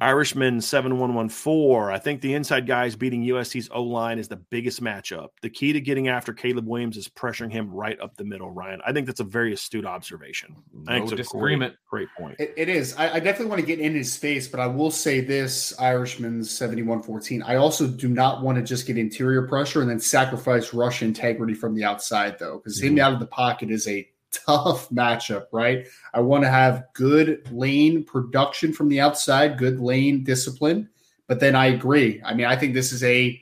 Irishman 0.00 0.60
7114. 0.60 1.94
I 1.94 1.98
think 1.98 2.20
the 2.20 2.34
inside 2.34 2.66
guys 2.66 2.96
beating 2.96 3.22
USC's 3.22 3.68
O 3.72 3.82
line 3.82 4.18
is 4.18 4.26
the 4.26 4.36
biggest 4.36 4.82
matchup. 4.82 5.28
The 5.40 5.50
key 5.50 5.72
to 5.72 5.80
getting 5.80 6.08
after 6.08 6.32
Caleb 6.32 6.66
Williams 6.66 6.96
is 6.96 7.08
pressuring 7.08 7.52
him 7.52 7.70
right 7.70 7.98
up 8.00 8.16
the 8.16 8.24
middle, 8.24 8.50
Ryan. 8.50 8.80
I 8.84 8.92
think 8.92 9.06
that's 9.06 9.20
a 9.20 9.24
very 9.24 9.52
astute 9.52 9.86
observation. 9.86 10.56
I 10.88 10.98
no 10.98 11.06
disagreement. 11.06 11.76
Great, 11.88 12.08
great 12.16 12.18
point. 12.18 12.40
it, 12.40 12.54
it 12.56 12.68
is. 12.68 12.96
I, 12.96 13.14
I, 13.14 13.20
definitely 13.20 13.46
want 13.46 13.60
to 13.60 13.66
get 13.66 13.78
in 13.78 13.94
his 13.94 14.16
face, 14.16 14.48
but 14.48 14.58
I 14.58 14.66
will 14.66 14.90
say 14.90 15.20
this 15.20 15.78
Irishman 15.78 16.42
7114. 16.42 17.42
I 17.42 17.56
also 17.56 17.86
do 17.86 18.08
not 18.08 18.42
want 18.42 18.58
to 18.58 18.64
just 18.64 18.86
get 18.86 18.98
interior 18.98 19.46
pressure 19.46 19.80
and 19.80 19.88
then 19.88 20.00
sacrifice 20.00 20.74
rush 20.74 21.02
integrity 21.02 21.54
from 21.54 21.74
the 21.74 21.84
outside, 21.84 22.36
though, 22.40 22.58
because 22.58 22.80
mm-hmm. 22.80 22.98
him 22.98 23.04
out 23.04 23.12
of 23.12 23.20
the 23.20 23.26
pocket 23.26 23.70
is 23.70 23.86
a 23.86 24.08
tough 24.46 24.88
matchup, 24.90 25.46
right? 25.52 25.86
I 26.12 26.20
want 26.20 26.44
to 26.44 26.50
have 26.50 26.86
good 26.94 27.50
lane 27.52 28.04
production 28.04 28.72
from 28.72 28.88
the 28.88 29.00
outside, 29.00 29.58
good 29.58 29.80
lane 29.80 30.24
discipline. 30.24 30.88
But 31.26 31.40
then 31.40 31.54
I 31.54 31.66
agree. 31.66 32.20
I 32.24 32.34
mean, 32.34 32.46
I 32.46 32.56
think 32.56 32.74
this 32.74 32.92
is 32.92 33.02
a 33.02 33.40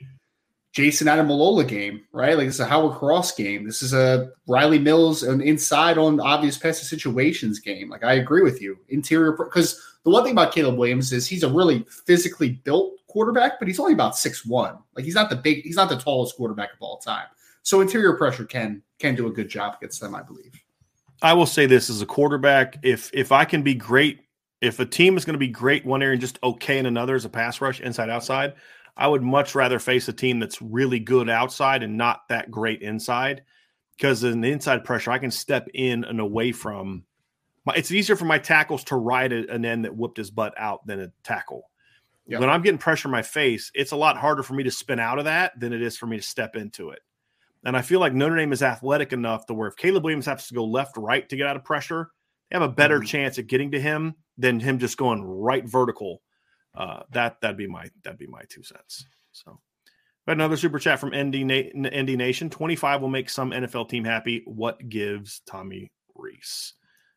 Jayson 0.73 1.07
Ademilola 1.07 1.67
game, 1.67 2.01
right? 2.11 2.35
Like 2.35 2.47
it's 2.47 2.59
a 2.59 2.65
Howard 2.65 2.97
Cross 2.97 3.35
game. 3.35 3.65
This 3.65 3.83
is 3.83 3.93
a 3.93 4.31
Rylie 4.49 4.81
Mills 4.81 5.21
an 5.21 5.39
inside 5.41 5.97
on 5.99 6.19
obvious 6.19 6.57
passing 6.57 6.85
situations 6.85 7.59
game. 7.59 7.89
Like 7.89 8.03
I 8.03 8.13
agree 8.13 8.41
with 8.41 8.61
you. 8.61 8.77
Interior 8.89 9.33
because 9.33 9.79
the 10.03 10.09
one 10.09 10.23
thing 10.23 10.31
about 10.31 10.51
Caleb 10.51 10.77
Williams 10.77 11.13
is 11.13 11.27
he's 11.27 11.43
a 11.43 11.49
really 11.49 11.85
physically 12.05 12.61
built 12.63 12.93
quarterback, 13.07 13.59
but 13.59 13.67
he's 13.67 13.79
only 13.79 13.93
about 13.93 14.17
six 14.17 14.45
one. 14.45 14.77
Like 14.95 15.05
he's 15.05 15.13
not 15.13 15.29
the 15.29 15.35
big, 15.35 15.63
he's 15.63 15.75
not 15.75 15.89
the 15.89 15.97
tallest 15.97 16.35
quarterback 16.35 16.73
of 16.73 16.81
all 16.81 16.97
time. 16.97 17.27
So 17.61 17.81
interior 17.81 18.17
pressure 18.17 18.43
can 18.45 18.81
can 18.97 19.13
do 19.13 19.27
a 19.27 19.31
good 19.31 19.49
job 19.49 19.75
against 19.77 20.01
them, 20.01 20.15
I 20.15 20.23
believe. 20.23 20.59
I 21.23 21.33
will 21.33 21.45
say 21.45 21.65
this 21.65 21.89
as 21.89 22.01
a 22.01 22.05
quarterback, 22.05 22.79
if 22.83 23.09
if 23.13 23.31
I 23.31 23.45
can 23.45 23.63
be 23.63 23.73
great, 23.73 24.19
if 24.59 24.79
a 24.79 24.85
team 24.85 25.15
is 25.15 25.23
going 25.23 25.35
to 25.35 25.39
be 25.39 25.47
great 25.47 25.85
one 25.85 26.03
area 26.03 26.13
and 26.13 26.21
just 26.21 26.37
okay 26.43 26.77
in 26.77 26.85
another 26.85 27.15
as 27.15 27.23
a 27.25 27.29
pass 27.29 27.61
rush, 27.61 27.79
inside 27.79 28.09
outside, 28.09 28.55
I 28.97 29.07
would 29.07 29.23
much 29.23 29.55
rather 29.55 29.79
face 29.79 30.07
a 30.09 30.13
team 30.13 30.39
that's 30.39 30.61
really 30.61 30.99
good 30.99 31.29
outside 31.29 31.81
and 31.81 31.97
not 31.97 32.27
that 32.27 32.51
great 32.51 32.81
inside. 32.81 33.43
Because 33.95 34.23
in 34.23 34.41
the 34.41 34.51
inside 34.51 34.83
pressure, 34.83 35.11
I 35.11 35.19
can 35.19 35.31
step 35.31 35.67
in 35.73 36.03
and 36.03 36.19
away 36.19 36.51
from. 36.51 37.05
My, 37.65 37.73
it's 37.75 37.91
easier 37.91 38.17
for 38.17 38.25
my 38.25 38.39
tackles 38.39 38.83
to 38.85 38.97
ride 38.97 39.31
an 39.31 39.63
end 39.63 39.85
that 39.85 39.95
whooped 39.95 40.17
his 40.17 40.29
butt 40.29 40.53
out 40.57 40.85
than 40.85 40.99
a 40.99 41.11
tackle. 41.23 41.69
Yep. 42.27 42.41
When 42.41 42.49
I'm 42.49 42.61
getting 42.61 42.77
pressure 42.77 43.07
in 43.07 43.13
my 43.13 43.21
face, 43.21 43.71
it's 43.73 43.91
a 43.91 43.95
lot 43.95 44.17
harder 44.17 44.43
for 44.43 44.55
me 44.55 44.63
to 44.63 44.71
spin 44.71 44.99
out 44.99 45.19
of 45.19 45.25
that 45.25 45.57
than 45.59 45.71
it 45.71 45.81
is 45.81 45.95
for 45.95 46.05
me 46.05 46.17
to 46.17 46.23
step 46.23 46.55
into 46.55 46.89
it. 46.89 46.99
And 47.65 47.77
I 47.77 47.81
feel 47.81 47.99
like 47.99 48.13
Notre 48.13 48.35
Dame 48.35 48.51
is 48.51 48.61
athletic 48.61 49.13
enough 49.13 49.45
to 49.45 49.53
where 49.53 49.69
if 49.69 49.75
Caleb 49.75 50.03
Williams 50.03 50.25
has 50.25 50.47
to 50.47 50.53
go 50.53 50.65
left, 50.65 50.97
right 50.97 51.27
to 51.29 51.37
get 51.37 51.47
out 51.47 51.55
of 51.55 51.63
pressure, 51.63 52.09
they 52.49 52.55
have 52.57 52.69
a 52.69 52.73
better 52.73 52.97
mm-hmm. 52.97 53.05
chance 53.05 53.39
at 53.39 53.47
getting 53.47 53.71
to 53.71 53.79
him 53.79 54.15
than 54.37 54.59
him 54.59 54.79
just 54.79 54.97
going 54.97 55.23
right 55.23 55.65
vertical. 55.65 56.21
Uh, 56.75 57.03
that 57.11 57.39
that'd 57.41 57.57
be 57.57 57.67
my 57.67 57.89
that'd 58.03 58.19
be 58.19 58.27
my 58.27 58.41
two 58.49 58.63
cents. 58.63 59.05
So, 59.31 59.59
but 60.25 60.33
another 60.33 60.57
super 60.57 60.79
chat 60.79 60.99
from 60.99 61.09
ND, 61.15 61.45
Na- 61.45 62.01
ND 62.01 62.17
Nation. 62.17 62.49
Twenty 62.49 62.75
five 62.75 63.01
will 63.01 63.09
make 63.09 63.29
some 63.29 63.51
NFL 63.51 63.89
team 63.89 64.03
happy. 64.03 64.41
What 64.45 64.89
gives 64.89 65.41
Tommy 65.45 65.91
Rees? 66.15 66.73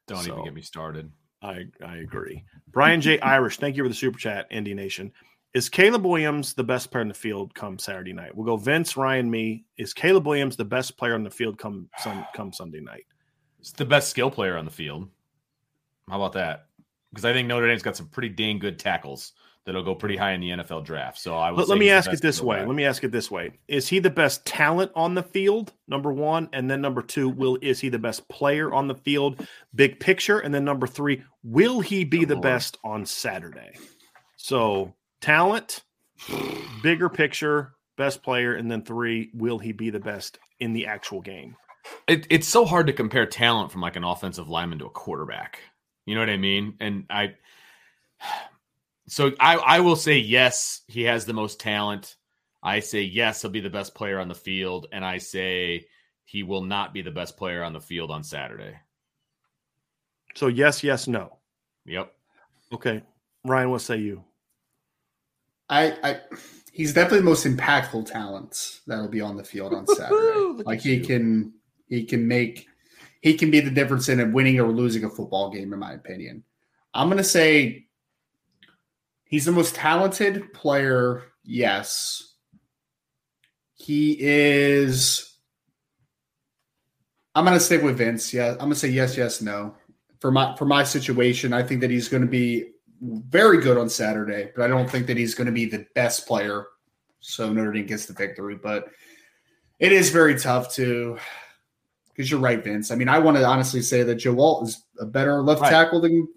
Don't 0.06 0.22
so, 0.22 0.32
even 0.32 0.44
get 0.44 0.54
me 0.54 0.62
started. 0.62 1.11
I 1.42 1.64
I 1.85 1.96
agree. 1.96 2.44
Brian 2.68 3.00
J. 3.00 3.18
Irish, 3.20 3.56
thank 3.59 3.76
you 3.76 3.82
for 3.82 3.88
the 3.88 3.94
super 3.94 4.18
chat, 4.18 4.46
ND 4.54 4.68
Nation. 4.68 5.12
Is 5.54 5.68
Caleb 5.68 6.04
Williams 6.04 6.54
the 6.54 6.64
best 6.64 6.90
player 6.90 7.02
in 7.02 7.09
the 7.09 7.14
field 7.14 7.54
come 7.54 7.78
Saturday 7.78 8.12
night? 8.12 8.37
We'll 8.37 8.46
go 8.46 8.56
Vince, 8.56 8.96
Ryan, 8.96 9.30
me. 9.30 9.64
Is 9.78 9.94
Caleb 9.94 10.26
Williams 10.26 10.56
the 10.56 10.64
best 10.64 10.98
player 10.98 11.14
on 11.14 11.24
the 11.24 11.30
field 11.30 11.59
come 11.59 11.88
sun, 11.98 12.26
come 12.35 12.52
Sunday 12.52 12.80
night? 12.80 13.06
It's 13.61 13.72
the 13.72 13.87
best 13.87 14.11
skill 14.11 14.30
player 14.30 14.56
on 14.56 14.64
the 14.64 14.70
field. 14.70 15.09
How 16.09 16.16
about 16.16 16.35
that? 16.35 16.66
Because 17.11 17.24
I 17.24 17.32
think 17.32 17.48
Notre 17.48 17.66
Dame's 17.66 17.82
got 17.82 17.96
some 17.96 18.09
pretty 18.09 18.28
dang 18.28 18.59
good 18.59 18.78
tackles 18.78 19.32
that'll 19.66 19.82
go 19.82 19.94
pretty 19.94 20.16
high 20.16 20.32
in 20.32 20.40
the 20.40 20.50
NFL 20.50 20.85
draft. 20.85 21.18
So 21.18 21.37
I 21.37 21.50
let, 21.50 21.68
let 21.68 21.78
me 21.78 21.90
ask 21.90 22.11
it 22.11 22.22
this 22.22 22.40
way. 22.40 22.64
Let 22.64 22.74
me 22.74 22.85
ask 22.85 23.04
it 23.04 23.11
this 23.11 23.30
way: 23.30 23.50
Is 23.68 23.88
he 23.88 23.98
the 23.98 24.11
best 24.11 24.46
talent 24.46 24.92
on 24.94 25.14
the 25.14 25.22
field? 25.22 25.72
Number 25.88 26.12
one, 26.12 26.48
and 26.52 26.70
then 26.70 26.80
number 26.80 27.02
two, 27.02 27.28
will 27.28 27.59
is 27.61 27.80
he 27.80 27.88
the 27.88 27.98
best 27.98 28.26
player 28.28 28.72
on 28.72 28.88
the 28.88 28.94
field? 28.94 29.46
Big 29.74 30.00
picture, 30.00 30.38
and 30.38 30.54
then 30.54 30.64
number 30.64 30.87
three, 30.87 31.22
will 31.42 31.80
he 31.80 32.04
be 32.04 32.24
the 32.24 32.37
best 32.37 32.78
on 32.85 33.04
Saturday? 33.04 33.76
So 34.37 34.94
talent, 35.20 35.85
bigger 36.83 37.09
picture, 37.09 37.74
best 37.96 38.22
player, 38.22 38.55
and 38.55 38.70
then 38.70 38.83
three, 38.83 39.31
will 39.35 39.59
he 39.59 39.72
be 39.72 39.90
the 39.90 40.00
best 40.00 40.38
in 40.61 40.72
the 40.72 40.87
actual 40.87 41.20
game? 41.20 41.57
It, 42.09 42.26
it's 42.31 42.48
so 42.48 42.64
hard 42.64 42.87
to 42.88 42.92
compare 42.92 43.26
talent 43.26 43.70
from 43.70 43.81
like 43.81 43.96
an 43.96 44.05
offensive 44.05 44.48
lineman 44.48 44.79
to 44.81 44.87
a 44.87 44.90
quarterback. 44.90 45.61
You 46.05 46.14
know 46.14 46.20
what 46.20 46.31
I 46.31 46.37
mean? 46.37 46.74
And 46.81 47.05
I, 47.11 47.35
so 49.09 49.33
I, 49.38 49.57
I 49.57 49.81
will 49.81 49.96
say 49.96 50.18
yes, 50.18 50.83
he 50.88 51.02
has 51.02 51.24
the 51.24 51.33
most 51.33 51.61
talent. 51.61 52.16
I 52.62 52.81
say 52.81 53.02
yes, 53.02 53.42
he'll 53.42 53.50
be 53.50 53.61
the 53.61 53.70
best 53.70 53.94
player 53.94 54.18
on 54.18 54.29
the 54.29 54.35
field, 54.35 54.87
and 54.92 55.05
I 55.05 55.18
say 55.18 55.87
he 56.24 56.42
will 56.42 56.62
not 56.62 56.92
be 56.92 57.02
the 57.02 57.11
best 57.12 57.37
player 57.37 57.62
on 57.62 57.72
the 57.72 57.81
field 57.81 58.11
on 58.11 58.24
Saturday. 58.24 58.76
So 60.35 60.48
yes, 60.48 60.83
yes, 60.83 61.07
no. 61.07 61.38
Yep. 61.85 62.12
Okay, 62.72 63.02
Ryan, 63.44 63.70
what 63.70 63.83
say 63.83 63.98
you? 63.98 64.24
I, 65.68 65.96
I 66.02 66.20
he's 66.72 66.92
definitely 66.92 67.20
the 67.20 67.24
most 67.24 67.46
impactful 67.46 68.11
talent 68.11 68.81
that'll 68.87 69.09
be 69.09 69.20
on 69.20 69.37
the 69.37 69.44
field 69.44 69.72
on 69.72 69.87
Saturday. 69.87 70.62
like 70.64 70.81
he 70.81 71.00
can 71.00 71.52
he 71.88 72.05
can 72.05 72.26
make 72.29 72.68
he 73.20 73.35
can 73.35 73.50
be 73.50 73.61
the 73.61 73.70
difference 73.70 74.09
in 74.09 74.33
winning 74.33 74.61
or 74.61 74.70
losing 74.70 75.05
a 75.05 75.11
football 75.11 75.50
game, 75.50 75.72
in 75.72 75.79
my 75.79 75.94
opinion. 75.94 76.44
I'm 76.94 77.09
gonna 77.09 77.24
say 77.24 77.87
he's 79.24 79.44
the 79.44 79.52
most 79.52 79.74
talented 79.74 80.52
player, 80.52 81.24
yes. 81.44 82.35
He 83.74 84.16
is 84.20 85.37
I'm 87.35 87.44
gonna 87.44 87.60
stick 87.60 87.83
with 87.83 87.98
Vince. 87.98 88.33
Yeah, 88.33 88.52
I'm 88.52 88.58
gonna 88.58 88.75
say 88.75 88.88
yes, 88.88 89.17
yes, 89.17 89.42
no. 89.42 89.75
For 90.21 90.31
my 90.31 90.56
for 90.56 90.64
my 90.64 90.85
situation, 90.85 91.52
I 91.52 91.62
think 91.62 91.81
that 91.83 91.90
he's 91.90 92.08
gonna 92.08 92.27
be 92.27 92.73
very 93.01 93.61
good 93.61 93.77
on 93.77 93.88
Saturday, 93.88 94.51
but 94.55 94.65
I 94.65 94.69
don't 94.69 94.88
think 94.88 95.07
that 95.07 95.17
he's 95.17 95.35
going 95.35 95.47
to 95.47 95.53
be 95.53 95.67
the 95.67 95.87
best 95.94 96.27
player. 96.27 96.67
So 97.21 97.53
Notre 97.53 97.73
Dame 97.73 97.87
gets 97.87 98.07
the 98.07 98.13
victory, 98.13 98.57
but 98.57 98.88
it 99.79 99.92
is 99.92 100.11
very 100.11 100.38
tough 100.38 100.73
to 100.75 101.19
because 102.17 102.31
you're 102.31 102.40
right, 102.40 102.63
Vince. 102.63 102.90
I 102.90 102.94
mean, 102.94 103.09
I 103.09 103.19
want 103.19 103.37
to 103.37 103.44
honestly 103.44 103.83
say 103.83 104.03
that 104.03 104.15
Joe 104.15 104.40
Alt 104.40 104.69
is 104.69 104.83
a 104.99 105.05
better 105.05 105.42
left 105.42 105.61
right. 105.61 105.71
tackle 105.71 106.01
than 106.01 106.29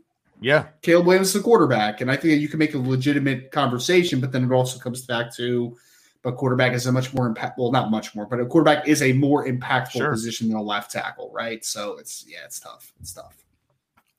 yeah 0.42 0.68
Caleb 0.82 1.08
Williams, 1.08 1.34
the 1.34 1.40
quarterback, 1.40 2.02
and 2.02 2.12
I 2.12 2.16
think 2.16 2.34
that 2.34 2.40
you 2.40 2.50
can 2.50 2.60
make 2.60 2.74
a 2.74 2.78
legitimate 2.78 3.52
conversation. 3.52 4.20
But 4.20 4.32
then 4.32 4.44
it 4.44 4.52
also 4.52 4.80
comes 4.80 5.06
back 5.06 5.34
to, 5.36 5.78
but 6.22 6.36
quarterback 6.36 6.74
is 6.74 6.86
a 6.86 6.92
much 6.92 7.14
more 7.14 7.28
impact. 7.28 7.58
Well, 7.58 7.72
not 7.72 7.92
much 7.92 8.14
more, 8.16 8.26
but 8.26 8.40
a 8.40 8.46
quarterback 8.46 8.88
is 8.88 9.02
a 9.02 9.14
more 9.14 9.46
impactful 9.46 9.92
sure. 9.92 10.12
position 10.12 10.50
than 10.50 10.58
a 10.58 10.64
left 10.64 10.92
tackle, 10.92 11.32
right? 11.34 11.64
So 11.64 11.98
it's 11.98 12.26
yeah, 12.28 12.40
it's 12.46 12.60
tough. 12.60 12.94
It's 13.00 13.14
tough. 13.14 13.38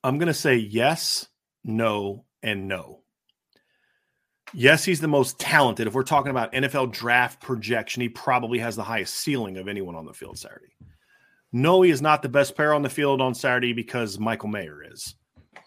I'm 0.03 0.17
gonna 0.17 0.33
say 0.33 0.55
yes, 0.55 1.27
no, 1.63 2.25
and 2.43 2.67
no. 2.67 3.01
Yes, 4.53 4.83
he's 4.83 4.99
the 4.99 5.07
most 5.07 5.39
talented. 5.39 5.87
If 5.87 5.93
we're 5.93 6.03
talking 6.03 6.31
about 6.31 6.51
NFL 6.51 6.91
draft 6.91 7.41
projection, 7.41 8.01
he 8.01 8.09
probably 8.09 8.59
has 8.59 8.75
the 8.75 8.83
highest 8.83 9.15
ceiling 9.15 9.57
of 9.57 9.67
anyone 9.67 9.95
on 9.95 10.05
the 10.05 10.13
field 10.13 10.37
Saturday. 10.37 10.75
No, 11.53 11.81
he 11.81 11.91
is 11.91 12.01
not 12.01 12.21
the 12.21 12.29
best 12.29 12.55
player 12.55 12.73
on 12.73 12.81
the 12.81 12.89
field 12.89 13.21
on 13.21 13.33
Saturday 13.33 13.73
because 13.73 14.19
Michael 14.19 14.49
Mayer 14.49 14.83
is. 14.91 15.15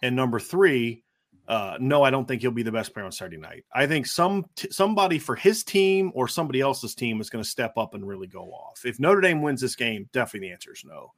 And 0.03 0.17
number 0.17 0.39
three, 0.39 1.03
uh, 1.47 1.77
no, 1.79 2.03
I 2.03 2.11
don't 2.11 2.27
think 2.27 2.41
he'll 2.41 2.51
be 2.51 2.63
the 2.63 2.73
best 2.73 2.95
player 2.95 3.05
on 3.05 3.13
Saturday 3.13 3.37
night. 3.37 3.65
I 3.73 3.87
think 3.87 4.07
some 4.07 4.47
t- 4.57 4.71
somebody 4.71 5.19
for 5.19 5.37
his 5.37 5.63
team 5.63 6.11
or 6.15 6.27
somebody 6.27 6.61
else's 6.61 6.95
team 6.95 7.21
is 7.21 7.29
going 7.29 7.45
to 7.45 7.49
step 7.49 7.77
up 7.77 7.95
and 7.95 8.07
really 8.07 8.27
go 8.27 8.51
off. 8.51 8.87
If 8.87 8.99
Notre 8.99 9.21
Dame 9.21 9.43
wins 9.43 9.61
this 9.61 9.77
game, 9.77 10.09
definitely 10.13 10.49
the 10.49 10.53
answer 10.53 10.73
is 10.73 10.85
no. 10.87 11.13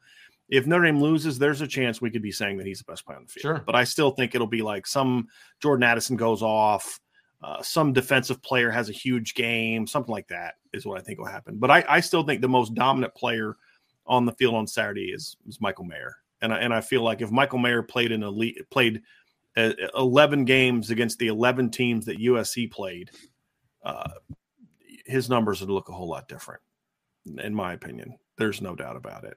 If 0.48 0.66
Notre 0.66 0.84
Dame 0.84 1.00
loses, 1.00 1.38
there's 1.38 1.60
a 1.60 1.66
chance 1.66 2.00
we 2.00 2.10
could 2.10 2.22
be 2.22 2.32
saying 2.32 2.58
that 2.58 2.66
he's 2.66 2.78
the 2.78 2.90
best 2.90 3.04
player 3.04 3.18
on 3.18 3.24
the 3.24 3.32
field. 3.32 3.42
Sure. 3.42 3.62
But 3.66 3.74
I 3.74 3.84
still 3.84 4.12
think 4.12 4.34
it'll 4.34 4.46
be 4.46 4.62
like 4.62 4.86
some 4.86 5.28
Jordan 5.60 5.82
Addison 5.82 6.16
goes 6.16 6.42
off, 6.42 7.00
uh, 7.42 7.62
some 7.62 7.92
defensive 7.92 8.42
player 8.42 8.70
has 8.70 8.88
a 8.88 8.92
huge 8.92 9.34
game, 9.34 9.86
something 9.86 10.12
like 10.12 10.28
that 10.28 10.54
is 10.72 10.86
what 10.86 10.98
I 10.98 11.02
think 11.02 11.18
will 11.18 11.26
happen. 11.26 11.58
But 11.58 11.70
I, 11.70 11.84
I 11.88 12.00
still 12.00 12.22
think 12.22 12.40
the 12.40 12.48
most 12.48 12.74
dominant 12.74 13.14
player 13.14 13.56
on 14.06 14.24
the 14.24 14.32
field 14.32 14.54
on 14.54 14.66
Saturday 14.66 15.06
is, 15.06 15.36
is 15.48 15.60
Michael 15.60 15.84
Mayer. 15.84 16.16
And 16.42 16.52
I, 16.52 16.58
and 16.58 16.72
I 16.72 16.80
feel 16.80 17.02
like 17.02 17.22
if 17.22 17.30
Michael 17.30 17.58
Mayer 17.58 17.82
played 17.82 18.12
in 18.12 18.20
league, 18.38 18.58
played– 18.70 19.02
11 19.56 20.44
games 20.44 20.90
against 20.90 21.18
the 21.18 21.28
11 21.28 21.70
teams 21.70 22.06
that 22.06 22.18
USC 22.18 22.70
played, 22.70 23.10
uh, 23.84 24.10
his 25.06 25.30
numbers 25.30 25.60
would 25.60 25.70
look 25.70 25.88
a 25.88 25.92
whole 25.92 26.08
lot 26.08 26.28
different, 26.28 26.60
in 27.38 27.54
my 27.54 27.72
opinion. 27.72 28.18
There's 28.36 28.60
no 28.60 28.74
doubt 28.74 28.96
about 28.96 29.24
it. 29.24 29.36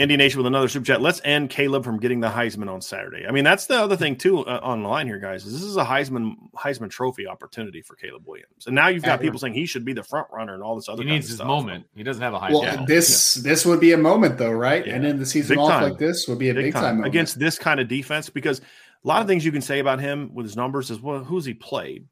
ND 0.00 0.18
Nation 0.18 0.38
with 0.38 0.46
another 0.46 0.68
super 0.68 0.84
chat. 0.86 1.00
Let's 1.00 1.20
end 1.24 1.50
Caleb 1.50 1.84
from 1.84 1.98
getting 1.98 2.20
the 2.20 2.28
Heisman 2.28 2.68
on 2.70 2.80
Saturday. 2.80 3.26
I 3.26 3.30
mean, 3.32 3.44
that's 3.44 3.66
the 3.66 3.74
other 3.80 3.96
thing 3.96 4.16
too 4.16 4.40
uh, 4.46 4.60
on 4.62 4.82
the 4.82 4.88
line 4.88 5.06
here, 5.06 5.18
guys. 5.18 5.46
Is 5.46 5.52
this 5.52 5.62
is 5.62 5.76
a 5.76 5.84
Heisman 5.84 6.34
Heisman 6.56 6.90
Trophy 6.90 7.26
opportunity 7.26 7.82
for 7.82 7.96
Caleb 7.96 8.22
Williams, 8.26 8.66
and 8.66 8.74
now 8.74 8.88
you've 8.88 9.02
got 9.02 9.20
people 9.20 9.38
saying 9.38 9.54
he 9.54 9.66
should 9.66 9.84
be 9.84 9.92
the 9.92 10.02
front 10.02 10.26
runner 10.32 10.54
and 10.54 10.62
all 10.62 10.76
this 10.76 10.88
other. 10.88 11.02
He 11.02 11.08
needs 11.08 11.26
his 11.28 11.36
stuff. 11.36 11.46
moment. 11.46 11.86
He 11.94 12.02
doesn't 12.02 12.22
have 12.22 12.34
a 12.34 12.38
Heisman. 12.38 12.52
Well, 12.52 12.62
Yeah. 12.64 12.84
this 12.86 13.34
this 13.34 13.64
would 13.66 13.80
be 13.80 13.92
a 13.92 13.98
moment 13.98 14.38
though, 14.38 14.52
right? 14.52 14.86
Yeah. 14.86 14.94
And 14.96 15.04
then 15.04 15.18
the 15.18 15.26
season 15.26 15.56
Big 15.56 15.58
off 15.60 15.70
time. 15.70 15.82
like 15.90 15.98
this 15.98 16.26
would 16.28 16.38
be 16.38 16.50
a 16.50 16.54
big, 16.54 16.72
time, 16.72 16.96
moment. 16.96 17.06
against 17.06 17.38
this 17.38 17.58
kind 17.58 17.80
of 17.80 17.88
defense 17.88 18.28
because 18.30 18.60
a 18.60 19.08
lot 19.08 19.22
of 19.22 19.28
things 19.28 19.44
you 19.44 19.52
can 19.52 19.62
say 19.62 19.78
about 19.78 19.98
him 20.00 20.30
with 20.34 20.44
his 20.44 20.56
numbers 20.56 20.90
is 20.90 21.00
well, 21.00 21.24
who's 21.24 21.44
he 21.44 21.54
played? 21.54 22.06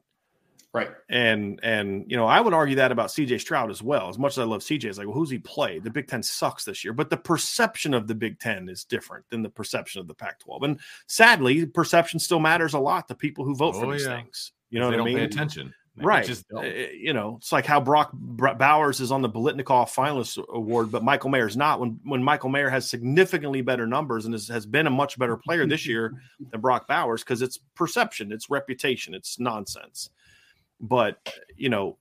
Right. 0.73 0.89
And 1.09 1.59
and 1.63 2.05
you 2.07 2.15
know, 2.15 2.27
I 2.27 2.39
would 2.39 2.53
argue 2.53 2.75
that 2.75 2.91
about 2.91 3.09
CJ 3.09 3.39
Stroud 3.41 3.71
as 3.71 3.81
well. 3.81 4.07
As 4.07 4.19
much 4.19 4.33
as 4.33 4.39
I 4.39 4.43
love 4.43 4.61
CJ, 4.61 4.85
it's 4.85 4.97
like, 4.99 5.07
well, 5.07 5.15
who's 5.15 5.31
he 5.31 5.39
played? 5.39 5.83
The 5.83 5.89
Big 5.89 6.07
Ten 6.07 6.21
sucks 6.21 6.63
this 6.63 6.83
year, 6.83 6.93
but 6.93 7.09
the 7.09 7.17
perception 7.17 7.95
of 7.95 8.05
the 8.07 8.13
Big 8.13 8.39
Ten 8.39 8.69
is 8.69 8.83
different 8.83 9.25
than 9.29 9.41
the 9.41 9.49
perception 9.49 9.99
of 9.99 10.07
the 10.07 10.13
Pac-12. 10.13 10.63
And 10.63 10.79
sadly, 11.07 11.65
perception 11.65 12.19
still 12.19 12.39
matters 12.39 12.75
a 12.75 12.79
lot 12.79 13.07
to 13.07 13.15
people 13.15 13.45
who 13.45 13.55
vote 13.55 13.73
for 13.75 13.85
Oh, 13.87 13.91
these 13.91 14.05
yeah. 14.05 14.17
things. 14.17 14.51
You 14.69 14.79
know 14.79 14.91
they 14.91 14.91
what 14.91 14.93
I 14.93 14.97
don't 14.97 15.05
mean? 15.05 15.17
pay 15.17 15.23
attention. 15.23 15.73
They 15.97 16.05
Right. 16.05 16.23
Just 16.25 16.45
Uh, 16.55 16.61
you 16.61 17.13
know, 17.13 17.37
it's 17.39 17.51
like 17.51 17.65
how 17.65 17.81
Brock 17.81 18.13
Br- 18.13 18.53
Bowers 18.53 18.99
is 18.99 19.11
on 19.11 19.23
the 19.23 19.29
Biletnikoff 19.29 19.93
finalist 19.93 20.37
award, 20.49 20.91
but 20.91 21.03
Michael 21.03 21.31
Mayer's 21.31 21.57
not. 21.57 21.79
When 21.79 21.99
when 22.03 22.23
Michael 22.23 22.49
Mayer 22.49 22.69
has 22.69 22.87
significantly 22.87 23.61
better 23.63 23.87
numbers 23.87 24.25
and 24.25 24.35
is, 24.35 24.47
has 24.49 24.67
been 24.67 24.85
a 24.85 24.91
much 24.91 25.17
better 25.17 25.35
player 25.35 25.65
this 25.65 25.87
year 25.87 26.13
than 26.51 26.61
Brock 26.61 26.87
Bowers 26.87 27.23
because 27.23 27.41
it's 27.41 27.57
perception, 27.73 28.31
it's 28.31 28.51
reputation, 28.51 29.15
it's 29.15 29.39
nonsense. 29.39 30.11
But 30.79 31.31
you 31.57 31.69
know, 31.69 31.97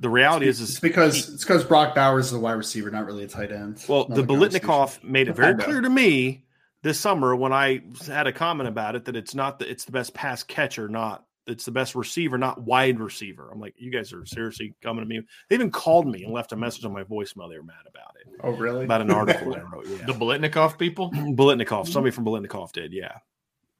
the 0.00 0.08
reality 0.08 0.46
is, 0.48 0.60
it's 0.60 0.70
is 0.72 0.80
because 0.80 1.28
it's 1.34 1.44
because 1.44 1.64
Brock 1.64 1.94
Bowers 1.94 2.26
is 2.26 2.32
a 2.32 2.38
wide 2.38 2.52
receiver, 2.52 2.90
not 2.90 3.06
really 3.06 3.24
a 3.24 3.28
tight 3.28 3.50
end. 3.52 3.84
well, 3.88 4.04
the 4.04 4.22
Biletnikoff 4.22 5.02
made 5.02 5.28
it 5.28 5.36
very 5.36 5.56
clear 5.56 5.80
to 5.80 5.90
me 5.90 6.44
this 6.82 7.00
summer 7.00 7.34
when 7.34 7.52
I 7.52 7.82
had 8.06 8.26
a 8.26 8.32
comment 8.32 8.68
about 8.68 8.94
it 8.94 9.04
that 9.06 9.16
it's 9.16 9.34
not 9.34 9.58
the 9.58 9.68
it's 9.68 9.84
the 9.84 9.92
best 9.92 10.14
pass 10.14 10.42
catcher, 10.42 10.88
not 10.88 11.24
it's 11.48 11.64
the 11.64 11.70
best 11.72 11.94
receiver, 11.94 12.36
not 12.36 12.60
wide 12.62 13.00
receiver. 13.00 13.50
I'm 13.50 13.58
like, 13.58 13.74
you 13.78 13.90
guys 13.90 14.12
are 14.12 14.24
seriously 14.26 14.74
coming 14.82 15.02
to 15.02 15.08
me. 15.08 15.22
They 15.48 15.54
even 15.56 15.70
called 15.70 16.06
me 16.06 16.22
and 16.24 16.32
left 16.32 16.52
a 16.52 16.56
message 16.56 16.84
on 16.84 16.92
my 16.92 17.04
voicemail. 17.04 17.48
They 17.50 17.56
were 17.56 17.64
mad 17.64 17.86
about 17.88 18.14
it, 18.20 18.32
Oh, 18.44 18.50
really? 18.50 18.84
about 18.84 19.00
an 19.00 19.10
article 19.10 19.54
I 19.56 19.60
wrote. 19.60 19.86
Yeah, 19.88 20.04
The 20.06 20.12
Biletnikoff 20.12 20.78
people. 20.78 21.10
Biletnikoff. 21.10 21.88
Somebody 21.88 22.10
from 22.14 22.26
Biletnikoff 22.26 22.72
did, 22.72 22.92
yeah, 22.92 23.14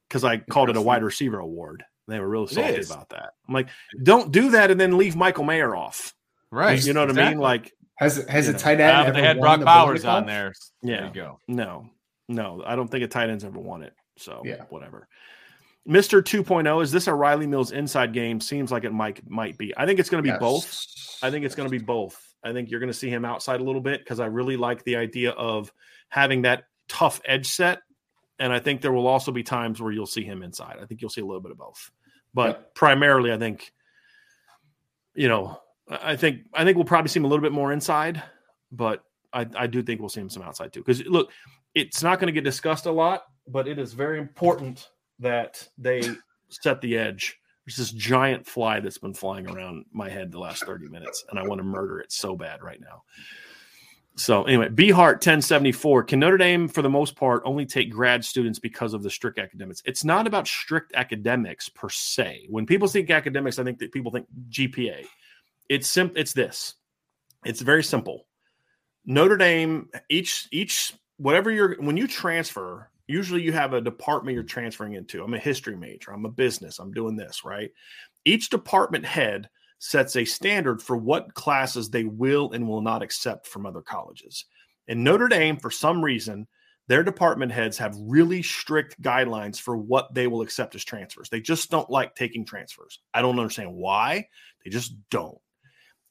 because 0.07 0.23
I 0.23 0.37
called 0.37 0.71
it 0.71 0.77
a 0.77 0.81
wide 0.81 1.03
receiver 1.03 1.37
award. 1.37 1.83
They 2.09 2.19
were 2.19 2.27
real 2.29 2.43
It 2.43 2.49
salty 2.51 2.81
about 2.81 3.09
that. 3.09 3.33
I'm 3.47 3.53
like, 3.53 3.69
don't 4.03 4.31
do 4.31 4.51
that 4.51 4.71
and 4.71 4.79
then 4.79 4.97
leave 4.97 5.15
Michael 5.15 5.43
Mayer 5.43 5.75
off. 5.75 6.13
Right. 6.51 6.83
You 6.83 6.93
know 6.93 7.05
what 7.05 7.17
I 7.17 7.29
mean? 7.29 7.39
Like, 7.39 7.71
has 7.97 8.17
has 8.27 8.47
a 8.47 8.53
know. 8.53 8.57
tight 8.57 8.79
end? 8.79 8.91
Ah, 8.91 8.99
but 9.03 9.07
ever 9.09 9.13
they 9.21 9.27
had 9.27 9.37
won 9.37 9.43
Brock 9.45 9.59
the 9.59 9.65
Bowers 9.65 10.05
on 10.05 10.25
there. 10.25 10.53
There 10.81 10.95
Yeah. 10.95 11.07
you 11.07 11.13
go. 11.13 11.39
No, 11.47 11.89
no, 12.27 12.63
I 12.65 12.75
don't 12.75 12.87
think 12.89 13.03
a 13.03 13.07
tight 13.07 13.29
end's 13.29 13.43
ever 13.43 13.59
won 13.59 13.83
it. 13.83 13.93
So 14.17 14.41
Yeah. 14.45 14.63
whatever. 14.69 15.07
Mr. 15.87 16.21
2.0, 16.21 16.81
is 16.81 16.91
this 16.91 17.07
a 17.07 17.11
Rylie 17.11 17.47
Mills 17.47 17.71
inside 17.71 18.13
game? 18.13 18.39
Seems 18.41 18.71
like 18.71 18.83
it 18.83 18.93
might 18.93 19.27
might 19.29 19.57
be. 19.57 19.73
I 19.77 19.85
think 19.85 19.99
it's 19.99 20.09
going 20.09 20.23
to 20.23 20.27
be 20.27 20.33
Yes. 20.33 20.39
both. 20.39 21.23
I 21.23 21.31
think 21.31 21.45
it's 21.45 21.55
going 21.55 21.69
to 21.69 21.77
be 21.77 21.83
both. 21.83 22.21
I 22.43 22.53
think 22.53 22.69
you're 22.69 22.79
going 22.79 22.91
to 22.91 22.97
see 22.97 23.09
him 23.09 23.25
outside 23.25 23.59
a 23.59 23.63
little 23.63 23.81
bit 23.81 23.99
because 23.99 24.19
I 24.19 24.27
really 24.27 24.55
like 24.55 24.83
the 24.83 24.95
idea 24.97 25.31
of 25.31 25.71
having 26.09 26.43
that 26.43 26.63
tough 26.87 27.21
edge 27.25 27.47
set. 27.47 27.81
And 28.39 28.53
I 28.53 28.59
think 28.59 28.81
there 28.81 28.93
will 28.93 29.07
also 29.07 29.31
be 29.33 29.43
times 29.43 29.81
where 29.81 29.91
you'll 29.91 30.05
see 30.05 30.23
him 30.23 30.43
inside. 30.43 30.77
I 30.81 30.85
think 30.85 31.01
you'll 31.01 31.09
see 31.09 31.21
a 31.21 31.25
little 31.25 31.41
bit 31.41 31.51
of 31.51 31.57
both. 31.57 31.91
But 32.33 32.47
Yep. 32.47 32.75
primarily, 32.75 33.31
I 33.33 33.37
think, 33.37 33.71
you 35.15 35.27
know, 35.27 35.59
I 35.89 36.11
I 36.11 36.15
think 36.15 36.41
I 36.53 36.63
think 36.63 36.75
we'll 36.77 36.85
probably 36.85 37.09
see 37.09 37.19
him 37.19 37.25
a 37.25 37.27
little 37.27 37.43
bit 37.43 37.51
more 37.51 37.71
inside, 37.71 38.21
but 38.71 39.03
I, 39.33 39.47
I 39.55 39.67
do 39.67 39.81
think 39.81 39.99
we'll 39.99 40.09
see 40.09 40.21
him 40.21 40.29
some 40.29 40.43
outside 40.43 40.73
too. 40.73 40.81
Because 40.81 41.03
look, 41.05 41.31
it's 41.75 42.03
not 42.03 42.19
going 42.19 42.27
to 42.27 42.33
get 42.33 42.43
discussed 42.43 42.85
a 42.85 42.91
lot, 42.91 43.23
but 43.47 43.67
it 43.67 43.79
is 43.79 43.93
very 43.93 44.19
important 44.19 44.89
that 45.19 45.67
they 45.77 46.01
set 46.49 46.81
the 46.81 46.97
edge. 46.97 47.35
There's 47.65 47.77
this 47.77 47.91
giant 47.91 48.47
fly 48.47 48.79
that's 48.79 48.97
been 48.97 49.13
flying 49.13 49.47
around 49.47 49.85
my 49.91 50.09
head 50.09 50.31
the 50.31 50.39
last 50.39 50.65
30 50.65 50.87
minutes, 50.87 51.23
and 51.29 51.37
I 51.37 51.43
want 51.43 51.59
to 51.59 51.63
murder 51.63 51.99
it 51.99 52.11
so 52.11 52.35
bad 52.35 52.63
right 52.63 52.79
now. 52.81 53.03
So 54.19 54.43
anyway, 54.43 54.67
B 54.67 54.91
Hart 54.91 55.15
1074. 55.15 56.03
Can 56.03 56.19
Notre 56.19 56.37
Dame, 56.37 56.67
for 56.67 56.81
the 56.81 56.89
most 56.89 57.15
part, 57.15 57.41
only 57.45 57.65
take 57.65 57.89
grad 57.89 58.25
students 58.25 58.59
because 58.59 58.93
of 58.93 59.01
the 59.01 59.09
strict 59.09 59.39
academics? 59.39 59.81
It's 59.85 60.03
not 60.03 60.27
about 60.27 60.45
strict 60.45 60.91
academics 60.93 61.69
per 61.69 61.87
se. 61.87 62.47
When 62.49 62.65
people 62.65 62.89
think 62.89 63.09
academics, 63.11 63.59
I 63.59 63.63
think 63.63 63.79
that 63.79 63.93
people 63.93 64.11
think 64.11 64.27
GPA. 64.49 65.05
It's 65.69 65.89
sim- 65.89 66.11
it's 66.17 66.33
this. 66.33 66.75
It's 67.45 67.61
very 67.61 67.81
simple. 67.81 68.27
Notre 69.05 69.37
Dame, 69.37 69.87
each 70.09 70.49
each 70.51 70.93
whatever 71.15 71.49
you're 71.49 71.81
when 71.81 71.95
you 71.95 72.05
transfer, 72.05 72.91
usually 73.07 73.41
you 73.41 73.53
have 73.53 73.73
a 73.73 73.79
department 73.79 74.35
you're 74.35 74.43
transferring 74.43 74.95
into. 74.95 75.23
I'm 75.23 75.33
a 75.33 75.39
history 75.39 75.77
major, 75.77 76.11
I'm 76.11 76.25
a 76.25 76.29
business, 76.29 76.79
I'm 76.79 76.91
doing 76.91 77.15
this, 77.15 77.45
right? 77.45 77.71
Each 78.25 78.49
department 78.49 79.05
head 79.05 79.49
sets 79.79 80.15
a 80.15 80.25
standard 80.25 80.81
for 80.81 80.97
what 80.97 81.33
classes 81.33 81.89
they 81.89 82.03
will 82.03 82.51
and 82.51 82.67
will 82.67 82.81
not 82.81 83.01
accept 83.01 83.47
from 83.47 83.65
other 83.65 83.81
colleges. 83.81 84.45
And 84.87 85.03
Notre 85.03 85.27
Dame, 85.27 85.57
for 85.57 85.71
some 85.71 86.03
reason, 86.03 86.47
their 86.87 87.03
department 87.03 87.51
heads 87.51 87.77
have 87.77 87.95
really 87.99 88.41
strict 88.41 89.01
guidelines 89.01 89.59
for 89.59 89.77
what 89.77 90.13
they 90.13 90.27
will 90.27 90.41
accept 90.41 90.75
as 90.75 90.83
transfers. 90.83 91.29
They 91.29 91.39
just 91.39 91.69
don't 91.69 91.89
like 91.89 92.15
taking 92.15 92.45
transfers. 92.45 92.99
I 93.13 93.21
don't 93.21 93.39
understand 93.39 93.73
why. 93.73 94.27
They 94.63 94.71
just 94.71 94.93
don't. 95.09 95.37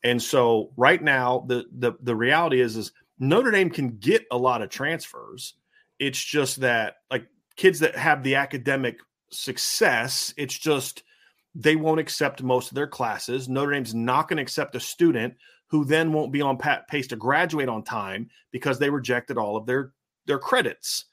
And 0.04 0.22
so 0.22 0.70
right 0.76 1.02
now, 1.02 1.44
the 1.48 1.64
the 1.72 1.94
the 2.00 2.14
reality 2.14 2.60
is 2.60 2.76
is 2.76 2.92
Notre 3.18 3.50
Dame 3.50 3.70
can 3.70 3.98
get 3.98 4.24
a 4.30 4.38
lot 4.38 4.62
of 4.62 4.70
transfers. 4.70 5.54
It's 5.98 6.22
just 6.22 6.60
that 6.60 6.94
like 7.10 7.26
kids 7.56 7.80
that 7.80 7.96
have 7.96 8.22
the 8.22 8.36
academic 8.36 9.00
success. 9.30 10.32
It's 10.36 10.56
just 10.56 11.02
they 11.58 11.74
won't 11.74 11.98
accept 11.98 12.40
most 12.40 12.70
of 12.70 12.76
their 12.76 12.86
classes. 12.86 13.48
Notre 13.48 13.72
Dame's 13.72 13.92
not 13.92 14.28
going 14.28 14.36
to 14.36 14.42
accept 14.42 14.76
a 14.76 14.80
student 14.80 15.34
who 15.66 15.84
then 15.84 16.12
won't 16.12 16.32
be 16.32 16.40
on 16.40 16.56
pace 16.88 17.08
to 17.08 17.16
graduate 17.16 17.68
on 17.68 17.82
time 17.82 18.30
because 18.52 18.78
they 18.78 18.88
rejected 18.88 19.36
all 19.36 19.56
of 19.56 19.66
their 19.66 19.92
their 20.26 20.38
credits. 20.38 21.06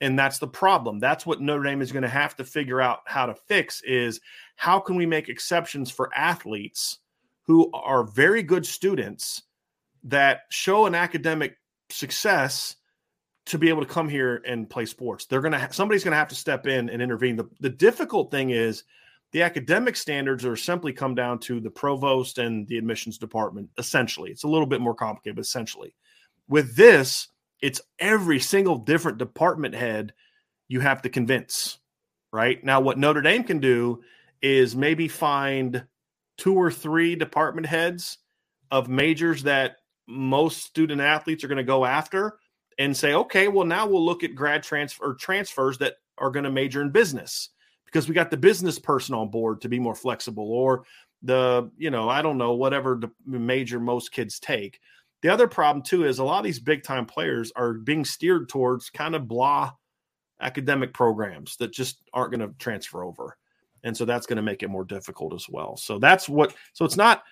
And 0.00 0.18
that's 0.18 0.38
the 0.38 0.48
problem. 0.48 0.98
That's 0.98 1.26
what 1.26 1.42
Notre 1.42 1.62
Dame 1.62 1.82
is 1.82 1.92
going 1.92 2.02
to 2.02 2.08
have 2.08 2.34
to 2.36 2.44
figure 2.44 2.80
out 2.80 3.00
how 3.04 3.26
to 3.26 3.34
fix 3.34 3.82
is 3.82 4.20
how 4.56 4.80
can 4.80 4.96
we 4.96 5.04
make 5.04 5.28
exceptions 5.28 5.90
for 5.90 6.08
athletes 6.16 6.98
who 7.42 7.70
are 7.72 8.04
very 8.04 8.42
good 8.42 8.64
students 8.64 9.42
that 10.04 10.42
show 10.48 10.86
an 10.86 10.94
academic 10.94 11.58
success 11.90 12.76
to 13.46 13.58
be 13.58 13.68
able 13.68 13.84
to 13.84 13.92
come 13.92 14.08
here 14.08 14.42
and 14.46 14.70
play 14.70 14.86
sports. 14.86 15.26
They're 15.26 15.42
going 15.42 15.52
to 15.52 15.58
ha- 15.58 15.68
somebody's 15.72 16.04
going 16.04 16.12
to 16.12 16.18
have 16.18 16.28
to 16.28 16.34
step 16.34 16.66
in 16.66 16.88
and 16.88 17.02
intervene. 17.02 17.36
The 17.36 17.50
the 17.60 17.68
difficult 17.68 18.30
thing 18.30 18.50
is 18.50 18.84
the 19.32 19.42
academic 19.42 19.96
standards 19.96 20.44
are 20.44 20.56
simply 20.56 20.92
come 20.92 21.14
down 21.14 21.38
to 21.40 21.60
the 21.60 21.70
provost 21.70 22.38
and 22.38 22.66
the 22.66 22.78
admissions 22.78 23.18
department 23.18 23.70
essentially. 23.78 24.30
It's 24.30 24.44
a 24.44 24.48
little 24.48 24.66
bit 24.66 24.80
more 24.80 24.94
complicated, 24.94 25.36
but 25.36 25.44
essentially. 25.44 25.94
With 26.48 26.74
this, 26.74 27.28
it's 27.60 27.80
every 27.98 28.40
single 28.40 28.76
different 28.76 29.18
department 29.18 29.74
head 29.74 30.12
you 30.68 30.80
have 30.80 31.02
to 31.02 31.08
convince, 31.08 31.78
right? 32.32 32.62
Now 32.64 32.80
what 32.80 32.98
Notre 32.98 33.22
Dame 33.22 33.44
can 33.44 33.60
do 33.60 34.02
is 34.42 34.74
maybe 34.74 35.06
find 35.06 35.84
two 36.36 36.54
or 36.54 36.70
three 36.70 37.14
department 37.14 37.66
heads 37.66 38.18
of 38.70 38.88
majors 38.88 39.42
that 39.44 39.76
most 40.08 40.64
student 40.64 41.00
athletes 41.00 41.44
are 41.44 41.48
going 41.48 41.58
to 41.58 41.64
go 41.64 41.84
after 41.84 42.38
and 42.78 42.96
say, 42.96 43.14
okay, 43.14 43.46
well, 43.46 43.66
now 43.66 43.86
we'll 43.86 44.04
look 44.04 44.24
at 44.24 44.34
grad 44.34 44.62
transfer 44.62 45.14
transfers 45.14 45.78
that 45.78 45.96
are 46.18 46.30
going 46.30 46.44
to 46.44 46.50
major 46.50 46.82
in 46.82 46.90
business 46.90 47.50
because 47.90 48.08
we 48.08 48.14
got 48.14 48.30
the 48.30 48.36
business 48.36 48.78
person 48.78 49.14
on 49.14 49.30
board 49.30 49.60
to 49.62 49.68
be 49.68 49.78
more 49.78 49.94
flexible 49.94 50.50
or 50.52 50.84
the, 51.22 51.70
you 51.76 51.90
know, 51.90 52.08
I 52.08 52.22
don't 52.22 52.38
know, 52.38 52.54
whatever 52.54 53.00
the 53.00 53.10
major 53.26 53.80
most 53.80 54.12
kids 54.12 54.38
take. 54.38 54.80
The 55.22 55.28
other 55.28 55.48
problem 55.48 55.82
too 55.82 56.04
is 56.04 56.18
a 56.18 56.24
lot 56.24 56.38
of 56.38 56.44
these 56.44 56.60
big 56.60 56.82
time 56.82 57.04
players 57.04 57.52
are 57.56 57.74
being 57.74 58.04
steered 58.04 58.48
towards 58.48 58.90
kind 58.90 59.14
of 59.14 59.28
blah 59.28 59.72
academic 60.40 60.94
programs 60.94 61.56
that 61.56 61.72
just 61.72 62.00
aren't 62.14 62.32
going 62.32 62.48
to 62.48 62.54
transfer 62.58 63.04
over. 63.04 63.36
And 63.82 63.96
so 63.96 64.04
that's 64.04 64.26
going 64.26 64.36
to 64.36 64.42
make 64.42 64.62
it 64.62 64.68
more 64.68 64.84
difficult 64.84 65.34
as 65.34 65.46
well. 65.48 65.76
So 65.76 65.98
that's 65.98 66.28
what, 66.28 66.54
so 66.72 66.84
it's 66.84 66.96
not, 66.96 67.22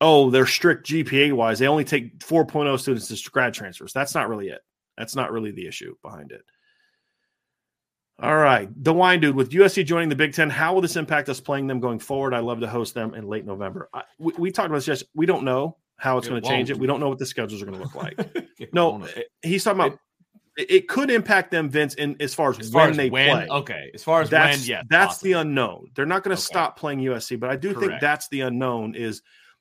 oh, 0.00 0.30
they're 0.30 0.46
strict 0.46 0.88
GPA 0.88 1.32
wise. 1.32 1.58
They 1.58 1.68
only 1.68 1.84
take 1.84 2.18
4.0 2.18 2.78
students 2.78 3.08
to 3.08 3.30
grad 3.30 3.54
transfers. 3.54 3.92
That's 3.92 4.14
not 4.14 4.28
really 4.28 4.48
it. 4.48 4.60
That's 4.96 5.16
not 5.16 5.32
really 5.32 5.50
the 5.50 5.66
issue 5.66 5.94
behind 6.02 6.32
it. 6.32 6.42
All 8.18 8.36
right. 8.36 8.68
The 8.82 8.94
wine 8.94 9.20
dude 9.20 9.36
with 9.36 9.50
USC 9.50 9.84
joining 9.84 10.08
the 10.08 10.16
Big 10.16 10.32
Ten, 10.32 10.48
how 10.48 10.72
will 10.72 10.80
this 10.80 10.96
impact 10.96 11.28
us 11.28 11.40
playing 11.40 11.66
them 11.66 11.80
going 11.80 11.98
forward? 11.98 12.32
I 12.32 12.38
love 12.38 12.60
to 12.60 12.68
host 12.68 12.94
them 12.94 13.14
in 13.14 13.28
late 13.28 13.44
November. 13.44 13.90
I, 13.92 14.02
we, 14.18 14.32
we, 14.38 14.50
talked 14.50 14.66
about 14.66 14.76
this 14.76 14.86
just 14.86 15.04
we 15.14 15.26
don't 15.26 15.44
know 15.44 15.76
how 15.98 16.16
it's 16.16 16.26
it 16.26 16.30
going 16.30 16.42
to 16.42 16.48
change 16.48 16.70
it. 16.70 16.78
We 16.78 16.86
don't 16.86 17.00
know 17.00 17.10
what 17.10 17.18
the 17.18 17.26
schedules 17.26 17.60
are 17.60 17.66
going 17.66 17.78
to 17.78 17.84
look 17.84 17.94
like. 17.94 18.18
no, 18.72 19.02
eh, 19.02 19.22
he's 19.42 19.64
talking 19.64 19.80
about 19.80 19.98
it, 20.56 20.70
it, 20.70 20.88
could 20.88 21.10
impact 21.10 21.50
them, 21.50 21.68
Vince, 21.68 21.94
in 21.94 22.16
as 22.20 22.34
far 22.34 22.50
as, 22.50 22.58
as 22.58 22.70
far 22.70 22.82
when 22.82 22.92
as 22.92 22.96
they 22.96 23.10
when, 23.10 23.46
play. 23.46 23.48
Okay. 23.58 23.90
As 23.94 24.02
far 24.02 24.22
as 24.22 24.30
that's, 24.30 24.60
when, 24.60 24.66
yeah. 24.66 24.82
That's 24.88 25.20
the 25.20 25.32
unknown. 25.32 25.90
They're 25.94 26.06
not 26.06 26.22
going 26.22 26.34
to 26.34 26.40
okay. 26.40 26.46
stop 26.46 26.78
playing 26.78 27.00
USC, 27.00 27.38
but 27.38 27.50
I 27.50 27.56
do 27.56 27.74
Correct. 27.74 27.90
think 27.90 28.00
that's 28.00 28.28
the 28.28 28.42
unknown 28.42 28.94
is 28.94 29.20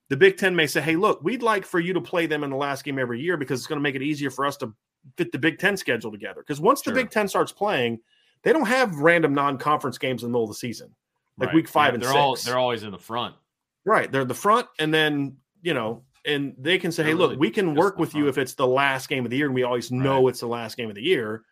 the 0.10 0.16
Big 0.16 0.38
Ten 0.38 0.56
may 0.56 0.68
say, 0.68 0.80
hey, 0.80 0.96
look, 0.96 1.22
we'd 1.24 1.44
like 1.44 1.66
for 1.66 1.82
you 1.82 1.94
to 1.94 2.02
play 2.02 2.26
them 2.26 2.46
in 2.46 2.52
the 2.52 2.56
last 2.56 2.86
game 2.86 3.00
every 3.00 3.20
year 3.20 3.36
because 3.36 3.60
it's 3.60 3.68
going 3.68 3.80
to 3.80 3.84
make 3.84 3.96
it 3.96 4.02
easier 4.02 4.30
for 4.30 4.46
us 4.46 4.56
to 4.58 4.74
fit 5.18 5.34
the 5.34 5.40
Big 5.40 5.60
Ten 5.60 5.76
schedule 5.76 6.12
together. 6.12 6.40
Because 6.42 6.62
once 6.62 6.84
sure. 6.84 6.94
the 6.94 7.02
Big 7.02 7.10
Ten 7.10 7.28
starts 7.28 7.52
playing, 7.52 8.00
they 8.46 8.54
don't 8.54 8.68
have 8.68 8.96
random 9.00 9.34
non-conference 9.34 9.98
games 9.98 10.24
in 10.24 10.30
the 10.30 10.32
middle 10.32 10.44
of 10.44 10.50
the 10.52 10.56
season, 10.56 10.96
like 11.38 11.48
right. 11.48 11.56
week 11.56 11.68
five 11.68 11.90
yeah, 11.90 11.94
and 11.96 12.04
they're 12.04 12.10
six. 12.10 12.20
All, 12.20 12.36
they're 12.38 12.58
always 12.58 12.84
in 12.84 12.92
the 12.92 12.98
front. 12.98 13.36
Right, 13.84 14.10
they're 14.10 14.24
the 14.24 14.36
front, 14.36 14.68
and 14.80 14.94
then 14.94 15.38
you 15.64 15.74
know, 15.74 16.04
and 16.26 16.56
they 16.58 16.78
can 16.78 16.92
say, 16.92 17.04
they're 17.04 17.12
"Hey, 17.12 17.16
really 17.16 17.30
look, 17.32 17.40
we 17.40 17.50
can 17.50 17.74
work 17.76 17.98
with 17.98 18.12
front. 18.12 18.24
you 18.24 18.30
if 18.30 18.38
it's 18.38 18.54
the 18.54 18.68
last 18.68 19.10
game 19.10 19.26
of 19.26 19.32
the 19.32 19.38
year, 19.38 19.48
and 19.48 19.56
we 19.56 19.64
always 19.64 19.92
know 19.92 20.24
right. 20.24 20.30
it's 20.30 20.40
the 20.40 20.48
last 20.48 20.78
game 20.78 20.90
of 20.90 20.96
the 20.96 21.04
year." 21.04 21.44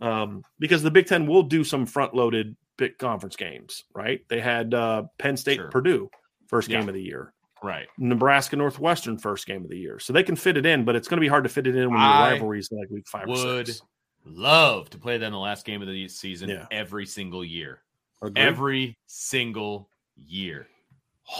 Um, 0.00 0.42
because 0.58 0.82
the 0.82 0.90
Big 0.90 1.06
Ten 1.06 1.26
will 1.26 1.44
do 1.44 1.62
some 1.62 1.86
front-loaded 1.86 2.56
big 2.76 2.98
conference 2.98 3.36
games, 3.36 3.84
right? 3.94 4.20
They 4.28 4.40
had 4.40 4.74
uh, 4.74 5.04
Penn 5.18 5.36
State, 5.36 5.56
sure. 5.56 5.70
Purdue, 5.70 6.10
first 6.48 6.68
game 6.68 6.88
of 6.88 6.94
the 6.94 7.02
year. 7.02 7.32
Right. 7.62 7.86
Nebraska 7.96 8.56
Northwestern 8.56 9.16
first 9.16 9.46
game 9.46 9.64
of 9.64 9.70
the 9.70 9.78
year. 9.78 9.98
So 9.98 10.12
they 10.12 10.22
can 10.22 10.36
fit 10.36 10.58
it 10.58 10.66
in, 10.66 10.84
but 10.84 10.96
it's 10.96 11.08
going 11.08 11.16
to 11.16 11.22
be 11.22 11.28
hard 11.28 11.44
to 11.44 11.48
fit 11.48 11.66
it 11.66 11.74
in 11.74 11.88
when 11.90 11.98
your 11.98 12.10
rivalries 12.10 12.68
like 12.70 12.90
week 12.90 13.08
five 13.08 13.26
would 13.26 13.66
six. 13.66 13.80
Love 14.24 14.90
to 14.90 14.98
play 14.98 15.18
them 15.18 15.32
the 15.32 15.38
last 15.38 15.64
game 15.64 15.82
of 15.82 15.88
the 15.88 16.08
season 16.08 16.48
yeah. 16.48 16.66
every 16.70 17.06
single 17.06 17.44
year. 17.44 17.80
Agreed. 18.22 18.38
Every 18.38 18.98
single 19.06 19.88
year. 20.16 20.68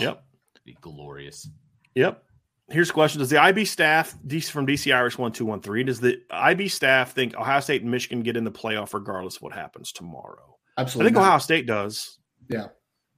Yep. 0.00 0.24
be 0.64 0.76
glorious. 0.80 1.46
Yep. 1.94 2.24
Here's 2.70 2.88
a 2.88 2.92
question. 2.94 3.18
Does 3.18 3.28
the 3.28 3.38
IB 3.38 3.66
staff 3.66 4.12
from 4.12 4.66
DC 4.66 4.94
Irish 4.94 5.18
1213, 5.18 5.86
does 5.86 6.00
the 6.00 6.22
IB 6.30 6.68
staff 6.68 7.12
think 7.12 7.34
Ohio 7.36 7.60
State 7.60 7.82
and 7.82 7.90
Michigan 7.90 8.22
get 8.22 8.38
in 8.38 8.44
the 8.44 8.50
playoff 8.50 8.94
regardless 8.94 9.36
of 9.36 9.42
what 9.42 9.52
happens 9.52 9.92
tomorrow? 9.92 10.56
Absolutely. 10.78 11.04
I 11.04 11.08
think 11.08 11.16
not. 11.16 11.26
Ohio 11.26 11.38
State 11.38 11.66
does. 11.66 12.18
Yeah. 12.48 12.68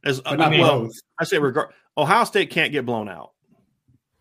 As 0.05 0.21
but 0.21 0.41
uh, 0.41 0.43
I 0.43 0.47
uh, 0.47 0.51
mean, 0.51 0.61
well, 0.61 0.89
I 1.21 1.25
say 1.25 1.39
regard 1.39 1.73
Ohio 1.97 2.25
State 2.25 2.51
can't 2.51 2.73
get 2.73 2.85
blown 2.85 3.09
out 3.09 3.33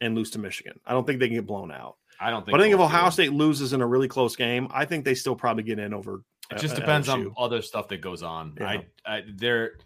and 0.01 0.15
lose 0.15 0.31
to 0.31 0.39
Michigan. 0.39 0.79
I 0.85 0.93
don't 0.93 1.05
think 1.05 1.19
they 1.19 1.27
can 1.27 1.37
get 1.37 1.47
blown 1.47 1.71
out. 1.71 1.97
I 2.19 2.29
don't 2.29 2.45
think. 2.45 2.51
But 2.51 2.61
I 2.61 2.63
think 2.63 2.73
if 2.73 2.79
Ohio 2.79 3.09
State 3.09 3.33
loses 3.33 3.73
in 3.73 3.81
a 3.81 3.87
really 3.87 4.07
close 4.07 4.35
game, 4.35 4.67
I 4.71 4.85
think 4.85 5.05
they 5.05 5.15
still 5.15 5.35
probably 5.35 5.63
get 5.63 5.79
in 5.79 5.93
over. 5.93 6.21
It 6.51 6.59
just 6.59 6.75
depends 6.75 7.07
LSU. 7.07 7.27
on 7.27 7.33
other 7.37 7.61
stuff 7.61 7.87
that 7.89 8.01
goes 8.01 8.23
on. 8.23 8.55
Yeah. 8.59 8.67
I, 8.67 8.85
I, 9.05 9.23
they're. 9.35 9.77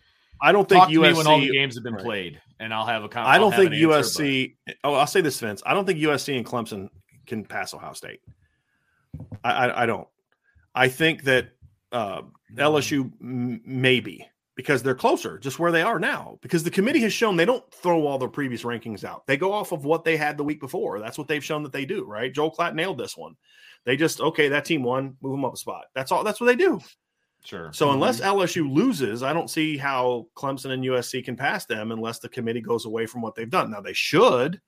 I 0.42 0.52
don't 0.52 0.68
think 0.68 0.84
USC 0.86 1.18
when 1.18 1.28
all 1.28 1.40
the 1.40 1.52
games 1.52 1.76
have 1.76 1.84
been 1.84 1.96
right. 1.96 2.04
played, 2.04 2.42
and 2.60 2.74
I'll 2.74 2.86
have 2.86 3.04
a. 3.04 3.10
I 3.20 3.38
don't 3.38 3.54
think 3.54 3.72
USC. 3.72 4.56
but... 4.66 4.76
Oh, 4.84 4.94
I'll 4.94 5.08
say 5.08 5.22
this, 5.22 5.40
Vince. 5.40 5.62
I 5.66 5.74
don't 5.74 5.86
think 5.86 6.00
USC 6.00 6.36
and 6.38 6.46
Clemson 6.46 6.90
can 7.28 7.44
pass 7.44 7.74
Ohio 7.74 7.94
State. 7.94 8.22
I, 9.44 9.52
I, 9.52 9.84
I 9.84 9.86
don't. 9.86 10.08
I 10.76 10.88
think 10.88 11.24
that 11.24 11.50
uh, 11.92 12.22
LSU 12.56 13.12
m- 13.22 13.62
maybe 13.66 14.28
because 14.60 14.84
they're 14.84 14.94
closer, 14.94 15.40
just 15.40 15.58
where 15.58 15.72
they 15.72 15.82
are 15.82 16.02
now. 16.02 16.38
Because 16.42 16.66
the 16.66 16.70
committee 16.70 17.00
has 17.00 17.14
shown 17.14 17.38
they 17.38 17.46
don't 17.46 17.64
throw 17.74 18.06
all 18.06 18.18
their 18.18 18.28
previous 18.28 18.64
rankings 18.64 19.06
out. 19.06 19.26
They 19.26 19.38
go 19.38 19.54
off 19.54 19.72
of 19.72 19.86
what 19.86 20.04
they 20.04 20.18
had 20.18 20.36
the 20.36 20.44
week 20.44 20.60
before. 20.60 21.00
That's 21.00 21.18
what 21.18 21.30
they've 21.30 21.42
shown 21.42 21.64
that 21.64 21.72
they 21.72 21.86
do, 21.86 22.04
right? 22.04 22.34
Joel 22.34 22.54
Klatt 22.54 22.76
nailed 22.76 22.98
this 22.98 23.16
one. 23.16 23.38
They 23.86 23.96
just 23.96 24.20
okay, 24.20 24.50
that 24.50 24.66
team 24.66 24.84
won, 24.84 25.16
move 25.22 25.32
them 25.32 25.46
up 25.46 25.54
a 25.54 25.56
spot. 25.56 25.86
That's 25.96 26.12
all. 26.12 26.26
That's 26.26 26.42
what 26.42 26.48
they 26.48 26.58
do. 26.58 26.82
Sure. 27.46 27.72
So 27.72 27.86
mm-hmm. 27.86 27.94
unless 27.94 28.20
LSU 28.20 28.70
loses, 28.70 29.24
I 29.24 29.32
don't 29.32 29.50
see 29.50 29.78
how 29.78 30.28
Clemson 30.36 30.72
and 30.72 30.84
USC 30.84 31.24
can 31.24 31.38
pass 31.38 31.66
them 31.66 31.94
unless 31.94 32.20
the 32.20 32.28
committee 32.28 32.60
goes 32.60 32.84
away 32.84 33.06
from 33.06 33.22
what 33.22 33.36
they've 33.36 33.50
done. 33.50 33.72
Now 33.72 33.80
they 33.80 33.94
should, 33.94 34.60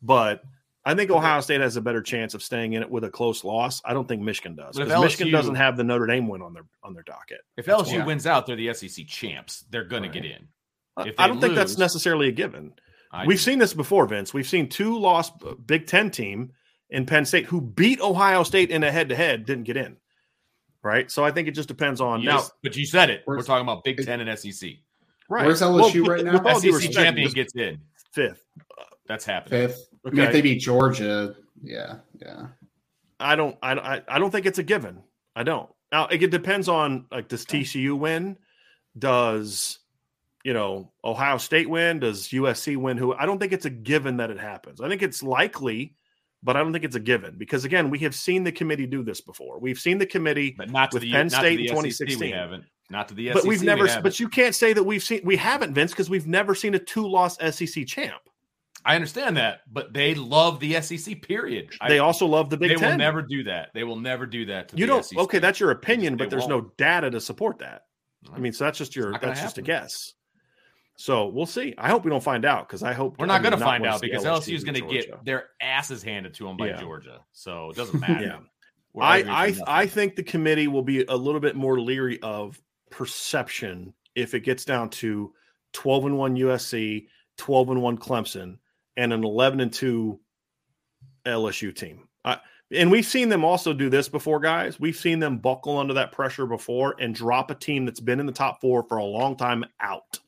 but 0.00 0.40
I 0.88 0.94
think 0.94 1.10
Ohio 1.10 1.42
State 1.42 1.60
has 1.60 1.76
a 1.76 1.82
better 1.82 2.00
chance 2.00 2.32
of 2.32 2.42
staying 2.42 2.72
in 2.72 2.80
it 2.80 2.90
with 2.90 3.04
a 3.04 3.10
close 3.10 3.44
loss. 3.44 3.82
I 3.84 3.92
don't 3.92 4.08
think 4.08 4.22
Michigan 4.22 4.56
does 4.56 4.74
because 4.74 5.02
Michigan 5.02 5.30
doesn't 5.30 5.56
have 5.56 5.76
the 5.76 5.84
Notre 5.84 6.06
Dame 6.06 6.28
win 6.28 6.40
on 6.40 6.54
their 6.54 6.64
on 6.82 6.94
their 6.94 7.02
docket. 7.02 7.40
If 7.58 7.66
LSU 7.66 7.92
yeah. 7.92 8.06
wins 8.06 8.26
out, 8.26 8.46
they're 8.46 8.56
the 8.56 8.72
SEC 8.72 9.06
champs. 9.06 9.66
They're 9.68 9.84
going 9.84 10.04
right. 10.04 10.12
to 10.14 10.20
get 10.20 10.30
in. 10.30 10.48
I 10.96 11.26
don't 11.26 11.36
lose, 11.36 11.42
think 11.42 11.54
that's 11.56 11.76
necessarily 11.76 12.28
a 12.28 12.32
given. 12.32 12.72
I 13.12 13.26
We've 13.26 13.36
do. 13.36 13.42
seen 13.42 13.58
this 13.58 13.74
before, 13.74 14.06
Vince. 14.06 14.32
We've 14.32 14.48
seen 14.48 14.70
two 14.70 14.98
lost 14.98 15.34
uh, 15.46 15.56
Big 15.56 15.88
Ten 15.88 16.10
team 16.10 16.52
in 16.88 17.04
Penn 17.04 17.26
State 17.26 17.44
who 17.44 17.60
beat 17.60 18.00
Ohio 18.00 18.42
State 18.42 18.70
in 18.70 18.82
a 18.82 18.90
head 18.90 19.10
to 19.10 19.14
head 19.14 19.44
didn't 19.44 19.64
get 19.64 19.76
in. 19.76 19.98
Right. 20.82 21.10
So 21.10 21.22
I 21.22 21.32
think 21.32 21.48
it 21.48 21.52
just 21.52 21.68
depends 21.68 22.00
on 22.00 22.22
you 22.22 22.30
now. 22.30 22.38
Just, 22.38 22.52
but 22.62 22.76
you 22.76 22.86
said 22.86 23.10
it. 23.10 23.24
We're 23.26 23.42
talking 23.42 23.62
about 23.62 23.84
Big 23.84 24.02
Ten 24.06 24.22
and 24.22 24.38
SEC. 24.38 24.70
Right. 25.28 25.44
Where's 25.44 25.60
LSU 25.60 26.06
well, 26.06 26.16
right 26.16 26.24
now? 26.24 26.58
SEC 26.58 26.72
respect, 26.72 26.94
champion 26.94 27.30
gets 27.32 27.54
in 27.54 27.82
fifth. 28.12 28.42
That's 29.06 29.26
happening. 29.26 29.68
Fifth. 29.68 29.87
Okay. 30.06 30.16
I 30.16 30.20
mean, 30.20 30.26
if 30.26 30.32
they 30.32 30.40
beat 30.40 30.60
Georgia, 30.60 31.34
yeah, 31.62 31.96
yeah. 32.20 32.46
I 33.20 33.36
don't, 33.36 33.56
I, 33.62 33.74
don't 33.74 34.04
I 34.08 34.18
don't 34.18 34.30
think 34.30 34.46
it's 34.46 34.58
a 34.58 34.62
given. 34.62 35.02
I 35.34 35.42
don't. 35.42 35.68
Now 35.92 36.06
it 36.06 36.30
depends 36.30 36.68
on 36.68 37.06
like 37.10 37.28
does 37.28 37.44
TCU 37.44 37.98
win? 37.98 38.36
Does 38.98 39.78
you 40.44 40.52
know 40.52 40.92
Ohio 41.04 41.38
State 41.38 41.68
win? 41.68 42.00
Does 42.00 42.28
USC 42.28 42.76
win? 42.76 42.96
Who 42.96 43.14
I 43.14 43.26
don't 43.26 43.38
think 43.38 43.52
it's 43.52 43.64
a 43.64 43.70
given 43.70 44.16
that 44.18 44.30
it 44.30 44.38
happens. 44.38 44.80
I 44.80 44.88
think 44.88 45.02
it's 45.02 45.22
likely, 45.22 45.94
but 46.42 46.56
I 46.56 46.60
don't 46.60 46.72
think 46.72 46.84
it's 46.84 46.96
a 46.96 47.00
given 47.00 47.36
because 47.38 47.64
again 47.64 47.90
we 47.90 47.98
have 48.00 48.14
seen 48.14 48.44
the 48.44 48.52
committee 48.52 48.86
do 48.86 49.02
this 49.02 49.20
before. 49.20 49.58
We've 49.58 49.78
seen 49.78 49.98
the 49.98 50.06
committee, 50.06 50.54
but 50.56 50.70
not 50.70 50.92
with 50.92 51.02
the, 51.02 51.12
Penn 51.12 51.30
State 51.30 51.60
in 51.60 51.66
2016. 51.66 52.20
we 52.20 52.30
haven't. 52.30 52.64
Not 52.90 53.08
to 53.08 53.14
the 53.14 53.26
SEC. 53.28 53.34
But 53.34 53.44
we've 53.44 53.62
never. 53.62 53.84
We 53.84 53.90
but 54.02 54.18
you 54.18 54.28
can't 54.28 54.54
say 54.54 54.72
that 54.72 54.82
we've 54.82 55.02
seen. 55.02 55.20
We 55.24 55.36
haven't, 55.36 55.74
Vince, 55.74 55.92
because 55.92 56.08
we've 56.08 56.26
never 56.26 56.54
seen 56.54 56.74
a 56.74 56.78
two-loss 56.78 57.36
SEC 57.54 57.86
champ. 57.86 58.22
I 58.84 58.94
understand 58.94 59.36
that, 59.36 59.60
but 59.70 59.92
they 59.92 60.14
love 60.14 60.60
the 60.60 60.80
SEC. 60.80 61.22
Period. 61.22 61.70
They 61.86 61.98
I, 61.98 62.02
also 62.02 62.26
love 62.26 62.50
the 62.50 62.56
Big 62.56 62.70
they 62.70 62.76
Ten. 62.76 62.92
will 62.92 62.98
never 62.98 63.22
do 63.22 63.44
that. 63.44 63.70
They 63.74 63.84
will 63.84 63.98
never 63.98 64.26
do 64.26 64.46
that. 64.46 64.72
you 64.78 64.86
don't. 64.86 65.04
SEC. 65.04 65.18
Okay, 65.18 65.38
that's 65.38 65.60
your 65.60 65.70
opinion, 65.70 66.16
but 66.16 66.30
there's 66.30 66.46
won't. 66.46 66.64
no 66.64 66.72
data 66.76 67.10
to 67.10 67.20
support 67.20 67.58
that. 67.58 67.82
I 68.32 68.38
mean, 68.38 68.52
so 68.52 68.64
that's 68.64 68.78
just 68.78 68.96
your. 68.96 69.12
That's 69.12 69.24
happen. 69.24 69.42
just 69.42 69.58
a 69.58 69.62
guess. 69.62 70.14
So 70.96 71.28
we'll 71.28 71.46
see. 71.46 71.74
I 71.78 71.88
hope 71.88 72.04
we 72.04 72.10
don't 72.10 72.22
find 72.22 72.44
out 72.44 72.68
because 72.68 72.82
I 72.82 72.92
hope 72.92 73.18
we're 73.18 73.26
not 73.26 73.42
going 73.42 73.52
to 73.52 73.58
find 73.58 73.86
out 73.86 74.00
because 74.00 74.24
LSU 74.24 74.54
is 74.54 74.64
going 74.64 74.74
to 74.74 74.86
get 74.92 75.24
their 75.24 75.50
asses 75.60 76.02
handed 76.02 76.34
to 76.34 76.44
them 76.44 76.56
by 76.56 76.68
yeah. 76.68 76.80
Georgia. 76.80 77.20
So 77.32 77.70
it 77.70 77.76
doesn't 77.76 78.00
matter. 78.08 78.24
yeah. 78.24 78.38
We're 78.92 79.04
I 79.04 79.18
I. 79.18 79.56
I 79.66 79.86
think 79.86 80.16
the 80.16 80.24
committee 80.24 80.66
will 80.66 80.82
be 80.82 81.04
a 81.04 81.16
little 81.16 81.40
bit 81.40 81.54
more 81.54 81.80
leery 81.80 82.20
of 82.20 82.60
perception 82.90 83.94
if 84.14 84.34
it 84.34 84.40
gets 84.40 84.64
down 84.64 84.90
to 84.90 85.32
12 85.72 86.06
and 86.06 86.18
1 86.18 86.36
USC, 86.36 87.06
12 87.36 87.70
and 87.70 87.82
1 87.82 87.98
Clemson, 87.98 88.58
and 88.98 89.12
an 89.12 89.24
11 89.24 89.60
and 89.60 89.72
2 89.72 90.18
LSU 91.24 91.74
team. 91.74 92.08
I, 92.24 92.38
and 92.72 92.90
we've 92.90 93.06
seen 93.06 93.28
them 93.28 93.44
also 93.44 93.72
do 93.72 93.88
this 93.88 94.08
before, 94.08 94.40
guys. 94.40 94.78
We've 94.78 94.96
seen 94.96 95.20
them 95.20 95.38
buckle 95.38 95.78
under 95.78 95.94
that 95.94 96.12
pressure 96.12 96.46
before 96.46 96.96
and 96.98 97.14
drop 97.14 97.50
a 97.50 97.54
team 97.54 97.86
that's 97.86 98.00
been 98.00 98.20
in 98.20 98.26
the 98.26 98.32
top 98.32 98.60
four 98.60 98.82
for 98.82 98.98
a 98.98 99.04
long 99.04 99.36
time 99.36 99.64
out. 99.80 100.18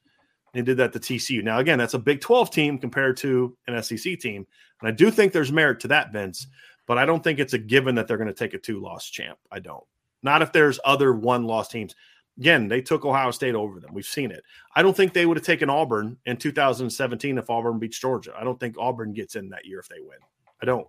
They 0.54 0.62
did 0.62 0.78
that 0.78 0.92
to 0.92 1.00
TCU. 1.00 1.42
Now, 1.42 1.58
again, 1.58 1.78
that's 1.78 1.94
a 1.94 1.98
Big 1.98 2.20
12 2.20 2.50
team 2.50 2.78
compared 2.78 3.16
to 3.18 3.56
an 3.66 3.82
SEC 3.82 4.18
team. 4.18 4.46
And 4.80 4.88
I 4.88 4.92
do 4.92 5.10
think 5.10 5.32
there's 5.32 5.52
merit 5.52 5.80
to 5.80 5.88
that, 5.88 6.12
Vince, 6.12 6.46
but 6.86 6.96
I 6.96 7.04
don't 7.04 7.22
think 7.22 7.38
it's 7.38 7.52
a 7.52 7.58
given 7.58 7.96
that 7.96 8.08
they're 8.08 8.16
going 8.16 8.28
to 8.28 8.34
take 8.34 8.54
a 8.54 8.58
two 8.58 8.80
loss 8.80 9.10
champ. 9.10 9.38
I 9.50 9.58
don't. 9.58 9.84
Not 10.22 10.42
if 10.42 10.52
there's 10.52 10.80
other 10.84 11.12
one 11.12 11.44
loss 11.44 11.68
teams. 11.68 11.94
Again, 12.40 12.68
they 12.68 12.80
took 12.80 13.04
Ohio 13.04 13.30
State 13.30 13.54
over 13.54 13.80
them. 13.80 13.92
We've 13.92 14.04
seen 14.04 14.30
it. 14.30 14.42
I 14.74 14.82
don't 14.82 14.96
think 14.96 15.12
they 15.12 15.26
would 15.26 15.36
have 15.36 15.44
taken 15.44 15.68
Auburn 15.68 16.16
in 16.24 16.38
2017 16.38 17.36
if 17.36 17.50
Auburn 17.50 17.78
beats 17.78 18.00
Georgia. 18.00 18.32
I 18.34 18.44
don't 18.44 18.58
think 18.58 18.76
Auburn 18.78 19.12
gets 19.12 19.36
in 19.36 19.50
that 19.50 19.66
year 19.66 19.78
if 19.78 19.88
they 19.88 20.00
win. 20.00 20.18
I 20.62 20.64
don't. 20.64 20.88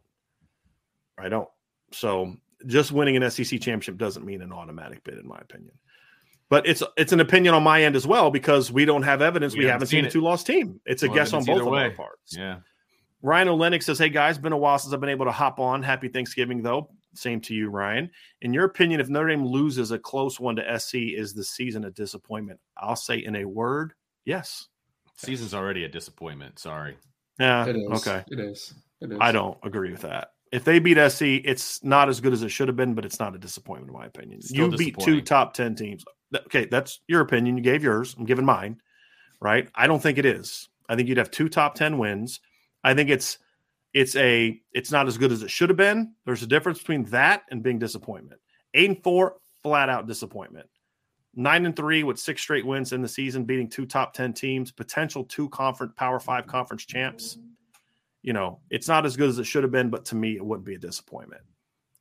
I 1.19 1.27
don't. 1.27 1.49
So 1.91 2.35
just 2.67 2.93
winning 2.93 3.17
an 3.17 3.29
SEC 3.29 3.59
championship 3.59 3.97
doesn't 3.97 4.25
mean 4.25 4.41
an 4.41 4.53
automatic 4.53 5.03
bid, 5.03 5.17
in 5.17 5.27
my 5.27 5.39
opinion. 5.39 5.73
But 6.49 6.67
it's 6.67 6.83
it's 6.95 7.11
an 7.11 7.19
opinion 7.19 7.53
on 7.53 7.63
my 7.63 7.83
end 7.83 7.97
as 7.97 8.07
well 8.07 8.31
because 8.31 8.71
we 8.71 8.85
don't 8.85 9.03
have 9.03 9.21
evidence. 9.21 9.53
We 9.53 9.59
We, 9.59 9.65
haven't 9.65 9.73
haven't 9.73 9.87
seen 9.87 10.03
seen 10.03 10.05
a 10.05 10.11
two 10.11 10.21
loss 10.21 10.43
team. 10.43 10.79
It's 10.85 11.03
a 11.03 11.07
No 11.07 11.13
guess 11.13 11.33
on 11.33 11.43
both 11.43 11.61
of 11.61 11.67
our 11.67 11.91
parts. 11.91 12.35
Yeah. 12.37 12.57
Ryan 13.21 13.49
Olenek 13.49 13.83
says, 13.83 13.99
Hey 13.99 14.09
guys, 14.09 14.37
been 14.37 14.53
a 14.53 14.57
while 14.57 14.79
since 14.79 14.93
I've 14.93 14.99
been 15.01 15.09
able 15.09 15.25
to 15.25 15.31
hop 15.31 15.59
on. 15.59 15.83
Happy 15.83 16.07
Thanksgiving, 16.07 16.63
though. 16.63 16.89
Same 17.13 17.41
to 17.41 17.53
you, 17.53 17.69
Ryan. 17.69 18.09
In 18.41 18.53
your 18.53 18.65
opinion, 18.65 18.99
if 18.99 19.09
Notre 19.09 19.29
Dame 19.29 19.45
loses 19.45 19.91
a 19.91 19.99
close 19.99 20.39
one 20.39 20.55
to 20.55 20.79
SC, 20.79 20.95
is 20.95 21.33
the 21.33 21.43
season 21.43 21.85
a 21.85 21.91
disappointment? 21.91 22.59
I'll 22.77 22.95
say 22.95 23.17
in 23.17 23.35
a 23.35 23.45
word, 23.45 23.93
yes. 24.25 24.67
Season's 25.17 25.53
already 25.53 25.83
a 25.83 25.89
disappointment. 25.89 26.57
Sorry. 26.57 26.97
Yeah. 27.39 27.65
It 27.65 27.75
is. 27.75 28.07
Okay. 28.07 28.23
It 28.31 28.39
is. 28.39 28.73
It 29.01 29.11
is. 29.11 29.17
I 29.19 29.31
don't 29.31 29.57
agree 29.63 29.91
with 29.91 30.01
that. 30.01 30.31
If 30.51 30.63
they 30.63 30.79
beat 30.79 30.97
SC, 31.09 31.21
it's 31.21 31.83
not 31.83 32.09
as 32.09 32.19
good 32.19 32.33
as 32.33 32.43
it 32.43 32.49
should 32.49 32.67
have 32.67 32.75
been, 32.75 32.93
but 32.93 33.05
it's 33.05 33.19
not 33.19 33.35
a 33.35 33.37
disappointment, 33.37 33.91
in 33.91 33.97
my 33.97 34.05
opinion. 34.05 34.41
Still 34.41 34.71
you 34.71 34.77
beat 34.77 34.97
two 34.99 35.21
top 35.21 35.53
10 35.53 35.75
teams. 35.75 36.03
Okay, 36.35 36.65
that's 36.65 36.99
your 37.07 37.21
opinion. 37.21 37.57
You 37.57 37.63
gave 37.63 37.83
yours. 37.83 38.15
I'm 38.17 38.25
giving 38.25 38.45
mine, 38.45 38.81
right? 39.39 39.69
I 39.75 39.87
don't 39.87 40.01
think 40.01 40.17
it 40.17 40.25
is. 40.25 40.69
I 40.89 40.95
think 40.95 41.07
you'd 41.07 41.17
have 41.17 41.31
two 41.31 41.49
top 41.49 41.75
10 41.75 41.97
wins. 41.97 42.41
I 42.83 42.93
think 42.93 43.09
it's 43.09 43.37
it's 43.93 44.15
a 44.15 44.59
it's 44.73 44.91
not 44.91 45.07
as 45.07 45.17
good 45.17 45.31
as 45.31 45.43
it 45.43 45.51
should 45.51 45.69
have 45.69 45.77
been. 45.77 46.13
There's 46.25 46.43
a 46.43 46.47
difference 46.47 46.79
between 46.79 47.05
that 47.05 47.43
and 47.51 47.63
being 47.63 47.79
disappointment. 47.79 48.39
Eight 48.73 48.89
and 48.89 49.03
four, 49.03 49.37
flat 49.63 49.89
out 49.89 50.07
disappointment. 50.07 50.67
Nine 51.33 51.65
and 51.65 51.75
three 51.75 52.03
with 52.03 52.19
six 52.19 52.41
straight 52.41 52.65
wins 52.65 52.91
in 52.91 53.01
the 53.01 53.07
season, 53.07 53.45
beating 53.45 53.69
two 53.69 53.85
top 53.85 54.13
10 54.13 54.33
teams, 54.33 54.71
potential 54.71 55.23
two 55.23 55.47
conference 55.49 55.93
power 55.95 56.19
five 56.19 56.45
conference 56.45 56.85
champs 56.85 57.37
you 58.21 58.33
know, 58.33 58.59
it's 58.69 58.87
not 58.87 59.05
as 59.05 59.17
good 59.17 59.29
as 59.29 59.39
it 59.39 59.45
should 59.45 59.63
have 59.63 59.71
been, 59.71 59.89
but 59.89 60.05
to 60.05 60.15
me, 60.15 60.35
it 60.35 60.45
wouldn't 60.45 60.65
be 60.65 60.75
a 60.75 60.79
disappointment. 60.79 61.41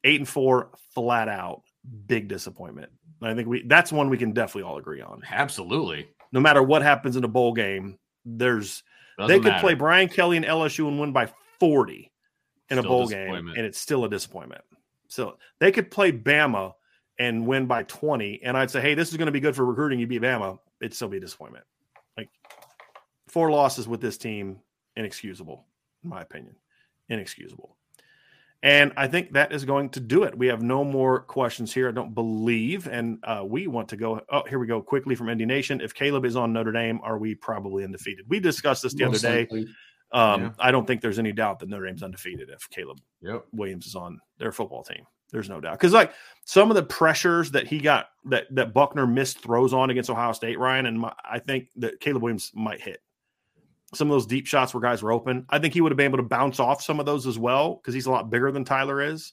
Eight 0.05 0.21
and 0.21 0.29
four, 0.29 0.71
flat 0.95 1.29
out, 1.29 1.63
big 2.07 2.29
disappointment. 2.29 2.91
I 3.23 3.35
think 3.35 3.49
we 3.49 3.63
that's 3.67 3.93
one 3.93 4.09
we 4.09 4.17
can 4.17 4.33
definitely 4.33 4.63
all 4.63 4.79
agree 4.79 5.03
on. 5.03 5.23
Absolutely. 5.31 6.09
No 6.33 6.41
matter 6.41 6.63
what 6.63 6.83
happens 6.83 7.17
in 7.17 7.25
a 7.25 7.29
bowl 7.29 7.53
game, 7.53 7.99
there's 8.25 8.83
Doesn't 9.19 9.29
they 9.29 9.39
could 9.39 9.53
matter. 9.53 9.61
play 9.61 9.75
Brian 9.75 10.09
Kelly 10.09 10.39
and 10.39 10.47
LSU 10.47 10.89
and 10.89 10.99
win 10.99 11.13
by 11.13 11.31
40 11.61 12.11
in 12.71 12.79
a 12.79 12.83
bowl 12.83 13.07
game, 13.07 13.35
and 13.35 13.59
it's 13.59 13.79
still 13.79 14.05
a 14.05 14.09
disappointment. 14.09 14.63
So 15.09 15.39
they 15.59 15.73
could 15.73 15.91
play 15.91 16.13
Bama 16.13 16.73
and 17.19 17.47
win 17.47 17.67
by 17.67 17.83
20, 17.85 18.41
and 18.43 18.57
I'd 18.57 18.71
say, 18.71 18.81
hey, 18.81 18.95
this 18.95 19.11
is 19.11 19.17
going 19.17 19.27
to 19.27 19.33
be 19.33 19.41
good 19.41 19.55
for 19.55 19.65
recruiting. 19.65 20.01
You 20.01 20.07
beat 20.07 20.23
Bama, 20.23 20.59
it'd 20.81 20.95
still 20.95 21.09
be 21.09 21.19
a 21.19 21.21
disappointment. 21.21 21.65
Like 22.17 22.29
four 23.29 23.51
losses 23.51 23.87
with 23.87 24.01
this 24.01 24.17
team, 24.17 24.61
inexcusable, 24.97 25.67
in 26.03 26.11
my 26.11 26.23
opinion. 26.23 26.57
Inexcusable. 27.09 27.77
And 28.63 28.93
I 28.97 29.09
think 29.09 29.33
that 29.33 29.53
is 29.53 29.65
going 29.65 29.89
to 29.91 30.01
do 30.01 30.25
it. 30.25 30.37
We 30.37 30.47
have 30.49 30.63
no 30.63 30.85
more 30.85 31.21
questions 31.21 31.73
here, 31.73 31.89
I 31.89 31.93
don't 31.93 32.15
believe. 32.15 32.89
And 32.89 33.19
uh, 33.25 33.43
we 33.45 33.67
want 33.69 33.89
to 33.89 33.97
go. 33.97 34.21
Oh, 34.29 34.43
here 34.47 34.59
we 34.59 34.67
go 34.67 34.83
quickly 34.83 35.15
from 35.15 35.31
ND 35.31 35.47
Nation. 35.47 35.81
If 35.81 35.95
Caleb 35.95 36.27
is 36.27 36.37
on 36.37 36.53
Notre 36.53 36.73
Dame, 36.73 37.01
are 37.03 37.17
we 37.17 37.35
probably 37.35 37.85
undefeated? 37.85 38.27
We 38.29 38.39
discussed 38.39 38.83
this 38.83 38.93
the 38.93 39.07
Most 39.07 39.25
other 39.25 39.35
day. 39.35 39.41
likely. 39.41 39.67
Um, 40.13 40.43
Yeah. 40.43 40.51
I 40.59 40.71
don't 40.71 40.87
think 40.87 41.01
there's 41.01 41.19
any 41.19 41.33
doubt 41.33 41.61
that 41.61 41.69
Notre 41.69 41.87
Dame's 41.87 42.03
undefeated 42.03 42.51
if 42.51 42.69
Caleb 42.71 42.99
Yep. 43.23 43.45
Williams 43.53 43.87
is 43.87 43.95
on 43.95 44.21
their 44.39 44.53
football 44.53 44.83
team. 44.83 45.05
There's 45.33 45.49
no 45.49 45.61
doubt 45.61 45.75
because 45.75 45.93
like 45.93 46.13
some 46.45 46.71
of 46.71 46.75
the 46.75 46.83
pressures 46.83 47.53
that 47.53 47.69
he 47.69 47.79
got 47.79 48.09
that 48.25 48.47
that 48.55 48.75
Buchner 48.75 49.07
missed 49.07 49.41
throws 49.41 49.73
on 49.73 49.91
against 49.91 50.11
Ohio 50.11 50.33
State, 50.33 50.59
Ryan, 50.59 50.87
and 50.87 50.99
my, 51.01 51.13
I 51.25 51.39
think 51.39 51.69
that 51.77 52.01
Caleb 52.01 52.23
Williams 52.23 52.51
might 52.53 52.81
hit 52.81 53.01
some 53.95 54.09
of 54.11 54.15
those 54.15 54.27
deep 54.27 54.47
shots 54.49 54.75
where 54.75 54.81
guys 54.81 55.03
were 55.03 55.13
open. 55.13 55.47
I 55.51 55.59
think 55.61 55.75
he 55.75 55.81
would 55.81 55.93
have 55.93 55.97
been 55.97 56.07
able 56.07 56.19
to 56.19 56.25
bounce 56.25 56.59
off 56.59 56.83
some 56.83 56.99
of 56.99 57.07
those 57.07 57.27
as 57.29 57.39
well 57.39 57.77
because 57.77 57.95
he's 57.95 58.07
a 58.07 58.11
lot 58.11 58.29
bigger 58.31 58.51
than 58.51 58.65
Tyler 58.65 59.01
is. 59.01 59.33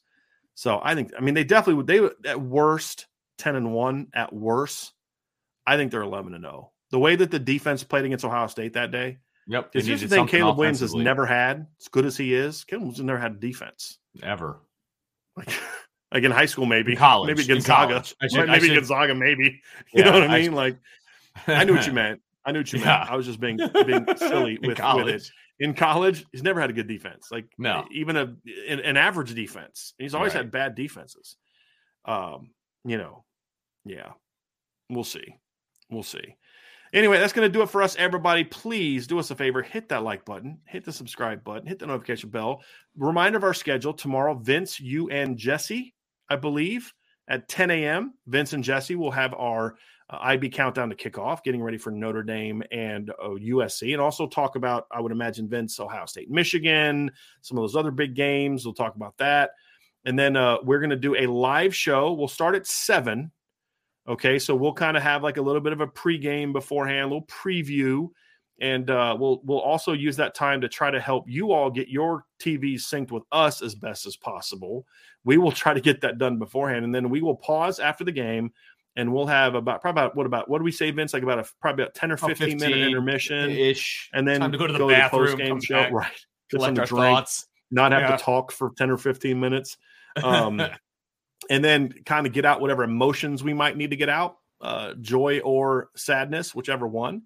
So 0.54 0.80
I 0.84 0.94
think 0.94 1.12
I 1.18 1.22
mean 1.22 1.34
they 1.34 1.44
definitely 1.44 1.76
would 1.76 1.88
they 1.88 2.00
would 2.00 2.14
at 2.28 2.40
worst 2.40 3.08
ten 3.40 3.56
and 3.56 3.74
one 3.74 4.08
at 4.14 4.32
worst. 4.32 4.94
I 5.66 5.78
think 5.78 5.92
they're 5.92 6.02
eleven 6.04 6.36
and 6.36 6.44
zero. 6.44 6.72
The 6.92 7.00
way 7.00 7.16
that 7.16 7.32
the 7.32 7.40
defense 7.40 7.84
played 7.84 8.06
against 8.06 8.24
Ohio 8.24 8.46
State 8.48 8.74
that 8.74 8.92
day, 8.92 9.18
Yep. 9.48 9.72
because 9.72 9.88
here's 9.88 10.02
the 10.02 10.08
thing: 10.08 10.28
Caleb 10.28 10.58
Williams 10.58 10.80
has 10.82 10.94
never 10.94 11.26
had 11.26 11.68
as 11.80 11.88
good 11.88 12.06
as 12.06 12.18
he 12.18 12.34
is. 12.34 12.64
Caleb 12.66 12.82
Williams 12.82 12.98
has 12.98 13.06
never 13.06 13.20
had 13.20 13.40
defense. 13.40 13.98
ever. 14.24 14.60
Like, 15.36 15.50
like 16.14 16.24
in 16.24 16.32
high 16.32 16.46
school, 16.48 16.66
maybe 16.66 16.96
college. 16.96 17.28
maybe 17.28 17.46
Gonzaga, 17.48 18.04
should- 18.04 18.48
maybe 18.50 18.68
should- 18.68 18.76
Gonzaga, 18.76 19.16
maybe. 19.16 19.62
Yeah, 19.94 20.00
You 20.00 20.04
know 20.06 20.20
what 20.20 20.24
I 20.24 20.26
I 20.26 20.38
mean? 20.38 20.44
should- 20.46 20.54
like, 20.54 20.78
I 21.48 21.64
knew 21.64 21.74
what 21.76 21.88
you 21.88 21.94
meant. 22.04 22.22
I 22.46 22.52
knew 22.52 22.60
what 22.60 22.72
you 22.74 22.80
meant. 22.80 22.88
Yeah. 22.88 23.08
I 23.10 23.16
was 23.16 23.26
just 23.26 23.40
being 23.40 23.58
being 23.86 24.06
silly 24.18 24.58
with, 24.62 24.80
with 24.80 25.08
it. 25.10 25.32
In 25.60 25.74
college, 25.74 26.24
he's 26.32 26.44
never 26.44 26.62
had 26.62 26.70
a 26.70 26.74
good 26.74 26.88
defense. 26.88 27.30
Like, 27.32 27.46
No. 27.58 27.86
even 27.92 28.16
a 28.16 28.36
an, 28.70 28.80
an 28.80 28.96
average 28.98 29.34
defense. 29.34 29.94
He's 29.98 30.14
always 30.14 30.34
Right. 30.36 30.44
had 30.44 30.52
bad 30.52 30.76
defenses. 30.76 31.36
Um, 32.06 32.52
you 32.86 32.98
know, 32.98 33.24
yeah, 33.86 34.12
we'll 34.90 35.04
see, 35.04 35.36
we'll 35.90 36.04
see. 36.04 36.36
Anyway, 36.98 37.20
that's 37.20 37.32
going 37.32 37.46
to 37.46 37.54
do 37.54 37.62
it 37.62 37.70
for 37.70 37.84
us, 37.84 37.96
everybody. 37.98 38.44
Please 38.44 39.06
do 39.06 39.20
us 39.20 39.30
a 39.30 39.36
favor 39.36 39.62
hit 39.62 39.88
that 39.88 40.02
like 40.02 40.26
button, 40.26 40.58
hit 40.66 40.84
the 40.84 40.92
subscribe 40.92 41.44
button, 41.44 41.68
hit 41.68 41.78
the 41.78 41.86
notification 41.86 42.32
bell. 42.32 42.64
Reminder 42.96 43.38
of 43.38 43.44
our 43.44 43.54
schedule 43.54 43.94
tomorrow 43.94 44.34
Vince, 44.34 44.80
you, 44.80 45.08
and 45.12 45.38
Jesse, 45.38 45.94
I 46.28 46.38
believe, 46.38 46.92
at 47.28 47.48
10 47.50 47.70
a.m. 47.70 48.16
Vince 48.26 48.54
and 48.54 48.64
Jesse 48.64 48.96
will 48.96 49.12
have 49.12 49.36
our 49.36 49.76
uh, 50.10 50.18
IB 50.22 50.50
countdown 50.50 50.90
to 50.90 50.96
kickoff, 50.96 51.44
getting 51.44 51.62
ready 51.62 51.78
for 51.78 51.92
Notre 51.92 52.24
Dame 52.24 52.64
and 52.72 53.12
uh, 53.12 53.30
USC, 53.30 53.94
and 53.94 54.02
also 54.02 54.26
talk 54.26 54.56
about, 54.56 54.88
I 54.92 55.00
would 55.00 55.12
imagine, 55.12 55.48
Vince, 55.48 55.80
Ohio 55.80 56.08
State, 56.08 56.32
Michigan, 56.32 57.12
some 57.44 57.60
of 57.60 57.62
those 57.62 57.76
other 57.76 57.92
big 57.92 58.16
games. 58.16 58.66
We'll 58.66 58.74
talk 58.74 58.96
about 58.96 59.16
that. 59.20 59.52
And 60.06 60.18
then 60.18 60.36
uh, 60.36 60.58
we're 60.64 60.80
going 60.80 60.90
to 60.90 60.96
do 60.96 61.16
a 61.16 61.28
live 61.28 61.76
show. 61.76 62.14
We'll 62.14 62.28
start 62.28 62.56
at 62.56 62.66
7 62.66 63.32
Okay, 64.08 64.40
so 64.40 64.56
we'll 64.56 64.74
kind 64.74 64.96
of 64.96 65.04
have 65.04 65.22
like 65.24 65.38
a 65.38 65.42
little 65.42 65.60
bit 65.62 65.74
of 65.74 65.82
a 65.82 65.88
pregame 65.88 66.54
beforehand, 66.54 67.02
a 67.02 67.08
little 67.08 67.26
preview, 67.28 68.08
and 68.62 68.90
uh, 68.90 69.16
we'll 69.20 69.42
we'll 69.44 69.60
also 69.60 69.92
use 69.92 70.16
that 70.16 70.34
time 70.34 70.62
to 70.62 70.70
try 70.70 70.90
to 70.90 71.00
help 71.00 71.26
you 71.28 71.52
all 71.52 71.70
get 71.70 71.90
your 71.90 72.24
TVs 72.40 72.82
synced 72.82 73.12
with 73.12 73.24
us 73.32 73.62
as 73.62 73.76
best 73.76 74.06
as 74.06 74.16
possible. 74.16 74.86
We 75.26 75.38
will 75.38 75.52
try 75.52 75.74
to 75.74 75.82
get 75.82 76.02
that 76.02 76.18
done 76.20 76.40
beforehand, 76.40 76.86
and 76.86 76.96
then 76.96 77.10
we 77.10 77.22
will 77.22 77.36
pause 77.36 77.80
after 77.80 78.06
the 78.06 78.14
game, 78.14 78.52
and 78.96 79.14
we'll 79.14 79.28
have 79.28 79.56
about 79.56 79.82
probably 79.82 80.02
about 80.04 80.16
what 80.16 80.26
about 80.26 80.50
what 80.50 80.60
do 80.60 80.64
we 80.64 80.72
say, 80.72 80.90
Vince? 80.92 81.14
Like 81.14 81.24
about 81.24 81.40
a 81.40 81.46
probably 81.62 81.84
about 81.84 81.94
ten 81.94 82.10
or 82.10 82.16
fifteen, 82.18 82.58
minute 82.58 82.80
intermission, 82.80 83.50
ish. 83.52 84.10
and 84.14 84.26
then 84.26 84.40
Time 84.40 84.54
to 84.54 84.58
go 84.58 84.68
to 84.68 84.74
the 84.74 84.80
go 84.80 84.88
bathroom, 84.88 85.26
post-game 85.26 85.48
come 85.50 85.62
show, 85.62 85.76
back, 85.84 85.92
right? 85.92 86.26
Collect 86.50 86.80
our 86.80 86.86
drink, 86.86 87.04
thoughts. 87.04 87.46
not 87.72 87.92
have 87.92 88.04
Yeah. 88.04 88.16
to 88.16 88.24
talk 88.24 88.54
for 88.54 88.72
ten 88.78 88.90
or 88.90 88.98
fifteen 88.98 89.38
minutes. 89.42 89.76
Um, 90.24 90.62
and 91.50 91.64
then 91.64 91.92
kind 92.06 92.28
of 92.28 92.34
get 92.34 92.46
out 92.46 92.62
whatever 92.62 92.84
emotions 92.84 93.44
we 93.44 93.54
might 93.54 93.78
need 93.78 93.92
to 93.92 93.96
get 93.96 94.10
out 94.10 94.38
uh 94.62 94.94
joy 95.02 95.40
or 95.40 95.90
sadness 95.96 96.56
whichever 96.56 96.88
one 96.88 97.22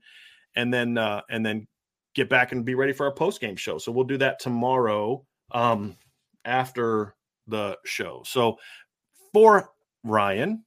and 0.55 0.74
then 0.74 0.97
uh 0.97 1.22
and 1.30 1.45
then 1.45 1.67
get 2.13 2.30
back 2.30 2.51
and 2.51 2.65
be 2.65 2.76
ready 2.76 2.91
for 2.91 3.05
our 3.05 3.13
post 3.13 3.39
game 3.39 3.55
show. 3.55 3.78
So 3.78 3.91
we'll 3.91 4.05
do 4.05 4.17
that 4.17 4.39
tomorrow 4.39 5.26
um 5.51 5.95
after 6.43 7.15
the 7.47 7.78
show. 7.86 8.24
So 8.26 8.57
for 9.34 9.69
ryan 10.03 10.63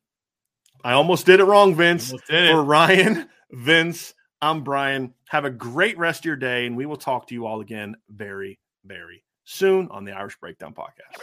i 0.85 0.93
almost 0.93 1.27
did 1.27 1.41
it 1.41 1.45
wrong 1.45 1.75
vince. 1.75 2.13
Did 2.31 2.45
it. 2.45 2.53
for 2.53 2.63
ryan 2.63 3.29
vince 3.51 4.15
i'm 4.41 4.63
brian. 4.63 5.13
Have 5.29 5.45
a 5.45 5.51
great 5.51 5.99
rest 5.99 6.21
of 6.21 6.25
your 6.27 6.37
day 6.37 6.67
and 6.67 6.77
we 6.77 6.87
will 6.87 6.97
talk 6.97 7.27
to 7.29 7.35
you 7.35 7.47
all 7.47 7.61
again 7.61 7.97
very 8.09 8.59
very 8.87 9.23
soon 9.45 9.89
on 9.91 10.05
the 10.05 10.13
irish 10.13 10.39
breakdown 10.39 10.73
podcast 10.73 11.23